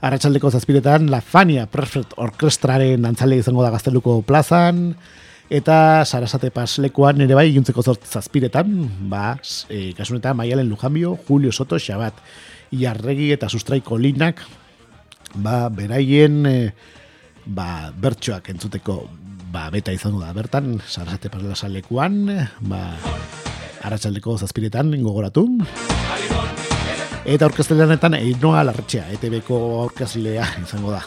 arratsaldeko 0.00 0.50
zazpiretan 0.50 1.10
La 1.10 1.20
Fania 1.20 1.66
Perfect 1.66 2.14
Orkestraren 2.16 3.04
antzale 3.08 3.40
izango 3.40 3.64
da 3.64 3.72
gazteluko 3.74 4.20
plazan, 4.26 4.94
eta 5.52 6.04
sarasate 6.06 6.52
paslekuan 6.54 7.20
ere 7.26 7.36
bai 7.36 7.50
juntzeko 7.52 7.82
zort 7.82 8.06
zazpiretan, 8.06 8.72
ba, 9.10 9.36
e, 9.68 9.92
kasunetan 9.98 10.36
Maialen 10.38 10.70
Lujambio, 10.70 11.16
Julio 11.28 11.52
Soto, 11.52 11.78
Xabat, 11.78 12.22
Iarregi 12.72 13.32
eta 13.34 13.50
Sustraiko 13.50 13.98
Linak, 13.98 14.40
ba, 15.34 15.66
beraien, 15.68 16.46
e, 16.46 16.56
ba, 17.44 17.90
bertsoak 17.92 18.48
entzuteko 18.54 19.02
ba, 19.52 19.68
beta 19.70 19.92
izango 19.92 20.22
da. 20.22 20.32
Bertan, 20.32 20.78
sarasate 20.88 21.30
parela 21.32 21.54
salekuan, 21.58 22.24
ba, 22.64 22.82
aratsaldeko 23.82 24.36
zazpiretan 24.38 24.92
gogoratu. 25.02 25.46
Eta 27.22 27.46
orkesteleanetan 27.46 28.16
Einoa 28.18 28.64
Larretxea, 28.66 29.08
ETB-ko 29.14 29.58
orkestlea 29.84 30.46
izango 30.62 30.94
da. 30.94 31.02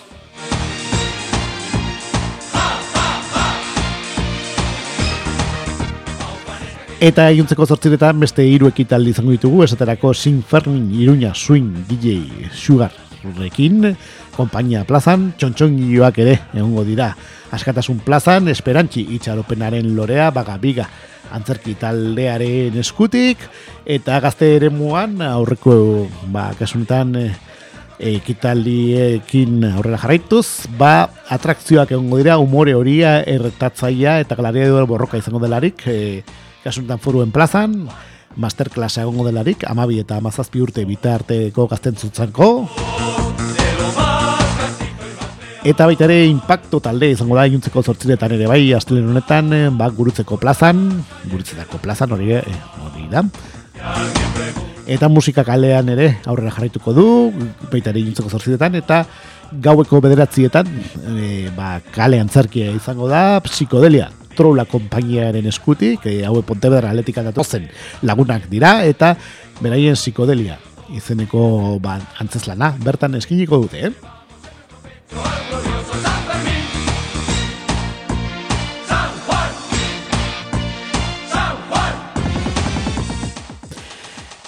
Eta 7.06 7.26
eguntzeko 7.30 7.66
zortziretan 7.68 8.22
beste 8.24 8.46
hiru 8.48 8.70
ekitaldi 8.72 9.12
izango 9.12 9.36
ditugu, 9.36 9.66
esaterako 9.66 10.14
Sin 10.16 10.40
Fermin 10.42 10.88
Iruña 10.96 11.34
Swing 11.36 11.84
DJ 11.90 12.48
Sugar 12.56 12.94
rekin, 13.38 13.96
kompainia 14.36 14.84
plazan, 14.88 15.32
txontxon 15.40 15.76
joak 15.90 16.20
ere 16.24 16.38
egongo 16.54 16.84
dira. 16.88 17.10
Askatasun 17.56 18.02
plazan, 18.06 18.50
esperantzi 18.52 19.06
itxaropenaren 19.16 19.94
lorea, 19.96 20.30
bagabiga, 20.36 20.88
antzerki 21.36 21.76
taldearen 21.80 22.78
eskutik, 22.82 23.42
eta 23.86 24.20
gazte 24.24 24.56
ere 24.58 24.70
muan, 24.74 25.18
aurreko, 25.26 25.76
ba, 26.34 26.50
kasunetan, 26.60 27.16
e, 27.20 27.28
ekitaldiekin 28.16 29.64
aurrera 29.72 30.02
jarraituz, 30.04 30.68
ba, 30.78 31.08
atrakzioak 31.32 31.96
egongo 31.96 32.20
dira, 32.20 32.38
umore 32.44 32.76
horia, 32.76 33.22
erretatzaia, 33.24 34.20
eta 34.26 34.36
galaria 34.36 34.68
edo 34.68 34.84
borroka 34.90 35.18
izango 35.22 35.40
delarik, 35.44 35.88
e, 35.88 36.22
kasunetan 36.66 37.00
foruen 37.00 37.32
plazan, 37.32 37.86
masterklasa 38.36 39.06
egongo 39.06 39.28
delarik, 39.30 39.64
amabi 39.70 40.02
eta 40.04 40.20
amazazpi 40.20 40.62
urte 40.62 40.86
bitarteko 40.86 41.70
gazten 41.72 41.96
zutzanko. 41.96 43.45
Eta 45.66 45.88
baita 45.90 46.06
ere 46.06 46.28
impacto 46.30 46.78
talde 46.78 47.08
izango 47.10 47.34
da 47.34 47.48
juntzeko 47.50 47.82
zortziretan 47.82 48.36
ere 48.36 48.46
bai 48.46 48.60
astelen 48.78 49.08
honetan 49.10 49.48
eh, 49.58 49.64
ba, 49.74 49.88
gurutzeko 49.90 50.38
plazan, 50.38 50.84
gurutzetako 51.32 51.80
plazan 51.82 52.14
hori, 52.14 52.36
eh, 52.38 52.60
hori 52.86 53.08
da. 53.10 53.24
Eta 54.86 55.10
musika 55.10 55.42
kalean 55.48 55.90
ere 55.90 56.12
aurrera 56.30 56.54
jarraituko 56.54 56.94
du, 56.94 57.08
baita 57.72 57.90
ere 57.90 58.06
juntzeko 58.06 58.30
zortziretan, 58.30 58.78
eta 58.78 59.02
gaueko 59.66 60.04
bederatzietan 60.06 60.70
e, 61.16 61.50
ba, 61.58 61.80
kale 61.98 62.22
antzarkia 62.22 62.70
izango 62.78 63.10
da, 63.10 63.42
psikodelia, 63.50 64.12
troula 64.38 64.68
kompainiaren 64.70 65.50
eskutik, 65.50 66.06
e, 66.06 66.20
haue 66.30 66.46
Pontebedra 66.46 66.94
atletika 66.94 67.26
datozen 67.26 67.66
lagunak 68.06 68.46
dira, 68.54 68.84
eta 68.86 69.16
beraien 69.66 69.98
psikodelia 69.98 70.62
izeneko 70.94 71.80
ba, 71.82 71.98
antzeslana, 72.22 72.76
bertan 72.86 73.18
eskiniko 73.18 73.66
dute, 73.66 73.90
eh? 73.90 74.15
Todos 75.10 75.66
los 75.66 75.75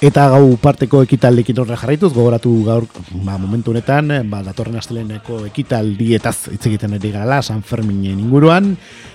Eta 0.07 0.29
gau 0.31 0.53
parteko 0.61 1.01
ekitaldekin 1.03 1.57
horre 1.59 1.75
jarraituz, 1.75 2.13
gogoratu 2.15 2.51
gaur 2.63 2.85
ba, 3.25 3.33
momentu 3.35 3.73
honetan, 3.73 4.13
ba, 4.31 4.39
datorren 4.45 4.77
asteleneko 4.79 5.41
ekitaldietaz 5.49 6.53
hitz 6.53 6.61
egiten 6.69 6.95
ere 6.95 7.11
gara, 7.11 7.41
San 7.43 7.59
Ferminen 7.59 8.21
inguruan, 8.23 8.69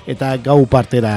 eta 0.05 0.34
gau 0.45 0.59
partera 0.68 1.14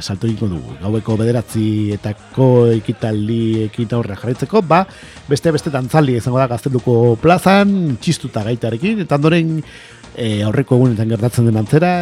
salto 0.00 0.30
egiko 0.30 0.48
dugu. 0.48 0.78
Gaueko 0.80 1.18
bederatzi 1.20 1.66
etako 1.98 2.70
ekitaldi 2.78 3.66
ekita 3.66 3.98
horre 3.98 4.16
jarraitzeko, 4.16 4.62
ba, 4.64 4.80
beste 5.28 5.52
beste 5.52 5.74
dantzaldi 5.74 6.16
izango 6.16 6.40
da 6.40 6.48
gazteluko 6.54 7.18
plazan, 7.20 7.98
txistuta 8.00 8.46
gaitarekin, 8.48 9.04
eta 9.04 9.20
ondoren 9.20 9.58
e, 10.18 10.42
aurreko 10.42 10.76
egunetan 10.76 11.08
gertatzen 11.12 11.46
den 11.48 11.58
antzera, 11.60 11.92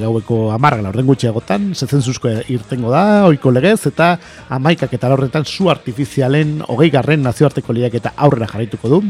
gaueko 0.00 0.50
amarra 0.54 0.82
orden 0.90 1.06
gutxiagotan, 1.06 1.70
zetzen 1.78 2.02
zuzko 2.02 2.32
irtengo 2.52 2.90
da, 2.92 3.24
oiko 3.28 3.52
legez, 3.54 3.86
eta 3.92 4.16
amaikak 4.52 4.92
eta 4.98 5.12
horretan 5.14 5.46
zu 5.46 5.70
artifizialen 5.72 6.58
hogei 6.68 6.90
garren 6.92 7.22
nazioarteko 7.22 7.76
liak 7.76 7.94
eta 8.00 8.14
aurrera 8.16 8.50
jarraituko 8.50 8.90
du. 8.90 9.02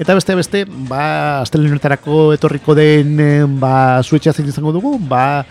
Eta 0.00 0.16
beste 0.16 0.36
beste, 0.38 0.64
ba, 0.88 1.40
astelenetarako 1.42 2.30
etorriko 2.38 2.74
den 2.78 3.18
ba, 3.60 3.74
zuetxea 4.02 4.32
zein 4.32 4.48
izango 4.48 4.72
dugu, 4.72 4.96
ba, 5.10 5.44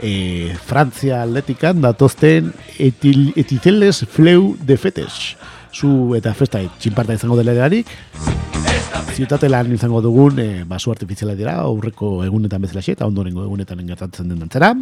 e, 0.00 0.54
Frantzia 0.66 1.22
atletikan 1.26 1.84
datozten 1.84 2.54
etil, 2.80 3.30
etizeles 3.36 4.04
fleu 4.08 4.54
de 4.64 4.80
fetes. 4.80 5.36
Zu 5.72 6.14
eta 6.18 6.34
festa 6.34 6.60
txinparta 6.80 7.14
izango 7.14 7.38
dela 7.38 7.54
erarik. 7.54 7.88
Ziutate 9.14 9.48
lan 9.50 9.70
izango 9.74 10.00
dugun 10.02 10.38
e, 10.40 10.48
basu 10.64 10.92
artifiziala 10.92 11.34
dira, 11.38 11.58
aurreko 11.66 12.20
egunetan 12.24 12.62
bezala 12.62 12.82
eta 12.86 13.06
ondorengo 13.06 13.44
egunetan 13.44 13.82
engertatzen 13.82 14.28
den 14.30 14.38
dantzera. 14.40 14.74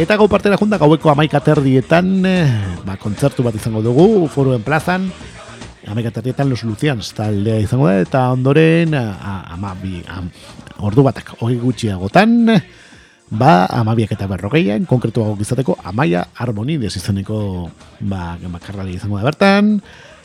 Eta 0.00 0.16
gau 0.16 0.28
partera 0.32 0.56
junta 0.56 0.78
gaueko 0.80 1.10
amaika 1.12 1.42
terdietan, 1.44 2.14
e, 2.24 2.36
ba, 2.86 2.96
kontzertu 2.96 3.44
bat 3.44 3.58
izango 3.58 3.82
dugu, 3.84 4.28
foruen 4.32 4.62
plazan, 4.64 5.10
terdietan 5.84 6.48
los 6.48 6.62
Lucians 6.64 7.12
taldea 7.12 7.58
izango 7.60 7.88
da, 7.88 8.00
eta 8.00 8.30
ondoren, 8.32 8.94
ama, 8.94 9.74
bi, 9.82 10.00
ordu 10.80 11.02
batak, 11.04 11.34
hori 11.40 11.58
gutxiagotan, 11.60 12.48
ba, 13.32 13.66
amabiak 13.72 14.12
eta 14.12 14.28
berrogeian, 14.28 14.84
konkretu 14.86 15.24
izateko, 15.40 15.78
amaia 15.88 16.26
harmonides 16.36 16.94
izaneko, 17.00 17.70
ba, 18.00 18.36
makarrali 18.52 18.98
izango 18.98 19.20
da 19.20 19.24
bertan, 19.24 19.78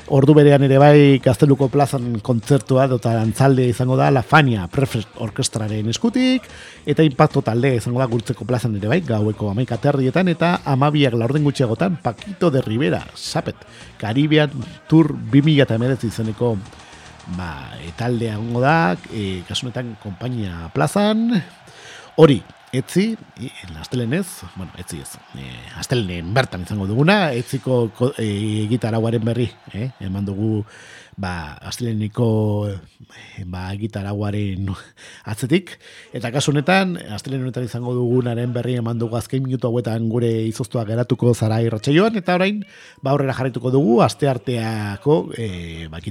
Ordu 0.07 0.31
berean 0.37 0.63
ere 0.63 0.77
bai 0.79 1.19
Gazteluko 1.19 1.67
plazan 1.67 2.21
kontzertua 2.23 2.85
dota 2.87 3.11
antzalde 3.19 3.65
izango 3.67 3.97
da 3.99 4.07
La 4.07 4.21
Fania 4.23 4.63
Prefect 4.71 5.19
Orkestraren 5.19 5.89
eskutik 5.91 6.47
eta 6.87 7.03
Impacto 7.03 7.43
talde 7.43 7.73
izango 7.75 7.99
da 7.99 8.07
Gurtzeko 8.07 8.47
plazan 8.47 8.77
ere 8.79 8.87
bai 8.87 9.01
gaueko 9.03 9.49
amaika 9.51 9.75
terrietan 9.83 10.31
eta 10.31 10.61
amabiak 10.63 11.17
laurden 11.19 11.43
gutxiagotan 11.43 11.99
Paquito 11.99 12.47
de 12.49 12.63
Rivera, 12.63 13.03
Zapet, 13.17 13.67
Caribbean 13.99 14.55
Tour 14.87 15.11
2000 15.11 15.67
eta 15.67 15.75
emeretzi 15.75 16.07
izeneko 16.07 16.55
ba, 17.35 17.75
etaldea 17.83 18.37
gongo 18.39 18.63
da, 18.63 18.95
e, 19.11 19.43
kasunetan 19.49 19.97
kompainia 19.99 20.69
plazan, 20.71 21.33
hori, 22.15 22.39
etzi, 22.71 23.15
e, 23.39 23.49
astelenez, 23.79 24.27
bueno, 24.55 24.71
etzi 24.77 24.99
ez, 24.99 25.15
e, 25.39 25.45
astelenen 25.79 26.33
bertan 26.35 26.65
izango 26.65 26.87
duguna, 26.87 27.31
etziko 27.31 27.87
ko, 27.95 28.11
e, 28.19 28.67
gitarauaren 28.67 29.23
berri, 29.23 29.47
eh? 29.73 29.89
eman 30.03 30.27
dugu 30.27 30.65
ba, 31.15 31.55
asteleniko 31.69 32.27
e, 32.67 33.45
ba, 33.47 33.69
gitarauaren 33.79 34.67
atzetik, 35.31 35.77
eta 36.17 36.33
kasu 36.35 36.51
honetan, 36.51 36.97
astelen 37.15 37.47
honetan 37.47 37.69
izango 37.69 37.95
dugunaren 37.95 38.51
berri 38.53 38.77
eman 38.81 38.99
dugu 38.99 39.17
azkein 39.17 39.47
minutu 39.47 39.71
hauetan 39.71 40.11
gure 40.11 40.29
izoztua 40.49 40.83
geratuko 40.89 41.33
zara 41.33 41.61
irratxaioan, 41.63 42.19
eta 42.19 42.35
orain, 42.35 42.61
ba, 43.01 43.15
aurrera 43.15 43.37
jarrituko 43.37 43.71
dugu, 43.71 44.01
aste 44.03 44.27
arteako 44.27 45.23
e, 45.37 45.87
ba, 45.87 46.03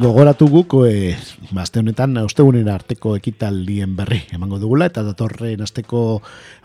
gogoratu 0.00 0.46
guk 0.48 0.74
e, 0.88 1.12
aste 1.60 1.80
honetan 1.82 2.16
ostegunen 2.22 2.68
arteko 2.72 3.12
ekitaldien 3.18 3.92
berri 3.98 4.22
emango 4.32 4.56
dugula 4.62 4.86
eta 4.88 5.02
datorren 5.04 5.60
asteko 5.60 6.22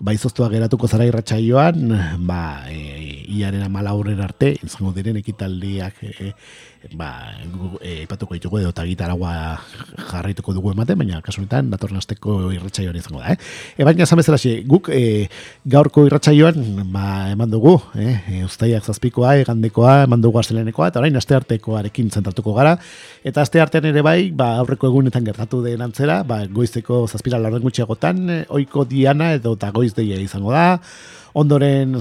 baizoztua 0.08 0.48
geratuko 0.54 0.88
zara 0.88 1.08
irratsaioan 1.10 1.92
ba 2.30 2.40
e, 2.72 3.26
iaren 3.36 3.66
amalauren 3.66 4.22
arte 4.24 4.54
izango 4.64 4.94
diren 4.96 5.20
ekitaldiak 5.20 6.00
e, 6.08 6.32
ba, 6.94 7.34
e, 7.82 8.04
ipatuko 8.04 8.36
ditugu 8.38 8.60
edo 8.60 8.70
eta 8.70 8.86
gitaragua 8.86 9.58
jarraituko 10.12 10.54
dugu 10.54 10.74
ematen, 10.76 10.98
baina 11.00 11.22
kasunetan 11.26 11.72
datorren 11.72 11.98
asteko 11.98 12.52
irratsaioan 12.54 13.00
izango 13.00 13.22
da. 13.24 13.34
Eh? 13.34 13.38
E, 13.78 13.88
baina 13.88 14.06
esan 14.06 14.22
bezala 14.22 14.38
guk 14.70 14.90
e, 14.94 15.28
gaurko 15.66 16.06
irratsaioan 16.06 16.60
ba, 16.94 17.32
eman 17.34 17.50
dugu, 17.52 17.78
eh? 17.98 18.16
e, 18.30 18.44
ustaiak 18.46 18.86
zazpikoa, 18.86 19.36
egandekoa, 19.42 20.04
eman 20.06 20.22
dugu 20.22 20.40
astelenekoa, 20.44 20.92
eta 20.94 21.02
orain 21.02 21.18
aste 21.18 21.36
artekoarekin 21.40 22.12
zentratuko 22.12 22.54
gara, 22.54 22.78
eta 23.24 23.42
aste 23.42 23.62
artean 23.64 23.90
ere 23.92 24.06
bai, 24.06 24.32
ba, 24.32 24.54
aurreko 24.62 24.92
egunetan 24.92 25.26
gertatu 25.26 25.64
den 25.66 25.82
antzera, 25.86 26.22
ba, 26.24 26.44
goizeko 26.46 27.06
zazpira 27.08 27.42
laurden 27.42 27.66
gutxiagotan, 27.66 28.26
oiko 28.50 28.86
diana 28.86 29.34
edo 29.40 29.56
eta 29.58 29.72
goiz 29.76 29.94
deia 29.98 30.22
izango 30.22 30.54
da, 30.54 30.80
ondoren 31.36 31.98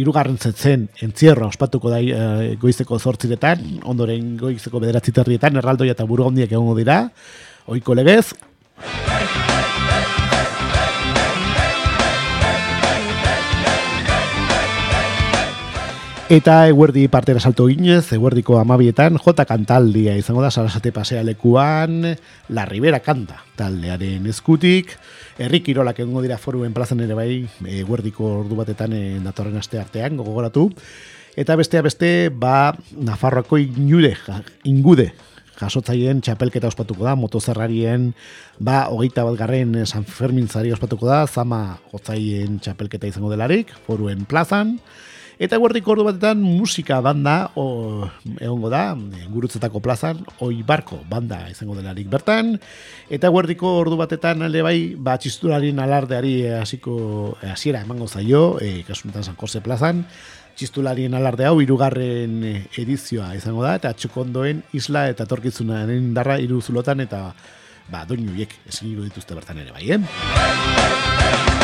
irugarren 0.00 0.38
zetzen 0.40 0.88
entzierro 1.04 1.50
ospatuko 1.50 1.92
da 1.92 2.00
e, 2.00 2.54
goizeko 2.60 2.98
zortziretan, 2.98 3.82
ondoren 3.84 4.36
goizeko 4.40 4.80
bederatzi 4.80 5.12
terrietan, 5.16 5.60
erraldoia 5.60 5.96
eta 5.96 6.08
buru 6.08 6.24
hondiak 6.30 6.52
egongo 6.56 6.78
dira, 6.78 7.02
oiko 7.68 7.96
legez. 7.98 8.30
Eta 16.30 16.68
eguerdi 16.70 17.08
partera 17.10 17.40
salto 17.42 17.64
ginez, 17.66 18.12
eguerdiko 18.14 18.60
amabietan, 18.60 19.16
jota 19.18 19.42
kantaldia 19.44 20.14
izango 20.14 20.44
da, 20.44 20.52
sarasate 20.54 20.92
pasea 20.94 21.24
lekuan, 21.26 22.04
la 22.54 22.66
ribera 22.70 23.00
kanta 23.02 23.40
taldearen 23.58 24.28
eskutik, 24.30 24.94
herri 25.40 25.62
kirolak 25.64 26.02
egongo 26.04 26.20
dira 26.24 26.36
foruen 26.38 26.74
plazan 26.76 27.00
ere 27.00 27.16
bai, 27.16 27.30
eguerdiko 27.80 28.28
ordu 28.42 28.58
batetan 28.58 28.92
e, 28.92 29.02
datorren 29.24 29.56
aste 29.60 29.80
artean, 29.80 30.18
gogoratu, 30.20 30.68
eta 31.40 31.56
bestea 31.56 31.82
beste, 31.86 32.28
ba, 32.28 32.74
Nafarroako 33.00 33.58
inude, 33.62 34.12
ingude, 34.68 35.10
jasotzaien 35.60 36.20
txapelketa 36.24 36.68
ospatuko 36.68 37.06
da, 37.08 37.16
motozerrarien, 37.16 38.10
ba, 38.60 38.82
hogeita 38.92 39.24
bat 39.28 39.38
garren 39.40 39.78
San 39.86 40.04
Fermin 40.04 40.48
zari 40.48 40.72
ospatuko 40.76 41.08
da, 41.08 41.22
zama 41.26 41.80
hotzaien 41.92 42.60
txapelketa 42.60 43.08
izango 43.08 43.32
delarik, 43.32 43.72
foruen 43.88 44.26
plazan, 44.28 44.76
Eta 45.40 45.56
guardiko 45.56 45.94
ordu 45.94 46.04
batetan 46.04 46.42
musika 46.44 46.98
banda 47.00 47.48
o, 47.56 48.04
egongo 48.44 48.68
da, 48.68 48.92
gurutzetako 49.32 49.80
plazan, 49.80 50.18
oi 50.44 50.58
barko 50.68 50.98
banda 51.08 51.38
izango 51.48 51.78
delarik 51.78 52.10
bertan. 52.12 52.58
Eta 53.08 53.30
guardiko 53.32 53.70
ordu 53.80 53.96
batetan 53.96 54.44
alde 54.44 54.60
bai, 54.66 54.76
ba, 55.00 55.14
txistularin 55.16 55.80
alardeari 55.80 56.34
hasiko 56.58 57.38
hasiera 57.40 57.80
emango 57.86 58.04
zaio, 58.04 58.58
e, 58.60 58.82
kasunetan 58.84 59.24
San 59.24 59.40
Jose 59.40 59.64
plazan, 59.64 60.04
txistularien 60.60 61.16
alarde 61.16 61.48
hau 61.48 61.56
irugarren 61.64 62.44
edizioa 62.76 63.32
izango 63.38 63.64
da, 63.64 63.78
eta 63.80 63.94
txukondoen 63.96 64.60
isla 64.76 65.06
eta 65.08 65.24
torkizunaren 65.30 66.12
darra 66.20 66.36
iruzulotan, 66.44 67.00
eta 67.08 67.30
ba, 67.88 68.04
doinuiek 68.04 68.60
esin 68.68 68.92
dituzte 69.06 69.40
bertan 69.40 69.64
ere 69.64 69.72
bai, 69.72 69.88
eh? 69.96 71.59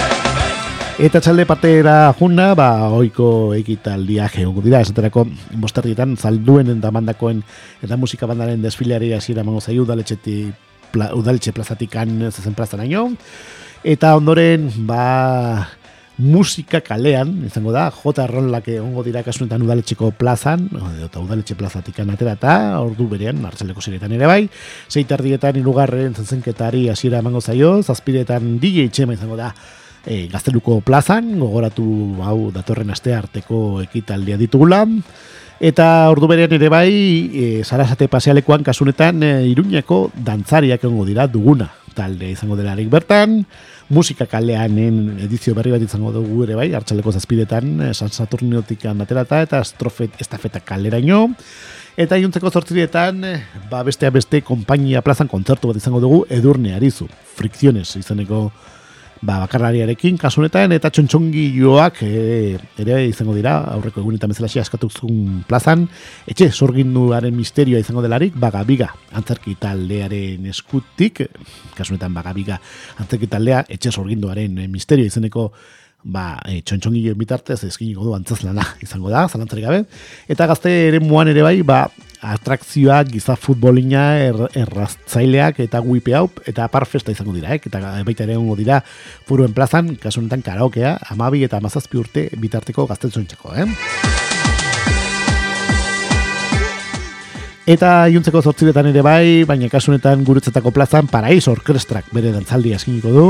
Eta 0.96 1.20
txalde 1.20 1.44
partera 1.44 2.08
juna, 2.16 2.54
ba, 2.56 2.88
oiko 2.96 3.52
ekitaldia 3.52 4.30
geongo 4.32 4.62
dira, 4.64 4.78
esaterako 4.80 5.26
bosterdietan, 5.60 6.14
zalduen 6.16 6.72
eta 6.72 6.88
mandakoen 6.88 7.42
eta 7.84 7.98
musika 8.00 8.24
bandaren 8.24 8.64
desfileari 8.64 9.10
hasiera 9.12 9.44
mango 9.44 9.60
zaiu, 9.60 9.84
udaletxeti, 9.84 10.38
pla, 10.94 11.10
udaletxe 11.12 11.52
plazatikan 11.52 12.16
zezen 12.30 12.56
plazan 12.56 12.86
aino. 12.86 13.10
Eta 13.84 14.16
ondoren, 14.16 14.70
ba, 14.88 15.68
musika 16.16 16.80
kalean, 16.80 17.42
izango 17.44 17.76
da, 17.76 17.90
jota 17.92 18.24
errolak 18.24 18.72
egongo 18.72 19.04
dira 19.04 19.20
kasunetan 19.20 19.68
udaletxeko 19.68 20.14
plazan, 20.16 20.70
eta 21.04 21.20
udaletxe 21.20 21.60
plazatikan 21.60 22.16
atera 22.16 22.38
eta 22.40 22.58
ordu 22.80 23.12
berean, 23.12 23.44
martxaleko 23.44 23.84
ziretan 23.84 24.16
ere 24.16 24.32
bai, 24.32 24.46
zeitardietan 24.88 25.60
irugarren 25.60 26.16
zezenketari 26.16 26.88
hasiera 26.88 27.20
mango 27.20 27.44
zaio, 27.44 27.82
zazpiretan 27.84 28.54
DJ 28.64 28.88
txema 28.88 29.20
izango 29.20 29.36
da, 29.36 29.52
e, 30.06 30.26
gazteluko 30.32 30.80
plazan, 30.86 31.34
gogoratu 31.40 31.84
hau 32.24 32.50
datorren 32.54 32.90
aste 32.94 33.12
arteko 33.14 33.82
ekitaldia 33.82 34.38
ditugula, 34.40 34.84
eta 35.60 36.08
ordu 36.12 36.28
berean 36.30 36.54
ere 36.56 36.70
bai, 36.72 36.90
e, 37.34 37.46
sarasate 37.64 38.08
pasealekoan 38.12 38.64
kasunetan 38.64 39.22
e, 39.22 39.32
iruñako 39.50 40.10
dantzariak 40.14 40.84
egongo 40.84 41.04
dira 41.08 41.26
duguna, 41.26 41.70
talde 41.96 42.30
izango 42.30 42.56
delarik 42.56 42.88
bertan, 42.92 43.40
musika 43.88 44.26
kaleanen 44.30 45.18
edizio 45.24 45.54
berri 45.56 45.72
bat 45.74 45.82
izango 45.82 46.12
dugu 46.14 46.44
ere 46.44 46.58
bai, 46.58 46.68
hartxaleko 46.76 47.12
zazpidetan, 47.12 47.74
e, 47.88 47.94
San 47.94 48.12
Saturniotik 48.12 48.86
aterata 48.86 49.42
eta 49.42 49.60
estrofet 49.64 50.20
estafeta 50.20 50.60
kalera 50.60 51.00
Eta 51.96 52.18
iuntzeko 52.20 52.50
zortzirietan, 52.50 53.24
e, 53.24 53.42
ba 53.70 53.82
bestea 53.82 54.10
beste 54.10 54.42
kompainia 54.44 55.00
plazan 55.00 55.28
kontzertu 55.28 55.68
bat 55.68 55.78
izango 55.80 55.98
dugu 55.98 56.26
edurne 56.28 56.74
arizu, 56.76 57.08
frikziones 57.38 57.96
izaneko 57.96 58.52
ba, 59.22 59.38
bakarlariarekin 59.44 60.18
kasunetan 60.20 60.74
eta 60.76 60.90
txontxongi 60.92 61.44
joak 61.56 62.02
e, 62.04 62.56
ere 62.82 62.98
izango 63.08 63.34
dira 63.36 63.56
aurreko 63.72 64.02
egunetan 64.02 64.32
bezala 64.32 64.50
askatuzun 64.62 65.42
plazan. 65.48 65.86
Etxe 66.26 66.50
sorginduaren 66.52 67.34
misterioa 67.36 67.80
izango 67.80 68.04
delarik 68.04 68.36
bagabiga 68.36 68.90
antzerki 69.16 69.56
taldearen 69.60 70.46
eskutik 70.52 71.24
kasunetan 71.76 72.14
bagabiga 72.16 72.60
antzerki 73.00 73.30
taldea 73.30 73.64
etxe 73.68 73.92
sorginduaren 73.92 74.60
misterio 74.70 75.06
izeneko 75.06 75.50
ba, 76.06 76.38
e, 76.46 76.60
txontxongile 76.62 77.14
bitartez 77.18 77.58
eskiniko 77.66 78.06
du 78.06 78.14
antzazlana 78.16 78.64
izango 78.84 79.10
da, 79.10 79.26
zalantzarik 79.28 79.66
gabe. 79.66 79.84
Eta 80.30 80.46
gazte 80.46 80.72
ere 80.88 81.00
muan 81.02 81.30
ere 81.32 81.42
bai, 81.42 81.58
ba, 81.66 81.86
atrakzioak, 82.26 83.10
giza 83.12 83.36
futbolina, 83.38 84.06
er, 84.22 84.38
erraztzaileak 84.62 85.60
eta 85.66 85.82
guipe 85.84 86.14
hau, 86.16 86.28
eta 86.46 86.68
parfesta 86.72 87.12
izango 87.14 87.34
dira, 87.36 87.54
eh? 87.54 87.60
eta 87.60 87.82
baita 88.06 88.24
ere 88.24 88.38
ongo 88.38 88.56
dira 88.58 88.80
furuen 89.28 89.54
plazan, 89.54 89.94
kasu 90.00 90.22
honetan 90.22 90.44
karaokea, 90.46 90.96
amabi 91.12 91.44
eta 91.46 91.60
amazazpi 91.60 92.00
urte 92.00 92.28
bitarteko 92.40 92.86
gazten 92.86 93.12
zointzeko, 93.12 93.54
eh? 93.54 93.68
Eta 97.66 98.06
iuntzeko 98.14 98.44
zortziretan 98.46 98.92
ere 98.92 99.02
bai, 99.02 99.42
baina 99.42 99.66
kasunetan 99.66 100.20
gurutzetako 100.22 100.70
plazan 100.70 101.08
Paraiso 101.10 101.50
Orkestrak 101.50 102.12
bere 102.14 102.30
dantzaldi 102.30 102.70
askiniko 102.76 103.10
du, 103.10 103.24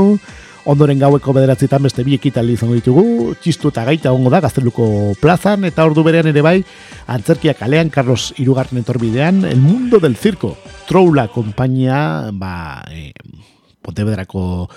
Ondoren 0.65 0.99
gaueko 0.99 1.33
bederatzitan 1.35 1.83
beste 1.85 2.03
bi 2.03 2.15
ekitaldi 2.17 2.57
izango 2.57 2.75
ditugu, 2.75 3.33
txistu 3.41 3.71
eta 3.71 3.85
gaita 3.87 4.11
ongo 4.15 4.31
da 4.33 4.41
gazteluko 4.43 5.15
plazan, 5.21 5.63
eta 5.69 5.85
ordu 5.87 6.03
berean 6.03 6.27
ere 6.31 6.43
bai, 6.43 6.57
antzerkia 7.07 7.53
kalean, 7.57 7.91
Carlos 7.93 8.33
Irugarren 8.37 8.81
etorbidean, 8.81 9.45
El 9.45 9.61
Mundo 9.63 9.99
del 10.03 10.17
Circo, 10.17 10.55
Troula 10.87 11.27
kompainia, 11.27 12.31
ba, 12.33 12.83
e, 12.91 13.13
Pontebederako 13.81 14.67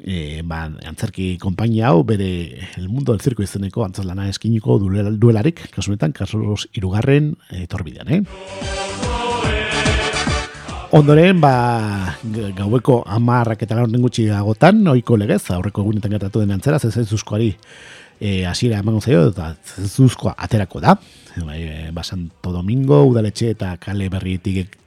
e, 0.00 0.42
ba, 0.44 0.64
antzerki 0.88 1.34
kompainia 1.42 1.90
hau, 1.90 2.04
bere 2.04 2.68
El 2.76 2.88
Mundo 2.88 3.12
del 3.12 3.20
Circo 3.20 3.44
izeneko 3.44 3.84
antzalana 3.84 4.28
eskiniko 4.30 4.78
duelarik, 4.78 5.68
kasunetan, 5.74 6.16
Carlos 6.16 6.68
Irugarren 6.72 7.34
etorbidean, 7.64 8.12
eh? 8.12 9.05
Ondoren, 10.96 11.42
ba, 11.42 12.16
gaueko 12.56 13.02
amarrak 13.04 13.66
eta 13.66 13.76
laurden 13.76 14.00
gutxi 14.00 14.30
agotan, 14.32 14.78
oiko 14.88 15.18
legez, 15.20 15.42
aurreko 15.52 15.82
egunetan 15.84 16.14
gertatu 16.14 16.40
den 16.40 16.54
antzera, 16.54 16.78
zezuzkoari 16.80 17.50
e, 18.16 18.46
asiera 18.48 18.78
emango 18.80 19.02
zaio, 19.04 19.26
eta 19.28 19.50
zezuzkoa 19.74 20.32
aterako 20.46 20.80
da. 20.80 20.94
Bai, 21.36 21.58
e, 21.60 21.90
ba, 21.92 22.00
Santo 22.00 22.52
Domingo, 22.54 23.02
udaletxe 23.10 23.50
eta 23.52 23.74
kale 23.82 24.08
berrietik 24.08 24.78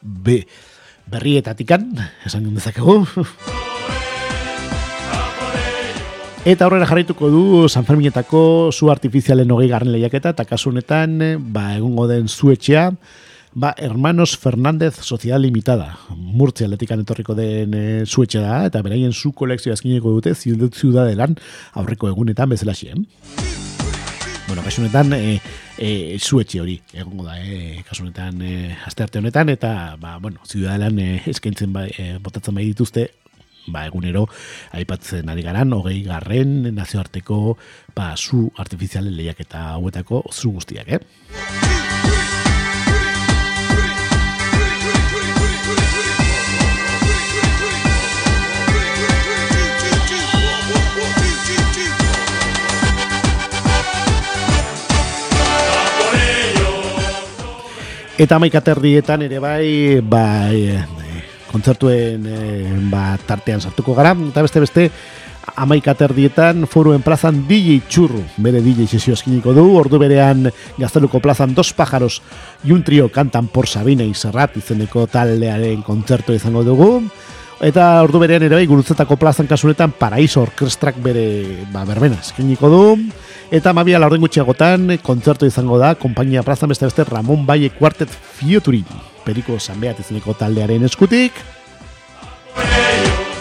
be, 0.00 0.44
berrietatikan, 1.10 1.88
esan 2.30 2.46
dezakegu. 2.54 3.00
Eta 6.46 6.68
horrela 6.68 6.86
jarraituko 6.86 7.28
du 7.28 7.42
San 7.68 7.84
Ferminetako 7.88 8.70
zu 8.70 8.92
artifizialen 8.94 9.50
hogei 9.50 9.66
garren 9.68 9.90
lehiaketa, 9.96 10.30
eta 10.38 10.46
kasu 10.46 10.70
honetan, 10.70 11.18
ba, 11.50 11.72
egungo 11.74 12.06
den 12.06 12.30
zuetxea, 12.30 12.86
ba, 13.54 13.74
Hermanos 13.76 14.36
Fernández 14.36 14.96
Sociedad 14.96 15.40
Limitada, 15.40 15.98
murtzia 16.14 16.66
atletikan 16.66 17.02
etorriko 17.02 17.34
den 17.34 17.74
e, 17.74 17.84
zuetxea 18.06 18.42
da, 18.42 18.58
eta 18.70 18.82
beraien 18.86 19.12
zu 19.12 19.32
kolekzioa 19.36 19.76
eskineko 19.78 20.12
dute, 20.16 20.34
ziudadelan 20.34 21.36
aurreko 21.74 22.10
egunetan 22.10 22.50
bezala 22.50 22.74
xien. 22.74 23.06
Bueno, 24.46 24.64
kasu 24.66 24.82
honetan, 24.82 25.12
e, 25.14 25.38
e, 25.78 26.18
zuetxe 26.18 26.60
hori, 26.62 26.80
egongo 26.92 27.28
da, 27.28 27.38
e, 27.38 27.84
kasu 27.86 28.04
honetan, 28.04 28.42
e, 28.42 28.74
aste 28.86 29.06
honetan, 29.18 29.48
eta, 29.48 29.96
ba, 30.00 30.18
bueno, 30.18 30.42
ziudadelan 30.46 30.98
e, 30.98 31.08
eskaintzen 31.30 31.72
bai, 31.72 31.88
e, 31.98 32.18
botatzen 32.22 32.54
bai 32.54 32.66
dituzte, 32.70 33.10
ba, 33.70 33.84
egunero 33.86 34.26
aipatzen 34.74 35.28
ari 35.30 35.44
garan, 35.46 35.74
hogei 35.76 36.00
garren 36.06 36.74
nazioarteko 36.74 37.56
ba, 37.94 38.14
zu 38.16 38.48
artifizialen 38.58 39.14
lehiak 39.16 39.44
eta 39.46 39.70
hauetako 39.76 40.24
zu 40.32 40.54
guztiak, 40.56 40.96
eh? 40.98 41.99
Eta 58.20 58.36
maikaterrietan 58.36 59.22
ere 59.24 59.38
bai, 59.40 59.96
bai, 60.04 60.76
kontzertuen 61.48 62.26
e, 62.28 62.40
ba, 62.92 63.14
tartean 63.24 63.62
sartuko 63.64 63.94
gara, 63.96 64.12
eta 64.12 64.42
beste 64.44 64.60
beste 64.60 64.84
amaikater 65.56 66.12
dietan 66.12 66.66
foruen 66.68 67.00
plazan 67.00 67.38
DJ 67.48 67.78
Txurru, 67.88 68.20
bere 68.44 68.60
DJ 68.60 68.84
sesio 68.90 69.16
eskiniko 69.16 69.54
du, 69.56 69.64
ordu 69.80 69.96
berean 70.02 70.50
gazteluko 70.76 71.22
plazan 71.24 71.54
dos 71.56 71.72
pájaros 71.72 72.20
y 72.62 72.72
un 72.72 72.84
trio 72.84 73.08
kantan 73.08 73.48
por 73.48 73.66
Sabina 73.66 74.04
y 74.04 74.12
Serrat 74.12 74.56
izeneko 74.60 75.06
taldearen 75.06 75.80
kontzertu 75.80 76.36
izango 76.36 76.62
dugu, 76.62 76.90
eta 77.64 78.02
ordu 78.04 78.20
berean 78.20 78.44
ere 78.44 78.60
bai 78.60 78.68
gurutzetako 78.68 79.16
plazan 79.16 79.48
kasunetan 79.48 79.96
Paraíso 79.96 80.44
Orkestrak 80.44 81.00
bere 81.00 81.64
ba, 81.72 81.86
berbena 81.88 82.20
eskiniko 82.20 82.68
du, 82.68 82.84
Eta 83.50 83.72
mabia 83.74 83.98
laurden 83.98 84.22
gutxiagotan 84.22 84.92
kontzertu 85.02 85.48
izango 85.50 85.74
da, 85.80 85.96
kompainia 85.98 86.44
plazan 86.46 86.70
beste 86.70 86.86
beste 86.86 87.02
Ramon 87.08 87.42
Baie 87.48 87.72
Quartet 87.74 88.10
Fioturi 88.10 88.84
periko 89.24 89.58
zanbeat 89.58 89.98
izeneko 89.98 90.36
taldearen 90.38 90.86
eskutik. 90.86 91.34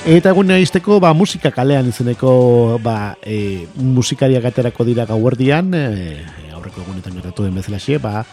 Eta 0.09 0.33
egun 0.33 0.49
izteko, 0.57 0.97
ba, 1.03 1.13
musika 1.13 1.51
kalean 1.53 1.91
izeneko 1.91 2.79
ba, 2.81 3.15
e, 3.21 3.67
musikariak 3.77 4.49
aterako 4.49 4.87
dira 4.87 5.05
gauerdian, 5.05 5.69
e, 5.77 6.23
aurreko 6.57 6.81
egunetan 6.87 7.19
gertatu 7.19 7.45
den 7.45 7.61
bezala 7.61 7.77
xe, 7.77 7.99
ba, 8.01 8.23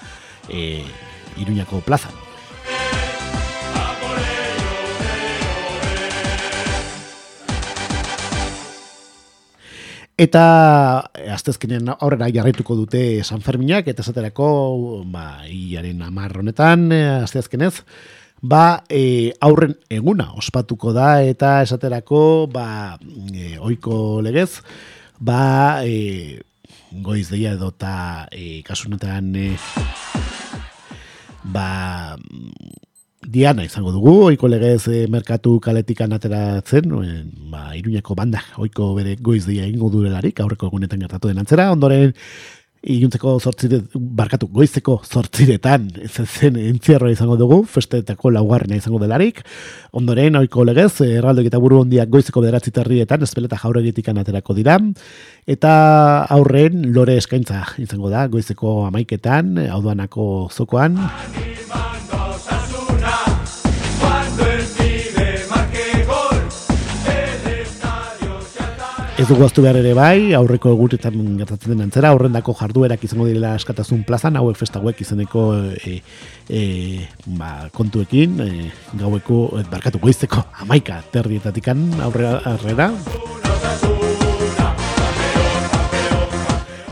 e, 0.49 0.81
iruñako 1.37 1.85
plazan. 1.85 2.26
Eta 10.17 10.43
aztezkenen 11.29 11.91
aurrera 11.93 12.31
jarraituko 12.33 12.73
dute 12.79 13.01
San 13.21 13.43
Ferminak, 13.45 13.91
eta 13.93 14.01
esaterako, 14.01 14.47
ba, 15.13 15.43
iaren 15.45 16.01
amar 16.07 16.33
honetan, 16.41 16.87
aztezkenez, 17.21 17.75
ba, 18.41 18.81
e, 18.89 19.35
aurren 19.45 19.75
eguna 19.93 20.31
ospatuko 20.41 20.95
da, 20.97 21.21
eta 21.21 21.59
esaterako, 21.67 22.23
ba, 22.49 22.97
e, 23.29 23.59
oiko 23.61 24.23
legez, 24.25 24.63
ba, 25.21 25.85
e, 25.85 26.41
goiz 27.05 27.29
deia 27.29 27.53
edo 27.53 27.69
eta 27.77 28.25
e, 28.33 28.63
kasunetan, 28.65 29.35
e, 29.37 29.51
ba, 31.45 32.17
Diana 33.27 33.65
izango 33.67 33.91
dugu, 33.91 34.13
oiko 34.29 34.47
legez 34.47 34.87
e, 34.87 35.07
merkatu 35.11 35.57
kaletikan 35.63 36.13
ateratzen, 36.15 36.93
e, 37.03 37.15
ba, 37.51 37.73
iruñako 37.75 38.15
banda, 38.15 38.43
oiko 38.63 38.93
bere 38.95 39.17
goiz 39.19 39.43
dia 39.49 39.67
ingo 39.67 39.91
durelarik, 39.91 40.39
aurreko 40.41 40.71
egunetan 40.71 41.03
gertatu 41.03 41.33
den 41.33 41.43
antzera, 41.43 41.73
ondoren 41.75 42.15
iluntzeko 42.87 43.33
zortzire, 43.43 43.81
barkatu, 43.95 44.47
goizeko 44.55 45.01
zortziretan, 45.03 45.89
ez 46.07 46.13
zen 46.23 46.59
entzierroa 46.61 47.11
izango 47.11 47.35
dugu, 47.41 47.61
festetako 47.67 48.31
laugarrena 48.37 48.79
izango 48.79 49.01
delarik, 49.03 49.43
ondoren, 49.97 50.39
oiko 50.39 50.63
legez, 50.69 50.93
erraldo 51.09 51.43
eta 51.43 51.59
buru 51.59 51.81
hondiak 51.83 52.13
goizeko 52.13 52.45
bederatzi 52.45 52.71
terrietan, 52.79 53.27
espeleta 53.27 53.59
jauregitikan 53.59 54.23
aterako 54.23 54.55
dira, 54.55 54.79
eta 55.51 55.75
aurren 56.39 56.93
lore 56.95 57.19
eskaintza 57.19 57.65
izango 57.83 58.13
da, 58.13 58.29
goizeko 58.31 58.85
amaiketan, 58.87 59.57
hau 59.67 59.83
zokoan, 60.53 61.01
Ez 69.27 69.33
dugu 69.33 69.43
aztu 69.43 69.63
behar 69.65 69.75
ere 69.81 69.91
bai, 69.91 70.35
aurreko 70.39 70.71
eguretan 70.71 71.17
gertatzen 71.41 71.73
den 71.73 71.81
antzera, 71.83 72.13
horrendako 72.15 72.53
jarduerak 72.61 73.01
izango 73.03 73.25
direla 73.27 73.57
askatasun 73.59 74.05
plazan, 74.07 74.37
hauek 74.39 74.55
festauek 74.61 75.01
izaneko 75.03 75.43
e, 75.75 75.97
e, 76.47 76.61
ba, 77.35 77.49
kontuekin, 77.75 78.37
e, 78.45 78.69
gaueko, 79.01 79.41
e, 79.59 79.65
barkatu 79.73 79.99
goizteko, 80.05 80.45
amaika 80.63 81.01
terrietatikan 81.11 81.83
aurrera. 82.07 82.37
aurrera. 82.53 82.87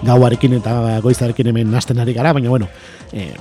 Gauarekin 0.03 0.59
eta 0.59 0.99
goizarekin 1.07 1.53
hemen 1.53 1.71
nasten 1.71 2.03
ari 2.03 2.19
gara, 2.19 2.35
baina 2.35 2.51
bueno, 2.51 2.67
e, 3.15 3.33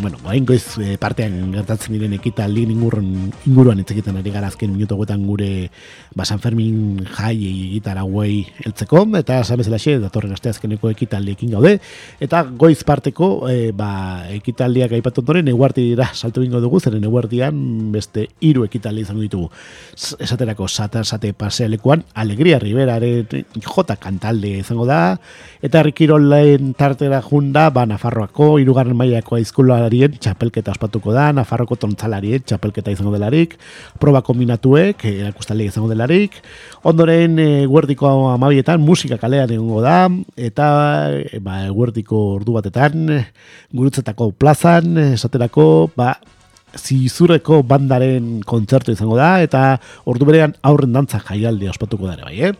bueno, 0.00 0.16
bain 0.24 0.46
goiz 0.46 0.78
e, 0.80 0.96
partean 0.96 1.52
gertatzen 1.52 1.92
diren 1.92 2.14
ekitaldi 2.16 2.62
inguruan 2.64 3.08
inguruan 3.46 3.82
hitz 3.82 3.90
egiten 3.92 4.16
ari 4.16 4.32
gara 4.32 4.48
azken 4.48 4.72
minutu 4.72 4.96
gure 4.96 5.70
ba 6.14 6.24
San 6.24 6.38
Fermin 6.38 7.04
jai 7.04 7.36
egitara 7.36 8.02
guei 8.02 8.46
heltzeko 8.64 9.04
eta 9.18 9.40
esan 9.40 9.58
bezala 9.58 9.78
xe 9.78 9.98
datorren 10.00 10.32
aste 10.32 10.48
azkeneko 10.48 10.90
ekitaldiekin 10.90 11.50
gaude. 11.50 11.78
Eta 12.20 12.42
goiz 12.44 12.82
parteko 12.84 13.48
e, 13.50 13.72
ba 13.72 14.24
ekitaldiak 14.32 14.92
aipatu 14.92 15.20
ondoren 15.20 15.48
eguarti 15.48 15.82
dira 15.90 16.08
salto 16.14 16.40
bingo 16.40 16.60
dugu 16.60 16.80
zeren 16.80 17.04
eguartian 17.04 17.92
beste 17.92 18.28
hiru 18.40 18.64
ekitaldi 18.64 19.02
izango 19.02 19.20
ditugu. 19.20 19.50
Esaterako 20.18 20.68
sata 20.68 21.04
sate 21.04 21.34
pasealekuan 21.34 22.04
alegria 22.14 22.58
riberaren 22.58 23.44
jota 23.60 23.96
kantalde 23.96 24.56
izango 24.62 24.86
da 24.86 25.18
eta 25.60 25.82
rikirolen 25.82 26.72
tartera 26.78 27.20
junda 27.20 27.68
ba 27.70 27.84
Nafarroako 27.84 28.56
hirugarren 28.58 28.96
mailako 29.18 29.36
aizkola 29.38 29.78
txapelarien 29.78 30.18
txapelketa 30.18 30.72
ospatuko 30.72 31.12
da, 31.12 31.32
Nafarroko 31.32 31.76
tontzalarien 31.76 32.42
txapelketa 32.44 32.90
izango 32.92 33.12
delarik, 33.12 33.56
proba 33.98 34.22
kombinatuek, 34.22 35.04
eh, 35.04 35.20
erakustale 35.24 35.64
izango 35.64 35.88
delarik, 35.88 36.32
ondoren 36.84 37.38
e, 37.38 37.66
guerdiko 37.66 38.06
amabietan 38.34 38.80
musika 38.80 39.18
kalean 39.18 39.50
egongo 39.50 39.82
da, 39.82 40.08
eta 40.36 41.10
e, 41.10 41.38
ba, 41.40 41.68
guerdiko 41.70 42.36
ordu 42.36 42.52
batetan, 42.52 43.24
gurutzetako 43.72 44.32
plazan, 44.38 44.96
esaterako, 45.14 45.90
ba, 45.96 46.14
zizureko 46.76 47.62
bandaren 47.62 48.42
kontzertu 48.46 48.92
izango 48.92 49.16
da, 49.16 49.40
eta 49.42 49.78
ordu 50.06 50.24
berean 50.28 50.54
aurren 50.62 50.92
dantza 50.92 51.18
jaialdi 51.18 51.68
ospatuko 51.68 52.06
da 52.06 52.14
ere 52.14 52.24
bai, 52.28 52.40
eh? 52.50 52.52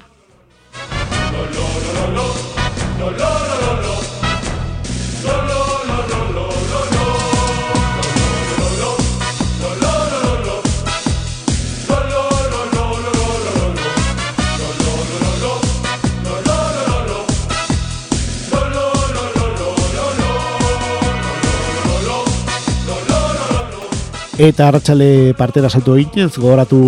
Eta 24.39 24.69
arratsale 24.71 25.35
partera 25.35 25.67
saltu 25.67 25.97
egiten, 25.99 26.29
gogoratu 26.31 26.79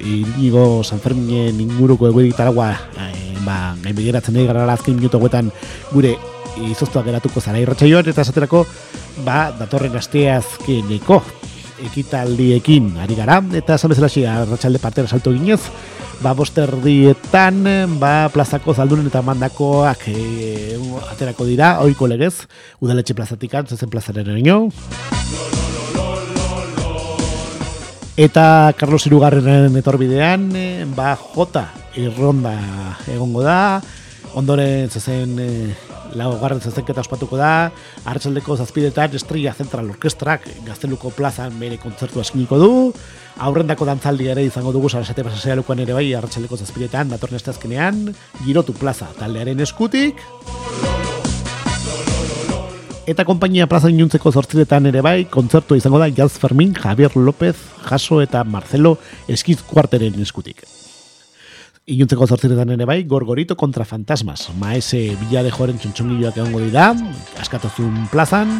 inigo 0.00 0.82
San 0.82 0.96
Ferminen 0.98 1.58
inguruko 1.60 2.08
taragua, 2.32 2.70
e, 2.96 3.36
ba, 3.44 3.76
gain 3.82 3.94
begiratzen 3.94 4.32
nahi 4.32 4.46
gara 4.46 4.64
azken 4.72 4.96
minuto 4.96 5.18
guetan 5.18 5.52
gure 5.92 6.16
izoztua 6.56 7.02
geratuko 7.04 7.42
zara 7.42 7.60
irratxaioan, 7.60 8.08
eta 8.08 8.22
esaterako, 8.22 8.64
ba, 9.26 9.52
datorren 9.58 9.94
asteazkeneko 9.94 11.20
ekitaldiekin 11.84 12.96
ari 12.96 13.14
gara, 13.14 13.42
eta 13.52 13.74
esan 13.76 13.92
bezala 13.92 14.08
arratsalde 14.32 14.80
partera 14.80 15.06
saltu 15.06 15.34
ginez, 15.36 15.60
ba, 16.22 16.32
boster 16.32 16.80
dietan, 16.80 17.60
ba, 18.00 18.30
plazako 18.32 18.72
zaldunen 18.72 19.12
eta 19.12 19.20
mandakoak 19.20 20.08
e, 20.08 20.80
aterako 21.12 21.44
dira, 21.44 21.76
oiko 21.84 22.08
legez, 22.08 22.48
udaletxe 22.80 23.12
plazatikan, 23.12 23.66
zezen 23.68 23.92
plazaren 23.92 24.32
erinio. 24.32 24.70
Eta 28.16 28.72
Carlos 28.78 29.04
Irugarrenen 29.04 29.74
etorbidean, 29.76 30.48
e, 30.56 30.86
ba 30.96 31.10
jota 31.20 31.66
irronda 32.00 32.54
egongo 33.12 33.42
da, 33.44 33.82
ondoren 34.40 34.88
zezen 34.88 35.34
e, 35.36 35.48
laugarren 36.16 36.62
zezenketa 36.64 37.04
ospatuko 37.04 37.36
da, 37.36 37.68
hartzaldeko 38.08 38.56
zazpidetan 38.56 39.12
Estrella 39.20 39.52
Central 39.52 39.92
Orkestrak 39.92 40.48
gazteluko 40.64 41.12
plazan 41.12 41.60
bere 41.60 41.76
kontzertu 41.76 42.24
eskiniko 42.24 42.56
du, 42.56 42.72
aurrendako 43.36 43.84
dantzaldi 43.84 44.32
ere 44.32 44.48
izango 44.48 44.72
dugu 44.72 44.88
sarasate 44.88 45.26
pasasea 45.26 45.60
lukuan 45.60 45.84
ere 45.84 45.92
bai 45.92 46.08
hartzaldeko 46.16 46.56
zazpidetan, 46.56 47.12
datorren 47.12 47.36
estazkenean, 47.36 48.06
girotu 48.46 48.72
plaza 48.80 49.12
taldearen 49.20 49.60
eskutik, 49.60 50.24
Eta 53.06 53.22
konpainia 53.22 53.68
plaza 53.70 53.86
inuntzeko 53.86 54.32
zortziretan 54.34 54.88
ere 54.90 54.98
bai, 54.98 55.28
kontzertu 55.30 55.76
izango 55.78 56.00
da 56.02 56.08
Jaz 56.10 56.32
Fermin, 56.42 56.72
Javier 56.74 57.14
López, 57.14 57.54
Jaso 57.86 58.18
eta 58.18 58.42
Marcelo 58.42 58.96
Eskiz 59.30 59.60
kuarteren 59.62 60.18
eskutik. 60.24 60.64
Inuntzeko 61.86 62.26
zortziretan 62.26 62.74
ere 62.74 62.88
bai, 62.90 63.04
Gorgorito 63.06 63.54
kontra 63.54 63.86
Fantasmas, 63.86 64.48
maese 64.58 65.04
bila 65.22 65.46
de 65.46 65.54
joren 65.54 65.78
txontxongilloak 65.78 66.42
egongo 66.42 66.64
dira, 66.66 66.90
askatozun 67.38 68.08
plazan, 68.10 68.56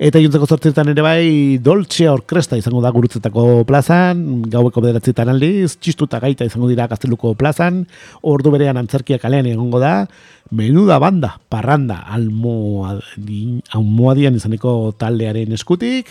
Eta 0.00 0.16
juntzeko 0.16 0.46
zortzietan 0.48 0.88
ere 0.94 1.02
bai, 1.04 1.24
Dolce 1.60 2.06
Orkresta 2.08 2.56
izango 2.56 2.80
da 2.80 2.88
gurutzetako 2.94 3.66
plazan, 3.68 4.22
gaueko 4.48 4.80
bederatzietan 4.80 5.28
aldiz, 5.28 5.74
txistuta 5.76 6.16
gaita 6.22 6.46
izango 6.48 6.70
dira 6.70 6.86
gazteluko 6.88 7.34
plazan, 7.36 7.82
ordu 8.24 8.48
berean 8.54 8.80
antzerkia 8.80 9.18
kalean 9.20 9.50
egongo 9.50 9.76
da, 9.82 10.06
menuda 10.56 10.96
banda, 11.04 11.34
parranda, 11.52 11.98
almoadian 13.76 14.40
izaneko 14.40 14.94
taldearen 14.96 15.52
eskutik, 15.58 16.08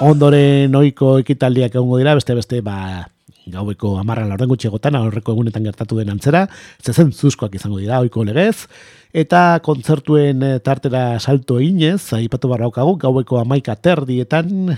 ondoren 0.00 0.80
oiko 0.80 1.18
ekitaldiak 1.20 1.76
egongo 1.76 2.00
dira, 2.00 2.16
beste 2.16 2.40
beste, 2.40 2.64
ba, 2.64 3.04
gaueko 3.52 3.96
amarra 4.00 4.26
laurden 4.28 4.50
gutxegotan, 4.52 4.96
aurreko 4.98 5.34
egunetan 5.36 5.66
gertatu 5.68 5.98
den 5.98 6.12
antzera, 6.14 6.46
zezen 6.82 7.12
zuzkoak 7.12 7.54
izango 7.58 7.80
dira, 7.82 8.00
oiko 8.04 8.24
legez, 8.28 8.66
eta 9.12 9.60
kontzertuen 9.64 10.42
eh, 10.42 10.56
tartera 10.64 11.20
salto 11.20 11.60
inez, 11.64 12.02
aipatu 12.16 12.50
barraukagu, 12.52 12.98
gaueko 13.00 13.40
amaika 13.42 13.76
terdietan, 13.76 14.76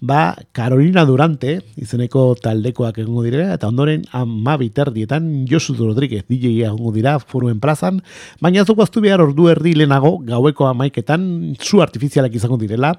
ba, 0.00 0.36
Carolina 0.52 1.04
Durante, 1.08 1.60
izeneko 1.80 2.34
taldekoak 2.42 2.98
egongo 3.00 3.24
dira, 3.24 3.48
eta 3.54 3.68
ondoren 3.70 4.04
amabi 4.16 4.68
terdietan, 4.74 5.46
Josu 5.48 5.74
Rodríguez, 5.78 6.24
DJ 6.28 6.66
egongo 6.68 6.92
dira, 6.92 7.16
foruen 7.18 7.60
plazan, 7.60 8.02
baina 8.40 8.64
zuko 8.64 8.84
aztu 8.84 9.00
behar 9.04 9.24
ordu 9.24 9.48
erdi 9.52 9.74
lehenago, 9.78 10.18
gaueko 10.26 10.68
amaiketan, 10.68 11.56
zu 11.60 11.82
artifizialak 11.84 12.36
izango 12.36 12.60
direla, 12.60 12.94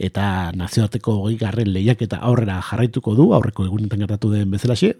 eta 0.00 0.50
nazioarteko 0.56 1.16
goi 1.26 1.34
garren 1.40 1.68
lehiak 1.74 2.00
eta 2.06 2.20
aurrera 2.26 2.58
jarraituko 2.64 3.14
du, 3.18 3.28
aurreko 3.36 3.66
egunetan 3.68 4.00
gertatu 4.00 4.30
den 4.32 4.50
bezalaxe, 4.50 4.94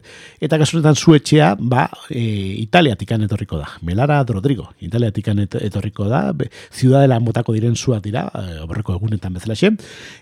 eta 0.44 0.58
kasunetan 0.60 0.98
zuetxea, 0.98 1.54
ba, 1.60 1.86
e, 2.10 2.22
Italiatikan 2.60 3.24
etorriko 3.24 3.60
da, 3.60 3.70
Melara 3.86 4.20
Rodrigo, 4.28 4.68
Italiatikan 4.84 5.40
etorriko 5.46 6.08
da, 6.10 6.22
be, 6.36 6.50
ziudadela 6.70 7.20
motako 7.24 7.56
diren 7.56 7.76
zuak 7.76 8.04
dira, 8.04 8.26
e, 8.34 8.60
aurreko 8.66 8.98
egunetan 8.98 9.34
bezalaxe, 9.38 9.72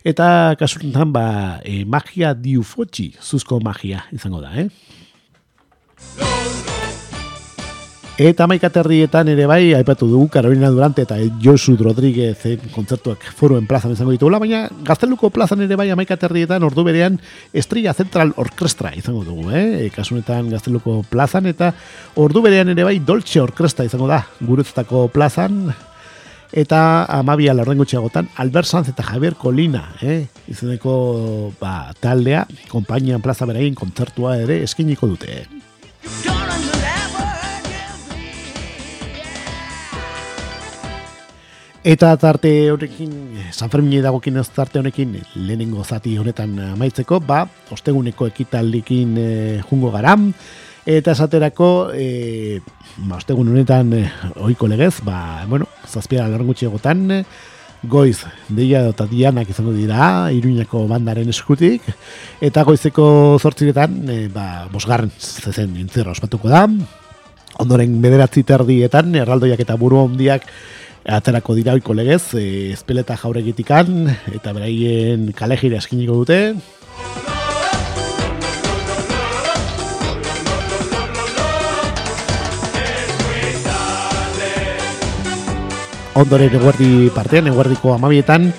eta 0.07 0.55
kasunetan, 0.61 1.13
ba, 1.13 1.27
e, 1.65 1.83
magia 1.85 2.35
diufotxi, 2.39 3.13
zuzko 3.19 3.61
magia 3.65 4.07
izango 4.15 4.45
da, 4.45 4.55
eh? 4.63 4.69
Eta 8.19 8.49
maikaterrietan 8.51 9.29
ere 9.31 9.45
bai, 9.47 9.77
aipatu 9.79 10.09
dugu 10.11 10.27
Carolina 10.35 10.73
Durante 10.75 11.05
eta 11.05 11.15
Josu 11.39 11.77
Rodríguez 11.79 12.59
kontzertuak 12.75 13.23
foruen 13.39 13.69
plazan 13.71 13.93
izango 13.95 14.11
ditugula, 14.11 14.41
baina 14.43 14.65
gazteluko 14.83 15.31
plazan 15.31 15.61
ere 15.63 15.77
bai 15.79 15.87
amaikaterrietan 15.95 16.67
ordu 16.67 16.83
berean 16.83 17.21
Estrella 17.55 17.93
Central 17.95 18.33
Orkestra 18.35 18.91
izango 18.99 19.23
dugu, 19.23 19.53
eh? 19.55 19.85
E, 19.85 19.91
kasunetan 19.95 20.49
gazteluko 20.51 21.05
plazan 21.07 21.47
eta 21.47 21.71
ordu 22.19 22.43
berean 22.43 22.75
ere 22.75 22.89
bai 22.89 22.97
Dolce 22.99 23.39
Orkestra 23.39 23.87
izango 23.87 24.11
da 24.11 24.25
guretzatako 24.41 25.05
plazan 25.15 25.69
eta 26.51 26.81
amabia 27.21 27.55
lorren 27.55 27.79
gutxiagotan 27.79 28.33
Albert 28.43 28.67
Sanz 28.67 28.89
eta 28.91 29.07
Javier 29.13 29.39
Colina 29.39 29.93
eh? 30.03 30.25
izeneko 30.51 31.55
ba, 31.63 31.95
taldea 32.03 32.49
kompainian 32.67 33.23
plaza 33.23 33.47
berein 33.47 33.79
kontzertua 33.79 34.41
ere 34.43 34.65
eskiniko 34.67 35.07
dute. 35.15 35.45
Eta 41.85 42.17
tarte 42.19 42.73
honekin, 42.73 43.13
San 43.53 43.71
Fermin 43.71 44.03
dagokin 44.03 44.37
ez 44.41 44.49
tarte 44.51 44.81
honekin, 44.81 45.13
lehenengo 45.37 45.85
zati 45.85 46.17
honetan 46.19 46.57
amaitzeko, 46.75 47.21
ba, 47.23 47.45
osteguneko 47.71 48.27
ekitaldikin 48.27 49.13
e, 49.15 49.27
jungo 49.69 49.93
garam, 49.95 50.33
eta 50.83 51.15
esaterako, 51.15 51.69
e, 51.95 52.59
ba, 53.05 53.21
ostegun 53.21 53.53
honetan 53.53 53.93
e, 53.95 54.01
oiko 54.43 54.67
legez, 54.67 54.97
ba, 55.07 55.45
bueno, 55.47 55.69
zazpiara 55.87 56.27
lorren 56.33 56.51
egotan, 56.51 57.23
goiz, 57.85 58.25
deia 58.49 58.83
eta 58.89 59.07
dianak 59.07 59.51
izango 59.55 59.71
dira, 59.73 60.33
iruñako 60.35 60.89
bandaren 60.91 61.31
eskutik, 61.31 61.87
eta 62.41 62.65
goizeko 62.65 63.39
zortziretan, 63.39 64.03
e, 64.11 64.27
ba, 64.35 64.67
bosgarren 64.73 65.15
zezen 65.15 65.77
intzerra 65.79 66.11
ospatuko 66.11 66.51
da, 66.51 66.67
ondoren 67.63 68.01
bederatzi 68.03 68.43
terdietan, 68.43 69.15
erraldoiak 69.15 69.63
eta 69.63 69.79
buru 69.79 70.03
ondiak, 70.09 70.43
aterako 71.09 71.57
dira 71.57 71.73
oiko 71.73 71.95
legez, 71.97 72.35
e, 72.37 72.73
espeleta 72.73 73.17
jauregitikan, 73.17 74.11
eta 74.35 74.53
beraien 74.53 75.33
kalejire 75.33 75.81
eskiniko 75.81 76.21
dute. 76.21 76.41
Ondoren 86.19 86.51
eguerdi 86.51 87.09
partean, 87.15 87.47
eguerdiko 87.47 87.93
amabietan, 87.95 88.51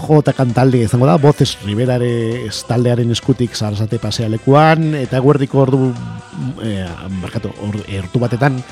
jota 0.00 0.32
kantalde 0.32 0.84
izango 0.84 1.08
da, 1.08 1.16
Boces 1.18 1.56
Riberare 1.66 2.46
taldearen 2.68 3.10
eskutik 3.10 3.56
sarasate 3.58 3.98
pasea 3.98 4.30
lekuan, 4.30 4.94
eta 4.94 5.18
eguerdiko 5.18 5.58
ordu, 5.66 5.90
eh, 6.62 6.86
markatu, 7.18 7.50
ordu 7.66 8.22
batetan, 8.22 8.62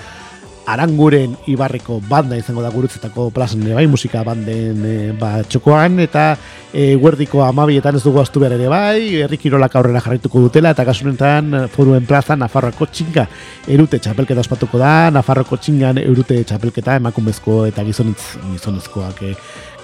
Aranguren 0.68 1.32
Ibarreko 1.48 1.96
banda 2.10 2.36
izango 2.36 2.60
da 2.60 2.68
gurutzetako 2.68 3.30
plazan 3.32 3.62
ere 3.64 3.76
bai, 3.78 3.86
musika 3.88 4.20
banden 4.26 4.82
e, 4.84 4.96
ba, 5.16 5.38
txokoan, 5.48 5.96
eta 6.04 6.24
e, 6.68 6.92
guerdiko 7.00 7.40
amabietan 7.46 7.96
ez 7.96 8.02
dugu 8.04 8.20
astu 8.20 8.42
behar 8.42 8.58
ere 8.58 8.68
bai, 8.68 9.22
errikirolak 9.24 9.78
aurrera 9.80 10.02
jarraituko 10.04 10.44
dutela, 10.44 10.74
eta 10.76 10.84
kasunetan 10.84 11.56
foruen 11.72 12.04
plaza 12.08 12.36
Nafarroako 12.36 12.90
txinga 12.92 13.24
erute 13.66 13.96
txapelketa 14.04 14.44
ospatuko 14.44 14.82
da, 14.82 14.92
Nafarroako 15.14 15.56
txingan 15.56 16.02
erute 16.04 16.42
txapelketa 16.44 17.00
emakumezko 17.00 17.62
eta 17.70 17.86
gizonetz, 17.88 18.34
gizonezkoak 18.52 19.24
e, 19.24 19.34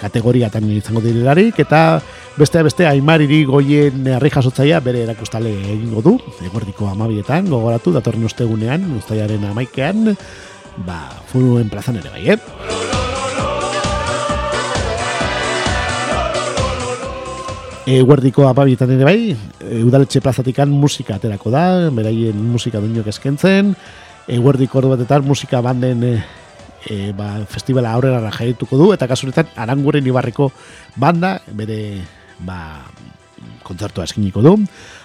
kategoriatan 0.04 0.68
izango 0.76 1.00
direlarik, 1.00 1.64
eta 1.64 2.00
beste 2.36 2.60
beste 2.66 2.84
aimariri 2.84 3.44
goien 3.48 4.08
herri 4.18 4.30
jasotzaia 4.34 4.84
bere 4.84 5.06
erakustale 5.08 5.52
egingo 5.62 6.04
du, 6.04 6.18
eguerdiko 6.44 6.92
amabietan, 6.92 7.48
gogoratu, 7.48 7.94
datorren 7.94 8.26
ostegunean, 8.28 8.90
ustaiaren 8.98 9.48
amaikean, 9.48 10.18
ba, 10.82 11.22
furuen 11.30 11.70
plazan 11.70 12.00
ere 12.00 12.10
bai, 12.10 12.24
eh? 12.34 12.38
E, 17.84 18.00
guardiko 18.00 18.48
apabietan 18.48 18.94
ere 18.96 19.04
bai, 19.04 19.18
e, 19.60 19.82
udaletxe 19.84 20.22
plazatikan 20.24 20.72
musika 20.72 21.18
aterako 21.18 21.52
da, 21.52 21.90
beraien 21.94 22.38
musika 22.50 22.80
duinok 22.80 23.10
eskentzen, 23.12 23.74
e, 24.26 24.38
guardiko 24.40 24.80
ordu 24.80 24.94
batetan 24.94 25.26
musika 25.28 25.60
banden 25.60 26.02
e, 26.08 26.14
e, 26.88 27.12
ba, 27.16 27.44
festivala 27.44 27.92
aurrera 27.92 28.32
jaituko 28.32 28.80
du, 28.80 28.90
eta 28.96 29.08
kasuretan 29.10 29.52
aranguren 29.60 30.06
ibarreko 30.08 30.50
banda, 30.96 31.36
bere 31.52 32.00
ba, 32.40 32.80
kontzertua 33.64 34.08
eskiniko 34.08 34.42
du. 34.44 34.56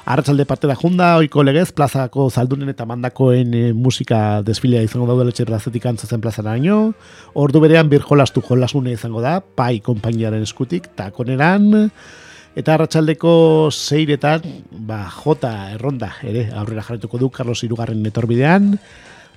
Arratsalde 0.10 0.47
parte 0.49 0.66
da 0.66 0.74
junda, 0.74 1.07
oiko 1.22 1.43
legez, 1.45 1.68
plazako 1.78 2.24
zaldunen 2.34 2.72
eta 2.72 2.86
mandakoen 2.89 3.51
e, 3.53 3.60
musika 3.78 4.39
desfilea 4.41 4.82
izango 4.82 5.05
daude 5.05 5.28
letxe 5.28 5.45
plazetik 5.45 5.86
antzazen 5.86 6.24
plaza 6.24 6.41
naino. 6.41 6.95
Ordu 7.38 7.62
berean 7.62 7.91
bir 7.91 8.01
jolastu 8.01 8.41
jolasune 8.41 8.95
izango 8.95 9.22
da, 9.22 9.36
pai 9.38 9.84
konpainiaren 9.86 10.41
eskutik, 10.47 10.89
takoneran. 10.97 11.91
Eta 12.57 12.74
arratsaldeko 12.74 13.36
zeiretan, 13.70 14.49
ba, 14.89 15.03
jota 15.20 15.53
erronda, 15.76 16.16
ere, 16.26 16.47
aurrera 16.57 16.88
jarretuko 16.89 17.22
du, 17.22 17.30
Carlos 17.30 17.62
Irugarren 17.70 18.01
etorbidean. 18.10 18.80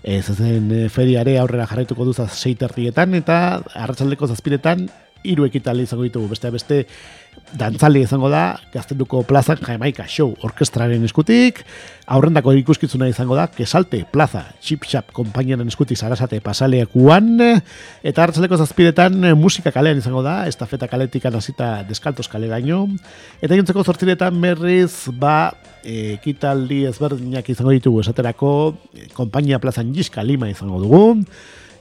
Ez 0.00 0.24
zen 0.32 0.72
e, 0.72 0.82
feriare 0.88 1.36
aurrera 1.42 1.68
jarretuko 1.68 2.08
du 2.08 2.16
zeiterrietan, 2.16 3.12
eta 3.20 3.42
arratsaldeko 3.76 4.32
zazpiretan, 4.32 4.88
hiru 5.22 5.46
ekitaldi 5.46 5.84
izango 5.86 6.08
ditugu, 6.08 6.32
beste 6.32 6.50
beste 6.50 6.86
dantzaldi 7.58 8.02
izango 8.06 8.30
da, 8.32 8.56
gazteluko 8.72 9.22
plazan 9.28 9.60
Jamaika 9.60 10.06
Show 10.08 10.32
orkestraren 10.46 11.04
eskutik, 11.04 11.60
aurrendako 12.12 12.54
ikuskizuna 12.56 13.08
izango 13.10 13.36
da, 13.36 13.46
Kesalte 13.52 14.02
Plaza, 14.12 14.44
Chip 14.64 14.86
Chap 14.88 15.12
kompainiaren 15.16 15.68
eskutik 15.68 16.00
zarasate 16.00 16.40
pasaleakuan, 16.44 17.28
eta 18.02 18.24
hartzaleko 18.24 18.56
zazpidetan 18.56 19.32
musika 19.38 19.72
kalean 19.74 20.00
izango 20.00 20.24
da, 20.24 20.42
estafeta 20.48 20.88
kaletik 20.88 21.28
anazita 21.28 21.72
deskaltos 21.88 22.28
kaleraino, 22.32 22.86
eta 23.44 23.58
jontzeko 23.58 23.84
zortziretan 23.84 24.38
merriz, 24.40 25.08
ba, 25.12 25.52
ekitaldi 25.82 26.84
ezberdinak 26.88 27.48
izango 27.52 27.74
ditugu 27.74 28.00
esaterako, 28.04 28.52
kompainia 29.16 29.60
plazan 29.60 29.92
Giska 29.92 30.24
Lima 30.24 30.48
izango 30.52 30.80
dugu, 30.80 31.04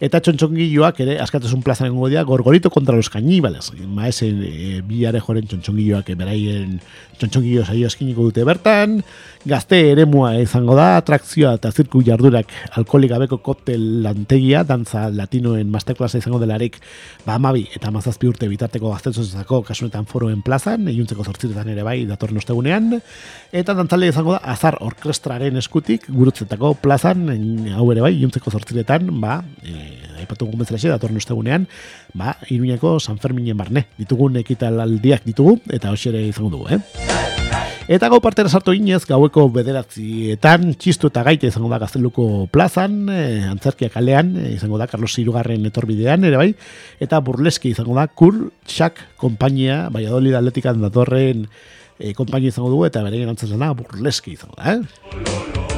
Eta 0.02 0.18
txontxongiloak 0.18 1.04
ere 1.04 1.20
askatasun 1.22 1.62
plaza 1.62 1.86
nengo 1.86 2.08
dia 2.10 2.24
gorgorito 2.26 2.72
kontra 2.74 2.96
los 2.96 3.12
cañibales. 3.14 3.70
Maese 3.86 4.32
e, 4.34 4.82
bilare 4.82 5.22
joren 5.22 5.46
txontxongiloak 5.46 6.10
beraien 6.18 6.80
txontxongilo 7.22 7.66
saio 7.66 7.86
eskiniko 7.86 8.26
dute 8.26 8.44
bertan. 8.48 9.04
Gazte 9.46 9.78
eremua 9.92 10.34
izango 10.42 10.74
da, 10.78 10.96
atrakzioa 10.98 11.54
eta 11.60 11.72
zirku 11.72 12.02
jardurak 12.06 12.50
alkoholik 12.78 13.12
gabeko 13.14 13.40
koktel 13.46 13.84
lantegia, 14.06 14.64
dantza 14.66 15.08
latinoen 15.14 15.70
masterklasa 15.74 16.22
izango 16.22 16.42
delarik 16.42 16.80
ba 17.26 17.38
amabi 17.38 17.68
eta 17.76 17.94
mazazpi 17.94 18.30
urte 18.30 18.50
bitarteko 18.50 18.90
gaztetzozako 18.94 19.62
kasunetan 19.70 20.10
foroen 20.10 20.42
plazan, 20.46 20.90
egiuntzeko 20.90 21.26
zortziretan 21.26 21.70
ere 21.74 21.86
bai 21.86 22.00
datorren 22.10 22.42
ostegunean. 22.42 22.98
Eta 23.54 23.78
dantzale 23.78 24.10
izango 24.10 24.38
da, 24.38 24.42
azar 24.56 24.80
orkestraren 24.82 25.62
eskutik, 25.62 26.10
gurutzetako 26.10 26.76
plazan, 26.82 27.28
hau 27.78 27.90
ere 27.94 28.06
bai, 28.06 28.16
egiuntzeko 28.18 28.54
zortziretan, 28.58 29.10
ba, 29.22 29.42
e, 29.62 29.91
aipatu 30.20 30.48
gugun 30.48 30.64
bezala 30.64 30.96
datorren 30.96 31.18
ustegunean, 31.18 31.68
ba, 32.14 32.36
iruñako 32.50 33.00
San 33.00 33.20
Ferminen 33.20 33.58
barne, 33.58 33.88
ditugun 33.98 34.38
ekitalaldiak 34.42 35.26
ditugu, 35.26 35.60
eta 35.72 35.92
hosere 35.92 36.24
izango 36.28 36.52
dugu, 36.58 36.70
eh? 36.76 36.82
Eta 37.92 38.08
gau 38.08 38.22
partera 38.24 38.48
sartu 38.48 38.72
inez, 38.78 39.02
gaueko 39.10 39.48
bederatzietan, 39.52 40.76
txistu 40.80 41.10
eta 41.10 41.26
gaite 41.28 41.50
izango 41.50 41.68
da 41.72 41.80
gazteluko 41.82 42.46
plazan, 42.54 43.10
e, 43.10 43.42
antzerkia 43.50 43.90
kalean, 43.92 44.36
e, 44.38 44.54
izango 44.54 44.80
da 44.80 44.88
Carlos 44.88 45.12
Irugarren 45.20 45.66
etorbidean, 45.68 46.24
ere 46.30 46.40
bai, 46.40 46.48
eta 47.04 47.20
burleski 47.26 47.74
izango 47.74 47.98
da 47.98 48.06
Kur 48.08 48.38
Shak 48.70 49.02
kompainia, 49.20 49.90
Valladolid 49.92 50.38
Atletikan 50.40 50.80
datorren 50.86 51.48
e, 51.98 52.14
kompainia 52.16 52.54
izango 52.54 52.72
dugu, 52.72 52.88
eta 52.88 53.04
bereien 53.04 53.34
antzazena 53.34 53.74
burleski 53.76 54.38
izango 54.38 54.56
da, 54.62 54.78
eh? 54.78 55.71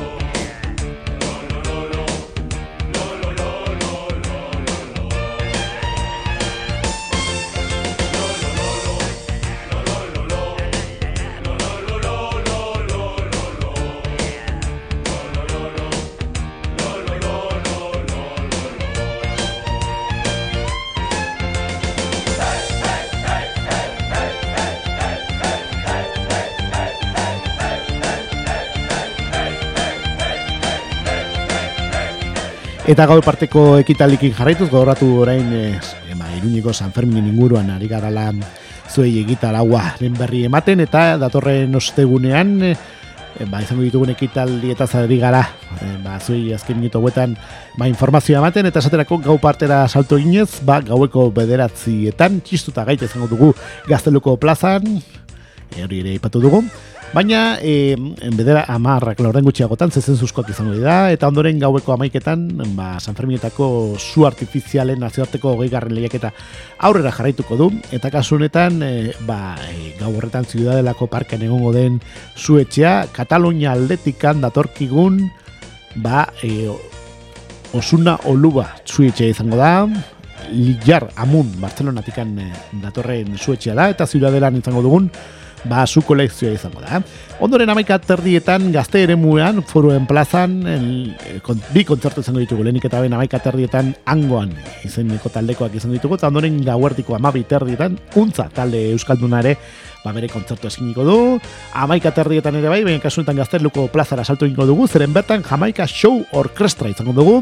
Eta 32.94 33.08
gaur 33.10 33.24
parteko 33.26 33.80
ekitalikin 33.82 34.36
jarraituz, 34.38 34.68
gogoratu 34.70 35.08
orain 35.24 35.48
ema, 36.14 36.28
iruñiko 36.38 36.76
San 36.78 36.92
Ferminen 36.94 37.26
inguruan 37.32 37.72
ari 37.74 37.88
gara 37.90 38.12
lan 38.14 38.44
zuei 38.86 39.16
egital 39.18 39.58
den 39.98 40.14
berri 40.14 40.44
ematen, 40.46 40.80
eta 40.80 41.18
datorren 41.18 41.74
ostegunean, 41.74 42.62
e, 42.62 42.76
ba, 43.50 43.64
izango 43.64 43.82
ditugun 43.82 44.14
ekitaldi 44.14 44.70
eta 44.76 44.86
zari 44.86 45.18
gara, 45.18 45.42
e, 45.82 45.98
ba, 46.04 46.20
zuei 46.20 46.54
azken 46.54 46.78
minuto 46.78 47.02
guetan, 47.02 47.36
ba, 47.80 47.88
informazioa 47.88 48.38
ematen, 48.44 48.68
eta 48.68 48.78
esaterako 48.78 49.18
gau 49.26 49.40
partera 49.42 49.88
salto 49.88 50.20
inez, 50.22 50.62
ba, 50.62 50.80
gaueko 50.86 51.32
bederatzietan, 51.32 52.44
txistuta 52.46 52.86
gaita 52.86 53.10
izango 53.10 53.26
dugu 53.26 53.56
gazteluko 53.90 54.38
plazan, 54.38 55.02
hori 55.82 56.06
ere 56.06 56.14
ipatu 56.14 56.46
dugu, 56.46 56.62
Baina, 57.14 57.60
e, 57.62 57.94
bedera 58.34 58.64
amarrak 58.74 59.20
laurden 59.22 59.46
gutxiagotan, 59.46 59.92
zezen 59.94 60.16
zuzkoak 60.18 60.48
izango 60.50 60.72
dira, 60.74 61.12
eta 61.14 61.28
ondoren 61.30 61.60
gaueko 61.62 61.94
amaiketan, 61.94 62.48
ba, 62.74 62.96
San 62.98 63.14
Ferminetako 63.14 63.68
zu 64.00 64.26
artifizialen 64.26 64.98
nazioarteko 65.06 65.52
hogei 65.52 65.68
garren 65.70 65.94
lehiaketa 65.94 66.32
aurrera 66.88 67.12
jarraituko 67.14 67.58
du, 67.60 67.68
eta 67.94 68.10
kasu 68.10 68.40
honetan, 68.40 68.82
e, 68.82 69.12
ba, 69.28 69.54
e, 69.70 69.92
gau 70.00 70.10
horretan 70.10 70.50
ziudadelako 70.50 71.06
parken 71.14 71.46
egongo 71.46 71.70
den 71.76 72.02
zuetxea, 72.34 72.96
Katalunia 73.14 73.76
aldetikan 73.78 74.42
datorkigun, 74.42 75.22
ba, 76.02 76.26
e, 76.42 76.66
Osuna 77.78 78.18
Oluba 78.26 78.72
zuetxea 78.90 79.36
izango 79.36 79.62
da, 79.62 79.86
Lijar 80.50 81.12
Amun, 81.22 81.54
Barcelonatikan 81.62 82.34
e, 82.42 82.50
datorren 82.82 83.38
zuetxea 83.38 83.78
da, 83.78 83.92
eta 83.94 84.10
ziudadelan 84.10 84.58
izango 84.66 84.82
dugun, 84.82 85.12
ba, 85.70 85.86
zu 85.88 86.02
kolekzioa 86.06 86.54
izango 86.54 86.82
da. 86.84 87.02
Ondoren 87.44 87.70
amaika 87.70 87.98
terdietan 88.00 88.70
gazte 88.72 89.02
ere 89.04 89.16
muean, 89.20 89.62
foruen 89.68 90.06
plazan, 90.08 90.60
el, 90.70 90.86
bi 91.74 91.84
kontzertu 91.88 92.24
izango 92.24 92.42
ditugu, 92.44 92.64
lehenik 92.64 92.86
eta 92.88 93.02
ben 93.04 93.16
amaika 93.16 93.40
terdietan 93.44 93.94
angoan 94.10 94.54
izeneko 94.88 95.32
taldekoak 95.34 95.76
izango 95.80 95.98
ditugu, 95.98 96.20
eta 96.20 96.30
ondoren 96.32 96.62
gauertiko 96.66 97.18
amabi 97.18 97.44
terdietan, 97.50 97.98
untza 98.20 98.48
talde 98.54 98.86
euskaldunare, 98.94 99.58
ba, 100.04 100.12
bere 100.16 100.30
kontzertu 100.32 100.68
eskiniko 100.70 101.06
du, 101.08 101.18
amaika 101.80 102.12
terdietan 102.16 102.60
ere 102.60 102.72
bai, 102.72 102.82
baina 102.86 103.02
kasunetan 103.04 103.40
gazteluko 103.40 103.88
plazara 103.92 104.26
salto 104.28 104.48
ingo 104.48 104.68
dugu, 104.70 104.88
zeren 104.88 105.16
bertan 105.16 105.44
jamaika 105.48 105.88
show 105.88 106.22
orkestra 106.40 106.92
izango 106.92 107.16
dugu, 107.18 107.40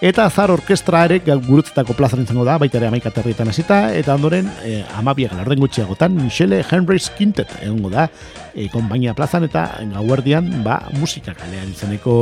eta 0.00 0.24
azar 0.24 0.50
orkestra 0.50 1.04
ere 1.04 1.20
gurutzetako 1.20 1.94
plazara 1.96 2.24
izango 2.24 2.44
da, 2.48 2.56
baita 2.60 2.78
ere 2.80 2.88
amaika 2.88 3.12
terdietan 3.12 3.52
hasita 3.52 3.80
eta 3.96 4.16
ondoren 4.16 4.48
e, 4.64 4.80
amabiak 4.96 5.34
larden 5.36 5.60
gutxiagotan, 5.60 6.16
Michele 6.16 6.62
Henry's 6.64 7.10
Quintet 7.16 7.52
egongo 7.60 7.92
da, 7.92 8.08
e, 8.54 8.68
konbainia 8.72 9.14
plazan 9.14 9.44
eta 9.48 9.68
gauerdian, 9.92 10.50
ba, 10.64 10.80
musika 10.96 11.36
kalean 11.36 11.76
izaneko 11.76 12.14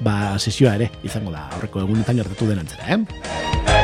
ba, 0.00 0.38
sesioa 0.38 0.78
ere 0.78 0.90
izango 1.02 1.34
da, 1.34 1.48
aurreko 1.56 1.82
egunetan 1.82 2.22
gertatu 2.22 2.50
denantzera, 2.54 2.94
eh? 2.94 3.79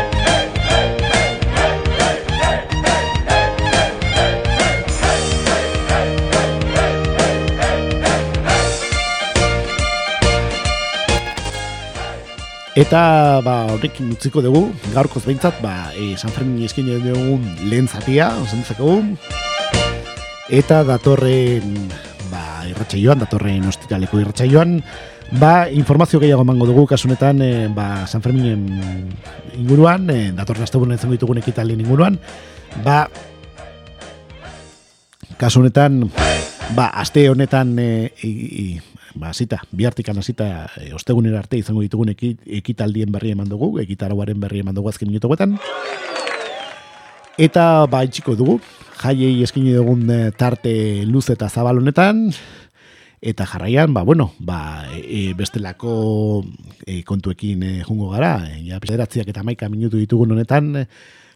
Eta 12.77 13.41
ba, 13.41 13.73
horrekin 13.73 14.11
utziko 14.13 14.43
dugu, 14.45 14.67
gaurkoz 14.93 15.23
behintzat, 15.25 15.63
ba, 15.65 15.95
e, 15.97 16.13
San 16.21 16.29
Fermin 16.29 16.61
eskin 16.67 16.91
dugun 17.01 17.41
lehen 17.71 17.89
zatia, 17.89 18.29
osan 18.37 19.17
Eta 20.53 20.83
datorren, 20.85 21.89
ba, 22.29 22.67
irratxa 22.69 23.01
joan, 23.01 23.23
datorren 23.25 23.65
ostitaleko 23.65 24.21
irratxa 24.21 24.45
joan, 24.45 24.83
ba, 25.41 25.71
informazio 25.73 26.21
gehiago 26.21 26.45
emango 26.45 26.67
dugu, 26.69 26.85
kasunetan, 26.87 27.41
e, 27.41 27.69
ba, 27.73 28.07
San 28.07 28.21
Ferminen 28.21 28.69
inguruan, 29.57 30.11
e, 30.11 30.33
datorren 30.37 30.69
astebunen 30.69 31.01
izango 31.01 31.17
ditugun 31.17 31.41
ekitalien 31.41 31.81
inguruan, 31.81 32.21
ba, 32.85 33.07
kasunetan, 35.41 36.11
ba, 36.77 36.91
aste 36.93 37.25
honetan, 37.31 37.73
e, 37.81 38.13
ba, 39.17 39.33
zita, 39.35 39.63
bihartikan 39.73 40.19
hasita 40.19 40.69
e, 40.77 40.93
ostegunera 40.95 41.41
arte 41.41 41.59
izango 41.59 41.83
ditugun 41.85 42.13
ekitaldien 42.13 43.11
berri 43.13 43.33
eman 43.35 43.49
dugu, 43.49 43.79
ekitarauaren 43.83 44.39
berri 44.41 44.63
eman 44.63 44.77
dugu 44.77 44.93
azken 44.93 45.09
minutuetan. 45.11 45.57
Eta 47.37 47.85
ba, 47.91 48.05
itxiko 48.07 48.37
dugu, 48.37 48.61
jaiei 49.03 49.43
eskini 49.45 49.75
dugun 49.77 50.07
e, 50.09 50.21
tarte 50.37 51.05
luz 51.09 51.27
eta 51.33 51.49
zabal 51.49 51.83
honetan, 51.83 52.31
eta 53.21 53.47
jarraian, 53.49 53.93
ba, 53.97 54.05
bueno, 54.05 54.31
ba, 54.39 54.87
e, 54.95 55.33
bestelako 55.37 56.45
e, 56.87 57.03
kontuekin 57.05 57.63
e, 57.63 57.73
jungo 57.85 58.13
gara, 58.13 58.39
e, 58.49 58.65
ja, 58.69 58.81
eta 58.81 59.43
maika 59.43 59.69
minutu 59.69 59.99
ditugun 59.99 60.33
honetan, 60.33 60.87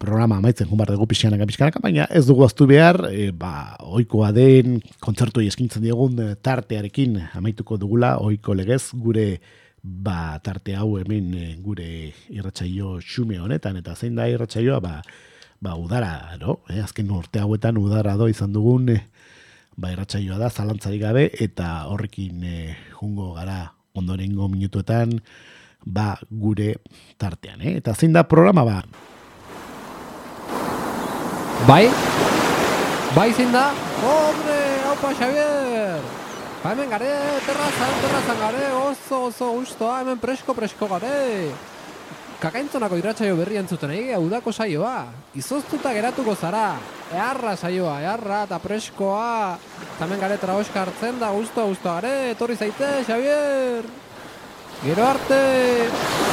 programa 0.00 0.38
amaitzen 0.40 0.68
jun 0.68 0.80
dugu 0.88 1.06
pixkanaka 1.10 1.46
pixkanaka, 1.46 1.80
baina 1.84 2.06
ez 2.10 2.24
dugu 2.26 2.44
aztu 2.46 2.66
behar, 2.66 3.02
e, 3.12 3.30
ba, 3.36 3.76
oikoa 3.84 4.30
den 4.32 4.80
kontzertu 5.04 5.42
eskintzen 5.44 5.84
diegun 5.84 6.16
e, 6.24 6.28
tartearekin 6.40 7.18
amaituko 7.36 7.76
dugula, 7.76 8.16
oiko 8.24 8.54
legez 8.56 8.94
gure 8.94 9.26
ba, 9.82 10.38
tarte 10.44 10.76
hau 10.76 10.96
hemen 11.00 11.34
e, 11.36 11.50
gure 11.60 11.88
irratsaio 12.32 12.96
xume 13.04 13.40
honetan, 13.40 13.76
eta 13.80 13.94
zein 13.94 14.16
da 14.16 14.28
irratsaioa 14.32 14.80
ba, 14.80 14.94
ba, 15.60 15.76
udara, 15.76 16.14
no? 16.40 16.62
E, 16.72 16.80
azken 16.80 17.12
urte 17.12 17.44
hauetan 17.44 17.76
udara 17.80 18.16
do 18.16 18.30
izan 18.32 18.56
dugun, 18.56 18.88
e, 18.96 19.02
ba, 19.76 19.92
irratsaioa 19.92 20.40
da, 20.40 20.48
zalantzari 20.48 21.02
gabe, 21.02 21.28
eta 21.44 21.90
horrekin 21.92 22.40
e, 22.48 22.56
jungo 22.96 23.34
gara 23.36 23.66
ondorengo 24.00 24.48
minutuetan, 24.48 25.18
ba, 25.84 26.14
gure 26.30 26.78
tartean, 27.20 27.60
eh? 27.60 27.76
Eta 27.84 27.92
zein 27.92 28.16
da 28.16 28.24
programa, 28.28 28.64
ba, 28.64 28.80
Bai? 31.66 31.90
Bai 33.14 33.32
zein 33.36 33.52
da? 33.52 33.68
Hombre, 34.00 34.60
haupa 34.86 35.12
Xavier! 35.12 36.00
Ba 36.62 36.72
hemen 36.72 36.88
gare, 36.88 37.10
terrazan, 37.44 37.92
terrazan 38.00 38.38
gare, 38.40 38.64
oso, 38.80 39.26
oso 39.28 39.50
gustoa, 39.58 40.00
hemen 40.00 40.18
presko, 40.20 40.54
presko 40.56 40.88
gare! 40.88 41.50
Kakaintzonako 42.40 42.96
irratsaio 42.96 43.36
berri 43.36 43.60
entzuten 43.60 43.92
egi, 43.92 44.16
udako 44.16 44.52
saioa. 44.56 45.10
Izoztuta 45.36 45.92
geratuko 45.92 46.32
zara. 46.34 46.78
Eharra 47.12 47.52
saioa, 47.56 47.98
eharra 48.00 48.44
eta 48.48 48.58
preskoa. 48.62 49.58
Tamen 49.98 50.20
gare 50.20 50.40
traoska 50.40 50.86
hartzen 50.86 51.20
da, 51.20 51.28
gusto, 51.36 51.68
gusto 51.68 51.92
gare, 51.92 52.30
etorri 52.32 52.56
zaite, 52.56 53.04
Xavier! 53.04 53.84
Gero 54.80 55.08
arte! 55.12 56.29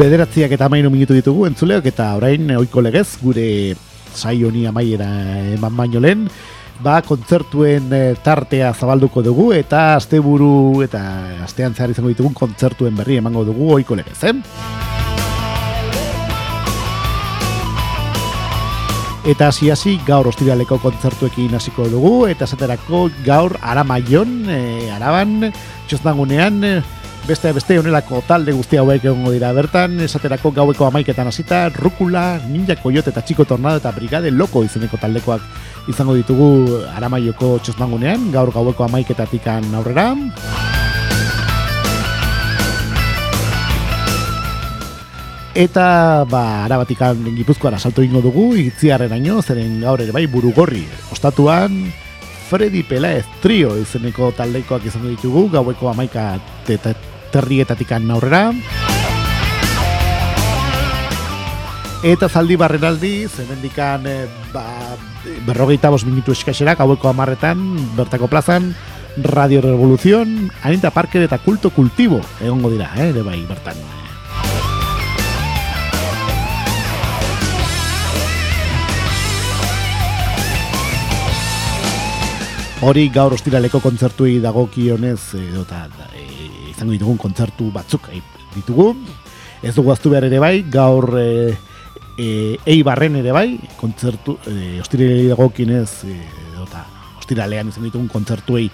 Bederatziak 0.00 0.54
eta 0.56 0.64
amainu 0.64 0.88
minutu 0.88 1.12
ditugu 1.12 1.42
entzuleok 1.44 1.84
eta 1.90 2.06
orain 2.16 2.46
oiko 2.56 2.80
legez 2.80 3.18
gure 3.20 3.74
saio 4.16 4.48
honi 4.48 4.62
amaiera 4.64 5.08
eman 5.58 5.74
baino 5.76 6.00
lehen 6.00 6.22
ba 6.80 7.02
kontzertuen 7.04 7.90
eh, 7.92 8.14
tartea 8.24 8.70
zabalduko 8.72 9.20
dugu 9.20 9.50
eta 9.52 9.98
asteburu 9.98 10.80
eta 10.86 11.02
astean 11.44 11.76
zehar 11.76 11.92
izango 11.92 12.08
ditugun 12.08 12.32
kontzertuen 12.32 12.96
berri 12.96 13.18
emango 13.20 13.42
dugu 13.44 13.74
oiko 13.74 13.98
legez, 13.98 14.16
eh? 14.24 14.32
Eta 19.28 19.50
hasi 19.50 19.68
hasi 19.68 19.98
gaur 20.06 20.30
ostiraleko 20.32 20.78
kontzertuekin 20.80 21.58
hasiko 21.60 21.90
dugu 21.92 22.14
eta 22.32 22.48
esaterako 22.48 23.10
gaur 23.26 23.58
Aramaion, 23.60 24.32
e, 24.48 24.88
Araban, 24.96 25.52
txosnagunean, 25.92 26.64
beste 27.30 27.52
beste 27.54 27.76
honelako 27.78 28.24
talde 28.26 28.50
guzti 28.50 28.78
hauek 28.80 29.04
egongo 29.06 29.30
dira 29.30 29.52
bertan, 29.54 29.92
esaterako 30.02 30.50
gaueko 30.50 30.88
amaiketan 30.88 31.28
hasita, 31.30 31.68
Rukula, 31.70 32.40
Ninja 32.50 32.74
Coyote 32.74 33.12
eta 33.12 33.22
Chico 33.22 33.44
Tornado 33.44 33.78
eta 33.78 33.92
Brigade 33.94 34.32
Loko 34.34 34.64
izeneko 34.66 34.98
taldekoak 34.98 35.44
izango 35.92 36.16
ditugu 36.18 36.80
Aramaioko 36.90 37.52
txosmangunean, 37.62 38.32
gaur 38.34 38.50
gaueko 38.50 38.82
amaiketatikan 38.88 39.68
aurrera. 39.78 40.08
Eta, 45.54 46.26
ba, 46.26 46.64
arabatikan 46.64 47.22
gipuzkoara 47.36 47.78
salto 47.78 48.02
ingo 48.02 48.24
dugu, 48.26 48.56
itziarreraino, 48.58 49.38
zeren 49.42 49.78
gaur 49.84 50.02
ere 50.02 50.10
bai 50.10 50.26
burugorri. 50.26 50.82
Ostatuan, 51.14 51.84
Freddy 52.50 52.82
Pelaez 52.82 53.22
trio 53.38 53.76
izeneko 53.78 54.32
taldekoak 54.34 54.90
izango 54.90 55.14
ditugu, 55.14 55.46
gaueko 55.54 55.92
amaika 55.94 56.32
eta 57.30 57.38
terrietatik 57.38 57.92
aurrera. 57.94 58.50
Eta 62.02 62.28
zaldi 62.28 62.56
barrenaldi, 62.56 63.28
zemendikan 63.28 64.06
e, 64.06 64.26
ba, 64.52 64.64
berrogeita 65.46 65.90
bos 65.90 66.04
minutu 66.04 66.32
eskaxera, 66.32 66.74
gaueko 66.74 67.08
amarretan, 67.08 67.60
bertako 67.96 68.26
plazan, 68.26 68.74
Radio 69.16 69.60
Revolución, 69.60 70.50
Anita 70.62 70.90
Parker 70.90 71.22
eta 71.22 71.38
Kulto 71.38 71.70
Kultibo, 71.70 72.20
egongo 72.40 72.70
dira, 72.70 72.90
eh, 72.96 73.10
ere 73.10 73.22
bai, 73.22 73.44
bertan. 73.46 73.76
Hori 82.80 83.10
gaur 83.12 83.34
ostiraleko 83.36 83.82
kontzertuei 83.84 84.38
dagokionez 84.40 85.34
edo 85.36 85.66
ta 85.68 85.84
e, 86.16 86.29
izango 86.80 86.96
ditugun 86.96 87.18
kontzertu 87.20 87.68
batzuk 87.74 88.08
e, 88.08 88.22
ditugu. 88.54 88.94
Ez 89.60 89.74
dugu 89.76 89.92
aztu 89.92 90.08
behar 90.08 90.24
ere 90.30 90.38
bai, 90.40 90.62
gaur 90.72 91.12
e, 91.20 91.52
e, 92.16 92.28
eibarren 92.72 93.18
ere 93.20 93.34
bai, 93.36 93.58
kontzertu, 93.76 94.38
e, 94.48 94.78
ostiralei 94.80 95.28
dagokionez 95.28 95.90
e, 96.08 96.16
edo 96.54 96.64
ta 96.70 96.86
ostiralean 97.20 97.68
izango 97.68 97.90
ditugun 97.90 98.08
kontzertuei 98.08 98.70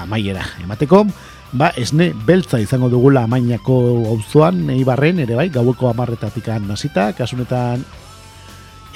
amaiera 0.00 0.46
emateko. 0.64 1.04
Ba, 1.52 1.68
esne 1.76 2.14
beltza 2.16 2.56
izango 2.62 2.88
dugula 2.88 3.26
amainako 3.28 3.76
auzoan 4.14 4.70
eibarren 4.72 5.20
ere 5.26 5.36
bai, 5.36 5.50
gaueko 5.52 5.90
amarretatik 5.90 6.48
hasita, 6.48 7.10
kasunetan 7.12 7.84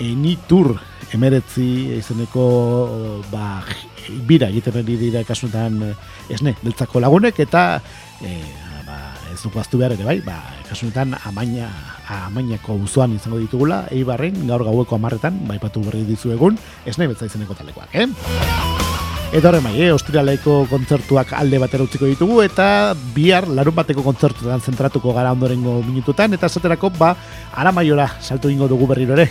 eni 0.00 0.36
tur 0.48 0.74
emeretzi 1.12 1.98
izeneko 1.98 2.46
ba, 3.30 3.60
bira 4.26 4.48
egiten 4.50 4.80
ari 4.80 4.96
dira 5.00 5.22
kasunetan 5.26 5.78
eh, 5.90 5.94
esne, 6.34 6.56
beltzako 6.62 7.00
lagunek 7.00 7.38
eta 7.44 7.66
e, 8.22 8.40
ba, 8.86 9.14
ez 9.32 9.40
dugu 9.42 9.60
aztu 9.60 9.80
behar 9.80 9.96
ere 9.96 10.06
bai, 10.06 10.20
ba, 10.24 10.38
kasunetan 10.68 11.16
amaina, 11.28 11.68
amainako 12.08 12.78
uzuan 12.86 13.16
izango 13.16 13.40
ditugula, 13.42 13.84
eibarren 13.90 14.46
gaur 14.48 14.64
gaueko 14.64 14.96
amarretan, 14.96 15.42
bai 15.48 15.58
patu 15.62 15.84
berri 15.84 16.04
dizu 16.08 16.32
egun, 16.36 16.58
esne 16.86 17.08
beltza 17.10 17.28
izeneko 17.28 17.58
talekoak, 17.58 17.92
eh? 17.92 18.06
Eta 19.34 19.50
horre 19.50 19.58
mai, 19.60 19.74
eh, 19.82 19.90
ostiraleko 19.90 20.68
kontzertuak 20.70 21.32
alde 21.34 21.58
batera 21.58 21.84
utziko 21.84 22.06
ditugu 22.06 22.38
eta 22.44 22.94
bihar 23.14 23.48
larun 23.50 23.74
bateko 23.74 24.04
kontzertuetan 24.06 24.62
zentratuko 24.62 25.12
gara 25.12 25.32
ondorengo 25.34 25.80
minututan 25.82 26.32
eta 26.32 26.46
esaterako 26.46 26.92
ba 26.94 27.16
aramaiora 27.52 28.06
salto 28.20 28.48
ingo 28.48 28.68
dugu 28.70 28.86
berriro 28.86 29.18
ere 29.18 29.26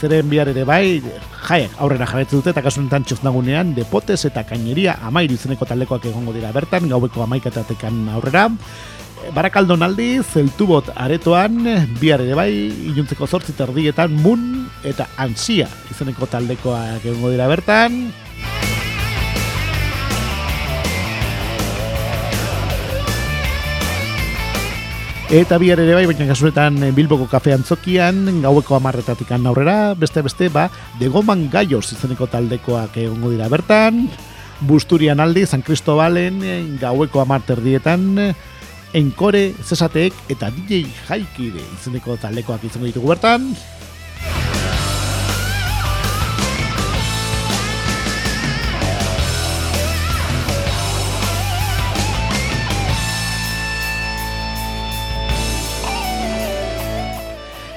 zeren 0.00 0.28
bihar 0.28 0.50
ere 0.52 0.64
bai, 0.68 1.00
jaiek 1.46 1.78
aurrera 1.80 2.08
jarretzen 2.08 2.40
dute, 2.40 2.52
eta 2.52 2.64
kasu 2.64 2.82
enten 2.82 3.06
txoznagunean, 3.06 3.72
depotes 3.76 4.20
eta 4.28 4.44
kaineria 4.48 4.98
amairu 5.08 5.38
izeneko 5.38 5.68
taldekoak 5.68 6.10
egongo 6.10 6.34
dira 6.36 6.52
bertan, 6.56 6.88
gaueko 6.92 7.24
amaikatatekan 7.24 8.04
aurrera. 8.16 8.50
Barakaldon 9.34 9.82
aldi, 9.82 10.20
zeltubot 10.22 10.92
aretoan, 10.94 11.56
bihar 12.00 12.22
ere 12.22 12.36
bai, 12.38 12.50
inuntzeko 12.92 13.26
zortzi 13.26 13.56
terdietan, 13.56 14.12
mun 14.22 14.68
eta 14.86 15.08
ansia 15.16 15.66
izeneko 15.90 16.28
taldekoak 16.30 17.04
egongo 17.04 17.32
dira 17.34 17.48
bertan. 17.50 18.25
Eta 25.26 25.56
bihar 25.58 25.80
ere 25.82 25.90
bai, 25.90 26.04
baina 26.06 26.22
kasunetan 26.28 26.76
eh, 26.86 26.92
Bilboko 26.94 27.24
kafe 27.26 27.50
antzokian, 27.50 28.20
gaueko 28.44 28.76
amarretatik 28.76 29.32
aurrera, 29.34 29.94
beste 29.98 30.22
beste, 30.22 30.46
ba, 30.54 30.68
degoman 31.00 31.48
gaios 31.50 31.90
izeneko 31.90 32.28
taldekoak 32.30 32.94
egongo 33.02 33.32
dira 33.32 33.48
bertan, 33.50 34.06
Busturian 34.60 35.18
aldi, 35.18 35.42
San 35.44 35.62
Cristobalen, 35.66 36.38
eh, 36.44 36.62
gaueko 36.78 37.20
amarterdietan, 37.20 38.06
Enkore, 38.94 39.52
Zesateek 39.64 40.14
eta 40.30 40.52
DJ 40.54 40.86
Jaikide 41.08 41.64
izeneko 41.74 42.14
taldekoak 42.22 42.62
izango 42.70 42.86
ditugu 42.86 43.10
bertan. 43.10 43.50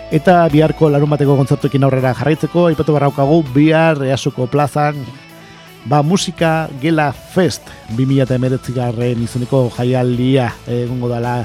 Eta 0.09 0.47
biharko 0.49 0.87
larun 0.89 1.11
bateko 1.13 1.35
kontzertuekin 1.37 1.83
aurrera 1.85 2.15
jarraitzeko, 2.17 2.63
aipatu 2.71 2.95
barraukagu 2.95 3.43
bihar 3.53 3.99
easuko 4.07 4.47
plazan 4.49 4.97
ba, 5.85 6.01
musika 6.01 6.67
gela 6.81 7.11
fest 7.13 7.69
2008 7.93 8.73
garren 8.73 9.21
izaneko 9.21 9.67
jaialdia 9.75 10.47
egongo 10.65 11.11
dala 11.11 11.43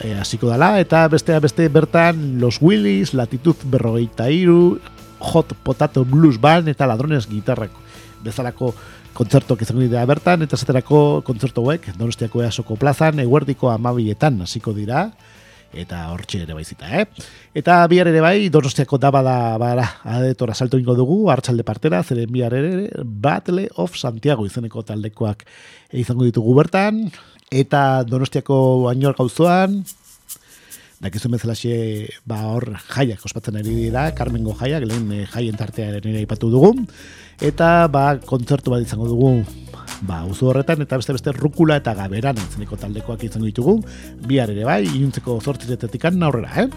e, 0.00 0.14
hasiko 0.16 0.48
dala 0.48 0.78
eta 0.80 1.04
bestea 1.12 1.40
beste 1.44 1.68
bertan 1.68 2.40
Los 2.40 2.62
Willis, 2.62 3.12
Latitud 3.12 3.60
berrogeita 3.68 4.30
iru, 4.32 4.78
Hot 5.20 5.52
Potato 5.62 6.06
Blues 6.08 6.40
Band 6.40 6.72
eta 6.72 6.88
Ladrones 6.88 7.28
Gitarrak 7.28 7.76
bezalako 8.24 8.72
kontzertuak 9.12 9.62
izango 9.62 9.84
dira 9.84 10.06
bertan 10.08 10.48
eta 10.48 10.56
zaterako 10.56 11.20
kontzertuak 11.28 11.92
donostiako 11.98 12.40
easoko 12.46 12.80
plazan 12.80 13.20
eguerdiko 13.20 13.68
amabietan 13.68 14.40
hasiko 14.48 14.72
dira 14.72 15.10
eta 15.72 16.02
hortxe 16.12 16.42
ere 16.44 16.54
baizita, 16.56 16.88
eh? 17.00 17.06
Eta 17.56 17.80
bihar 17.88 18.10
ere 18.10 18.20
bai, 18.24 18.48
donostiako 18.52 18.98
daba 19.00 19.22
da, 19.24 19.36
bara, 19.60 19.86
adetora 20.04 20.54
salto 20.54 20.78
ingo 20.78 20.94
dugu, 20.98 21.30
hartzalde 21.32 21.64
partera, 21.64 22.02
zeren 22.02 22.30
bihar 22.32 22.54
ere, 22.56 22.90
Battle 23.02 23.68
of 23.76 23.96
Santiago 23.96 24.46
izeneko 24.46 24.84
taldekoak 24.86 25.46
izango 25.92 26.28
ditugu 26.28 26.54
bertan, 26.60 27.06
eta 27.50 28.04
donostiako 28.08 28.88
ainoar 28.92 29.16
gauzoan, 29.18 29.82
dakizu 31.02 31.28
bezala 31.32 31.56
ba 32.24 32.44
hor 32.46 32.76
jaiak 32.94 33.24
ospatzen 33.26 33.56
ari 33.58 33.74
dira, 33.74 34.12
Carmengo 34.14 34.54
jaiak, 34.54 34.84
lehen 34.86 35.10
eh, 35.12 35.26
jaien 35.26 35.56
tartea 35.56 35.98
ere 35.98 36.16
aipatu 36.20 36.50
dugu, 36.50 36.76
eta 37.40 37.88
ba 37.88 38.18
kontzertu 38.22 38.70
bat 38.70 38.82
izango 38.86 39.08
dugu 39.08 39.42
ba, 40.02 40.22
uzu 40.28 40.50
horretan, 40.50 40.82
eta 40.82 40.98
beste 40.98 41.14
beste 41.16 41.32
rukula 41.36 41.78
eta 41.80 41.94
gaberan 41.98 42.38
entzeneko 42.38 42.78
taldekoak 42.80 43.24
izango 43.28 43.48
ditugu, 43.48 43.78
bihar 44.26 44.50
ere 44.50 44.66
bai, 44.66 44.82
iuntzeko 44.86 45.38
zortziretetik 45.40 46.10
aurrera, 46.10 46.50
eh? 46.64 46.68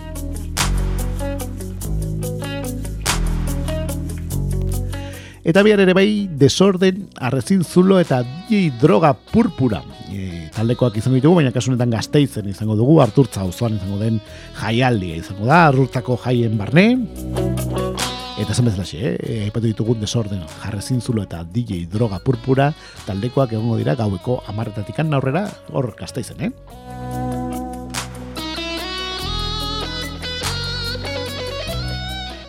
Eta 5.46 5.62
bihar 5.62 5.84
ere 5.84 5.94
bai, 5.94 6.28
desorden, 6.42 7.04
arrezin 7.22 7.64
zulo 7.64 8.00
eta 8.02 8.24
di 8.50 8.72
droga 8.82 9.14
purpura. 9.14 9.84
E, 10.10 10.50
taldekoak 10.56 10.98
izango 10.98 11.20
ditugu, 11.20 11.38
baina 11.38 11.54
kasunetan 11.54 11.94
gazteizen 11.94 12.50
izango 12.50 12.78
dugu, 12.80 12.98
harturtza 13.04 13.44
auzoan 13.46 13.78
izango 13.78 14.02
den 14.02 14.18
jaialdia 14.58 15.22
izango 15.22 15.46
da, 15.46 15.68
harturtzako 15.68 16.18
jaien 16.26 16.58
barne. 16.58 17.55
Eta 18.46 18.54
esan 18.54 18.68
bezala 18.70 18.84
xe, 18.86 19.00
eh? 19.18 19.38
aipatu 19.42 19.66
ditugu 19.66 19.96
desorden, 19.98 20.44
jarrezin 20.62 21.00
zulo 21.02 21.24
eta 21.24 21.40
DJ 21.50 21.88
droga 21.90 22.20
purpura, 22.22 22.68
taldekoak 23.08 23.56
egongo 23.58 23.80
dira 23.80 23.96
gaueko 23.98 24.36
amarretatikan 24.46 25.10
aurrera, 25.18 25.48
hor 25.74 25.88
gazteizen, 25.98 26.44
eh? 26.46 26.52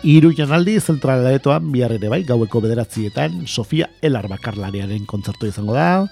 Iru 0.05 0.35
janaldi 0.37 0.77
zentralaretoan 0.77 1.73
bihar 1.73 1.97
ere 1.97 2.13
bai, 2.13 2.21
gaueko 2.29 2.61
bederatzietan, 2.61 3.47
Sofia 3.49 3.89
Elar 4.05 4.29
bakarlariaren 4.29 5.09
kontzertu 5.09 5.49
izango 5.49 5.73
da. 5.73 6.05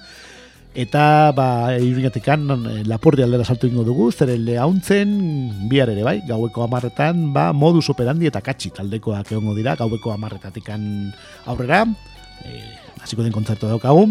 Eta, 0.76 1.32
ba, 1.32 1.72
iruñatikan, 1.80 2.44
eh, 2.52 2.84
lapurdi 2.84 3.24
aldera 3.24 3.46
saltu 3.48 3.70
ingo 3.72 3.86
dugu, 3.88 4.10
zeren 4.12 4.44
lehauntzen, 4.44 5.70
bihar 5.72 5.88
ere 5.94 6.04
bai, 6.04 6.20
gaueko 6.28 6.66
amarretan, 6.66 7.32
ba, 7.32 7.54
modus 7.56 7.88
operandi 7.94 8.28
eta 8.28 8.42
katxi 8.44 8.74
taldekoak 8.76 9.32
egongo 9.32 9.56
dira, 9.56 9.78
gaueko 9.80 10.12
amarretatikan 10.12 11.14
aurrera, 11.48 11.86
e, 12.44 12.60
hasiko 13.00 13.24
den 13.24 13.32
kontzertu 13.32 13.72
daukagu. 13.72 14.10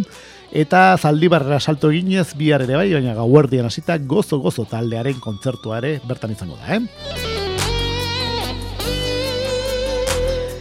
Eta 0.56 0.96
zaldi 0.96 1.28
barrera 1.28 1.60
salto 1.60 1.92
eginez, 1.92 2.32
bihar 2.32 2.64
ere 2.64 2.80
bai, 2.80 2.88
baina 2.96 3.12
gauerdian 3.12 3.68
hasita 3.68 3.98
gozo-gozo 3.98 4.64
taldearen 4.64 5.20
kontzertuare 5.20 5.98
bertan 6.08 6.32
izango 6.32 6.56
da, 6.56 6.78
eh? 6.78 6.80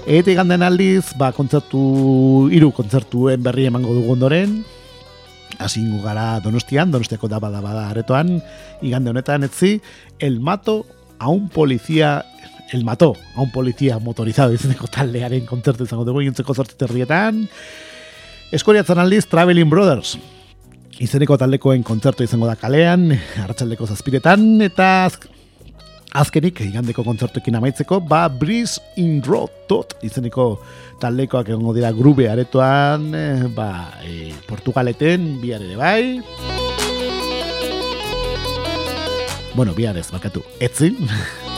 Eta 0.04 0.36
iganden 0.36 0.68
aldiz, 0.68 1.16
ba, 1.16 1.32
kontzertu, 1.32 2.50
hiru 2.52 2.74
kontzertuen 2.76 3.40
berri 3.40 3.72
emango 3.72 3.96
dugu 3.96 4.18
ondoren, 4.20 4.66
Asingo 5.60 6.02
gara 6.04 6.40
donostian, 6.40 6.92
donostiako 6.92 7.30
daba 7.30 7.52
daba 7.54 7.74
da 7.74 7.88
aretoan, 7.92 8.42
igande 8.82 9.12
honetan 9.12 9.44
etzi, 9.44 9.80
el 10.20 10.40
mato 10.40 10.86
a 11.20 11.30
un 11.30 11.50
policía, 11.50 12.26
el 12.72 12.84
mato 12.84 13.16
a 13.36 13.42
un 13.42 13.52
policía 13.52 14.00
motorizado, 14.00 14.54
izeneko 14.54 14.88
taldearen 14.88 15.46
kontzertu 15.46 15.86
izango 15.86 16.06
dugu, 16.06 16.22
intzeko 16.26 16.54
zortziterrietan, 16.54 17.48
Eskoriatzen 18.54 19.00
aldiz, 19.02 19.24
Traveling 19.26 19.66
Brothers, 19.66 20.12
izeneko 21.02 21.40
taldekoen 21.42 21.82
kontzertu 21.82 22.22
izango 22.22 22.46
da 22.46 22.54
kalean, 22.54 23.08
hartxaldeko 23.42 23.88
zazpiretan, 23.90 24.44
eta 24.62 24.90
Azkenik, 26.14 26.60
igandeko 26.62 27.02
kontzertuekin 27.02 27.56
amaitzeko, 27.58 27.98
ba, 28.06 28.28
Breeze 28.30 28.78
in 29.02 29.16
Road 29.26 29.50
tot, 29.66 29.96
izeneko 30.06 30.60
taldekoak 31.02 31.48
egongo 31.50 31.74
dira 31.74 31.90
grube 31.90 32.28
aretoan, 32.30 33.08
eh, 33.18 33.48
ba, 33.50 33.98
e, 34.06 34.30
Portugaleten, 34.46 35.42
bihar 35.42 35.66
ere 35.66 35.80
bai. 35.80 36.22
Bueno, 39.56 39.74
bihar 39.74 39.98
ez, 39.98 40.12
bakatu, 40.14 40.46
etzin. 40.62 41.02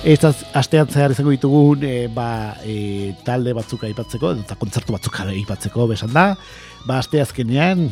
Ez 0.00 0.24
astean 0.24 0.88
zehar 0.88 1.12
izango 1.12 1.28
ditugun 1.34 1.82
e, 1.84 2.06
ba, 2.08 2.56
e, 2.64 3.12
talde 3.20 3.52
batzuk 3.52 3.82
aipatzeko, 3.84 4.30
eta 4.40 4.56
kontzertu 4.56 4.94
batzuk 4.96 5.18
aipatzeko 5.26 5.84
besan 5.90 6.14
da. 6.16 6.24
Ba, 6.88 6.96
aste 7.02 7.20
azkenean, 7.20 7.90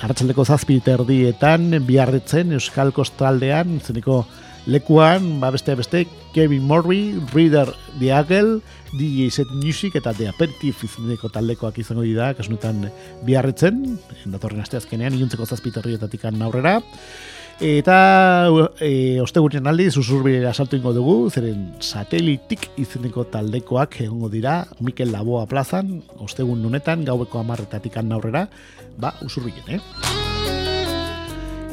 hartzaldeko 0.00 0.46
zazpi 0.48 0.78
erdietan, 0.88 1.68
biarretzen, 1.84 2.54
Euskal 2.56 2.92
Kostaldean, 2.96 3.80
zeneko 3.84 4.24
lekuan, 4.66 5.40
ba, 5.42 5.50
beste 5.52 5.74
beste, 5.76 6.06
Kevin 6.32 6.64
Morby, 6.64 7.18
Reader 7.34 7.74
Diagel, 8.00 8.62
DJ 8.94 9.28
Set 9.30 9.50
Music 9.52 9.94
eta 10.00 10.14
The 10.16 10.30
Aperitif 10.30 10.84
izeneko 10.86 11.28
taldekoak 11.28 11.78
izango 11.82 12.02
dira, 12.06 12.32
kasunetan 12.38 12.88
biarretzen, 13.26 13.98
datorren 14.32 14.64
aste 14.64 14.80
azkenean, 14.80 15.18
iuntzeko 15.20 15.46
zazpi 15.46 15.72
erdietatik 15.76 16.24
aurrera. 16.24 16.80
Eta 17.60 18.48
e, 18.80 19.20
ostegunen 19.20 19.66
aldi, 19.68 19.90
susurbire 19.92 20.46
asaltu 20.48 20.78
ingo 20.78 20.94
dugu, 20.96 21.28
zeren 21.28 21.66
satelitik 21.84 22.70
izeneko 22.80 23.26
taldekoak 23.28 23.98
egongo 24.06 24.30
dira, 24.32 24.62
Mikel 24.80 25.12
Laboa 25.12 25.42
plazan, 25.44 25.98
ostegun 26.24 26.64
honetan, 26.64 27.04
gaueko 27.04 27.36
amarretatik 27.42 27.98
aurrera, 28.00 28.46
ba, 28.96 29.12
usurbilen, 29.20 29.76
eh? 29.76 29.80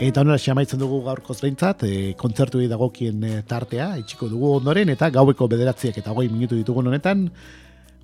Eta 0.10 0.22
honera 0.22 0.38
xamaitzen 0.38 0.78
dugu 0.78 1.00
gaurko 1.06 1.34
behintzat, 1.40 1.84
e, 1.88 2.14
kontzertu 2.20 2.60
dagokien 2.68 3.24
e, 3.24 3.42
tartea, 3.48 3.96
itxiko 4.04 4.28
dugu 4.28 4.58
ondoren, 4.58 4.90
eta 4.90 5.10
gaueko 5.10 5.48
bederatziak 5.48 5.98
eta 6.04 6.12
goi 6.12 6.28
minutu 6.28 6.60
ditugu 6.60 6.84
honetan, 6.84 7.30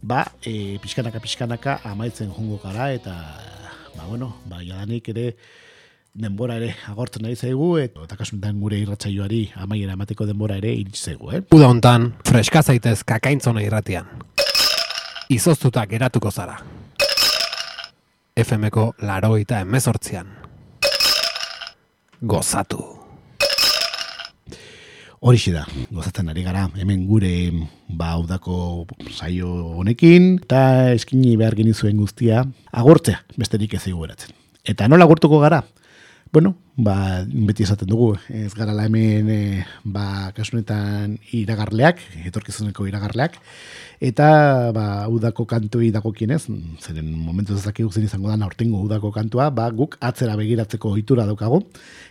ba, 0.02 0.24
e, 0.40 0.80
pixkanaka 0.80 1.20
pixkanaka 1.20 1.82
amaitzen 1.84 2.32
jongo 2.32 2.62
gara, 2.64 2.94
eta, 2.94 3.12
ba, 3.98 4.08
bueno, 4.08 4.38
ba, 4.48 4.64
jadanik 4.64 5.12
ere, 5.12 5.34
denbora 6.14 6.60
ere 6.60 6.76
agortzen 6.92 7.24
nahi 7.26 7.34
zaigu, 7.34 7.72
eta 7.82 8.16
kasunetan 8.20 8.60
gure 8.62 8.78
irratsaioari 8.78 9.48
amaiera 9.66 9.96
emateko 9.98 10.28
denbora 10.30 10.60
ere 10.62 10.70
iritsi 10.78 11.10
zaigu, 11.10 11.32
eh? 11.34 11.42
Uda 11.58 11.72
hontan, 11.72 12.12
freska 12.28 12.62
zaitez 12.62 13.00
kakaintzona 13.02 13.64
irratian. 13.66 14.06
Izoztuta 15.34 15.88
geratuko 15.90 16.30
zara. 16.30 16.60
FMko 18.38 18.92
laroita 19.02 19.64
emezortzian. 19.66 20.30
Gozatu. 22.22 22.84
Horixe 25.24 25.54
da, 25.56 25.66
gozatzen 25.90 26.30
ari 26.30 26.44
gara, 26.46 26.68
hemen 26.78 27.08
gure 27.08 27.34
ba 27.90 28.18
udako 28.20 28.86
saio 29.10 29.50
honekin, 29.80 30.36
eta 30.44 30.92
eskini 30.94 31.38
behar 31.40 31.56
genizuen 31.58 31.98
guztia, 31.98 32.44
agortzea, 32.72 33.24
besterik 33.40 33.80
ez 33.80 33.88
beratzen. 33.88 34.36
Eta 34.64 34.88
nola 34.88 35.08
agurtuko 35.08 35.40
gara? 35.40 35.64
Bueno, 36.34 36.56
ba, 36.76 37.22
beti 37.30 37.62
esaten 37.62 37.86
dugu, 37.88 38.16
ez 38.34 38.56
gara 38.58 38.74
hemen, 38.82 39.28
e, 39.30 39.66
ba, 39.86 40.32
kasunetan 40.34 41.20
iragarleak, 41.30 42.00
etorkizuneko 42.26 42.88
iragarleak, 42.90 43.38
eta, 44.02 44.72
ba, 44.74 45.06
udako 45.14 45.46
kantu 45.46 45.84
dago 45.94 46.12
kienez, 46.12 46.48
zeren 46.82 47.12
momentu 47.14 47.54
ez 47.54 47.62
dakik 47.64 47.86
izango 48.02 48.30
da, 48.30 48.44
aurtengo 48.44 48.82
udako 48.82 49.12
kantua, 49.12 49.52
ba, 49.52 49.70
guk 49.70 49.98
atzera 50.02 50.36
begiratzeko 50.36 50.90
ohitura 50.90 51.28
daukago, 51.30 51.62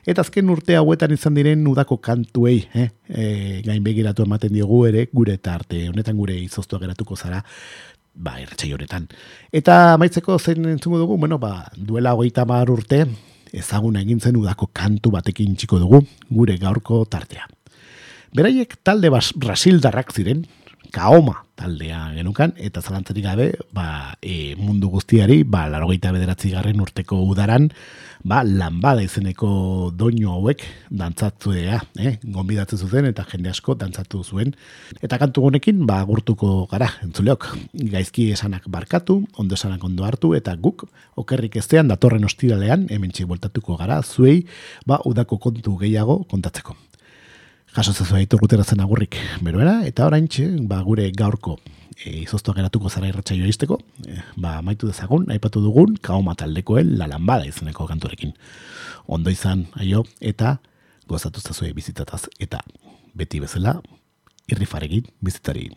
eta 0.07 0.23
azken 0.23 0.49
urte 0.55 0.77
hauetan 0.77 1.11
izan 1.11 1.35
diren 1.35 1.67
udako 1.67 1.99
kantuei, 1.99 2.69
eh, 2.75 2.91
e, 3.09 3.63
gain 3.67 3.83
begiratu 3.83 4.23
ematen 4.23 4.55
diogu 4.55 4.87
ere, 4.87 5.09
gure 5.13 5.35
eta 5.35 5.59
arte, 5.59 5.89
honetan 5.89 6.17
gure 6.17 6.39
izoztua 6.39 6.79
geratuko 6.79 7.17
zara, 7.17 7.43
ba, 8.15 8.39
erretxai 8.39 8.73
honetan. 8.73 9.11
Eta 9.51 9.99
maitzeko 9.99 10.39
zein 10.39 10.65
entzungo 10.65 11.03
dugu, 11.03 11.19
bueno, 11.19 11.43
ba, 11.43 11.73
duela 11.75 12.15
hogeita 12.15 12.47
mar 12.47 12.71
urte, 12.71 13.03
ezaguna 13.53 14.01
egin 14.01 14.21
zen 14.21 14.37
udako 14.37 14.71
kantu 14.73 15.13
batekin 15.13 15.57
txiko 15.57 15.79
dugu 15.83 16.03
gure 16.31 16.57
gaurko 16.59 17.05
tartea. 17.05 17.47
Beraiek 18.33 18.79
talde 18.83 19.11
bas, 19.13 19.33
Brasildarrak 19.37 20.13
ziren, 20.13 20.47
kaoma 20.93 21.43
taldea 21.57 22.13
genukan, 22.17 22.55
eta 22.61 22.83
zalantzarik 22.83 23.25
gabe, 23.25 23.47
ba, 23.75 24.15
e, 24.21 24.55
mundu 24.59 24.91
guztiari, 24.93 25.43
ba, 25.45 25.67
larogeita 25.71 26.13
bederatzi 26.15 26.51
garren 26.53 26.81
urteko 26.83 27.21
udaran, 27.29 27.69
ba, 28.27 28.43
lanbada 28.45 29.05
izeneko 29.05 29.93
doino 29.97 30.35
hauek 30.37 30.65
dantzatu 30.91 31.55
ea, 31.59 31.81
eh? 31.99 32.17
gombidatzen 32.23 32.81
zuten 32.83 33.09
eta 33.11 33.25
jende 33.31 33.53
asko 33.53 33.77
dantzatu 33.79 34.23
zuen. 34.25 34.55
Eta 35.01 35.19
kantu 35.23 35.47
honekin, 35.49 35.85
ba, 35.89 36.01
gurtuko 36.09 36.67
gara, 36.71 36.91
entzuleok, 37.07 37.51
gaizki 37.95 38.31
esanak 38.37 38.69
barkatu, 38.73 39.23
ondo 39.39 39.59
esanak 39.59 39.85
ondo 39.85 40.09
hartu, 40.09 40.35
eta 40.39 40.57
guk, 40.57 40.87
okerrik 41.21 41.61
estean, 41.63 41.91
datorren 41.93 42.25
ostiralean, 42.29 42.89
hemen 42.91 43.13
bueltatuko 43.13 43.77
gara, 43.81 44.03
zuei, 44.03 44.43
ba, 44.87 45.01
udako 45.07 45.39
kontu 45.39 45.77
gehiago 45.85 46.25
kontatzeko 46.31 46.77
jaso 47.77 47.93
zezu 47.93 48.15
aitu 48.17 48.39
zen 48.65 48.81
agurrik 48.81 49.17
beroera, 49.41 49.87
eta 49.87 50.07
orain 50.07 50.29
ba, 50.69 50.83
gure 50.83 51.11
gaurko 51.11 51.59
e, 52.05 52.23
izoztuak 52.23 52.57
geratuko 52.57 52.89
zara 52.89 53.09
irratxa 53.09 53.35
joa 53.35 53.79
e, 54.07 54.21
ba, 54.37 54.61
maitu 54.63 54.87
dezagun, 54.87 55.31
aipatu 55.31 55.61
dugun, 55.61 55.97
kaoma 56.01 56.35
taldekoen 56.35 56.99
lalanbada 56.99 57.47
izeneko 57.47 57.87
kanturekin. 57.87 58.33
Ondo 59.07 59.31
izan, 59.31 59.67
aio, 59.75 60.05
eta 60.21 60.59
gozatu 61.09 61.41
zazue 61.41 61.73
bizitataz, 61.73 62.29
eta 62.39 62.61
beti 63.15 63.41
bezala, 63.41 63.81
irrifaregin 64.49 65.09
bizitari. 65.21 65.71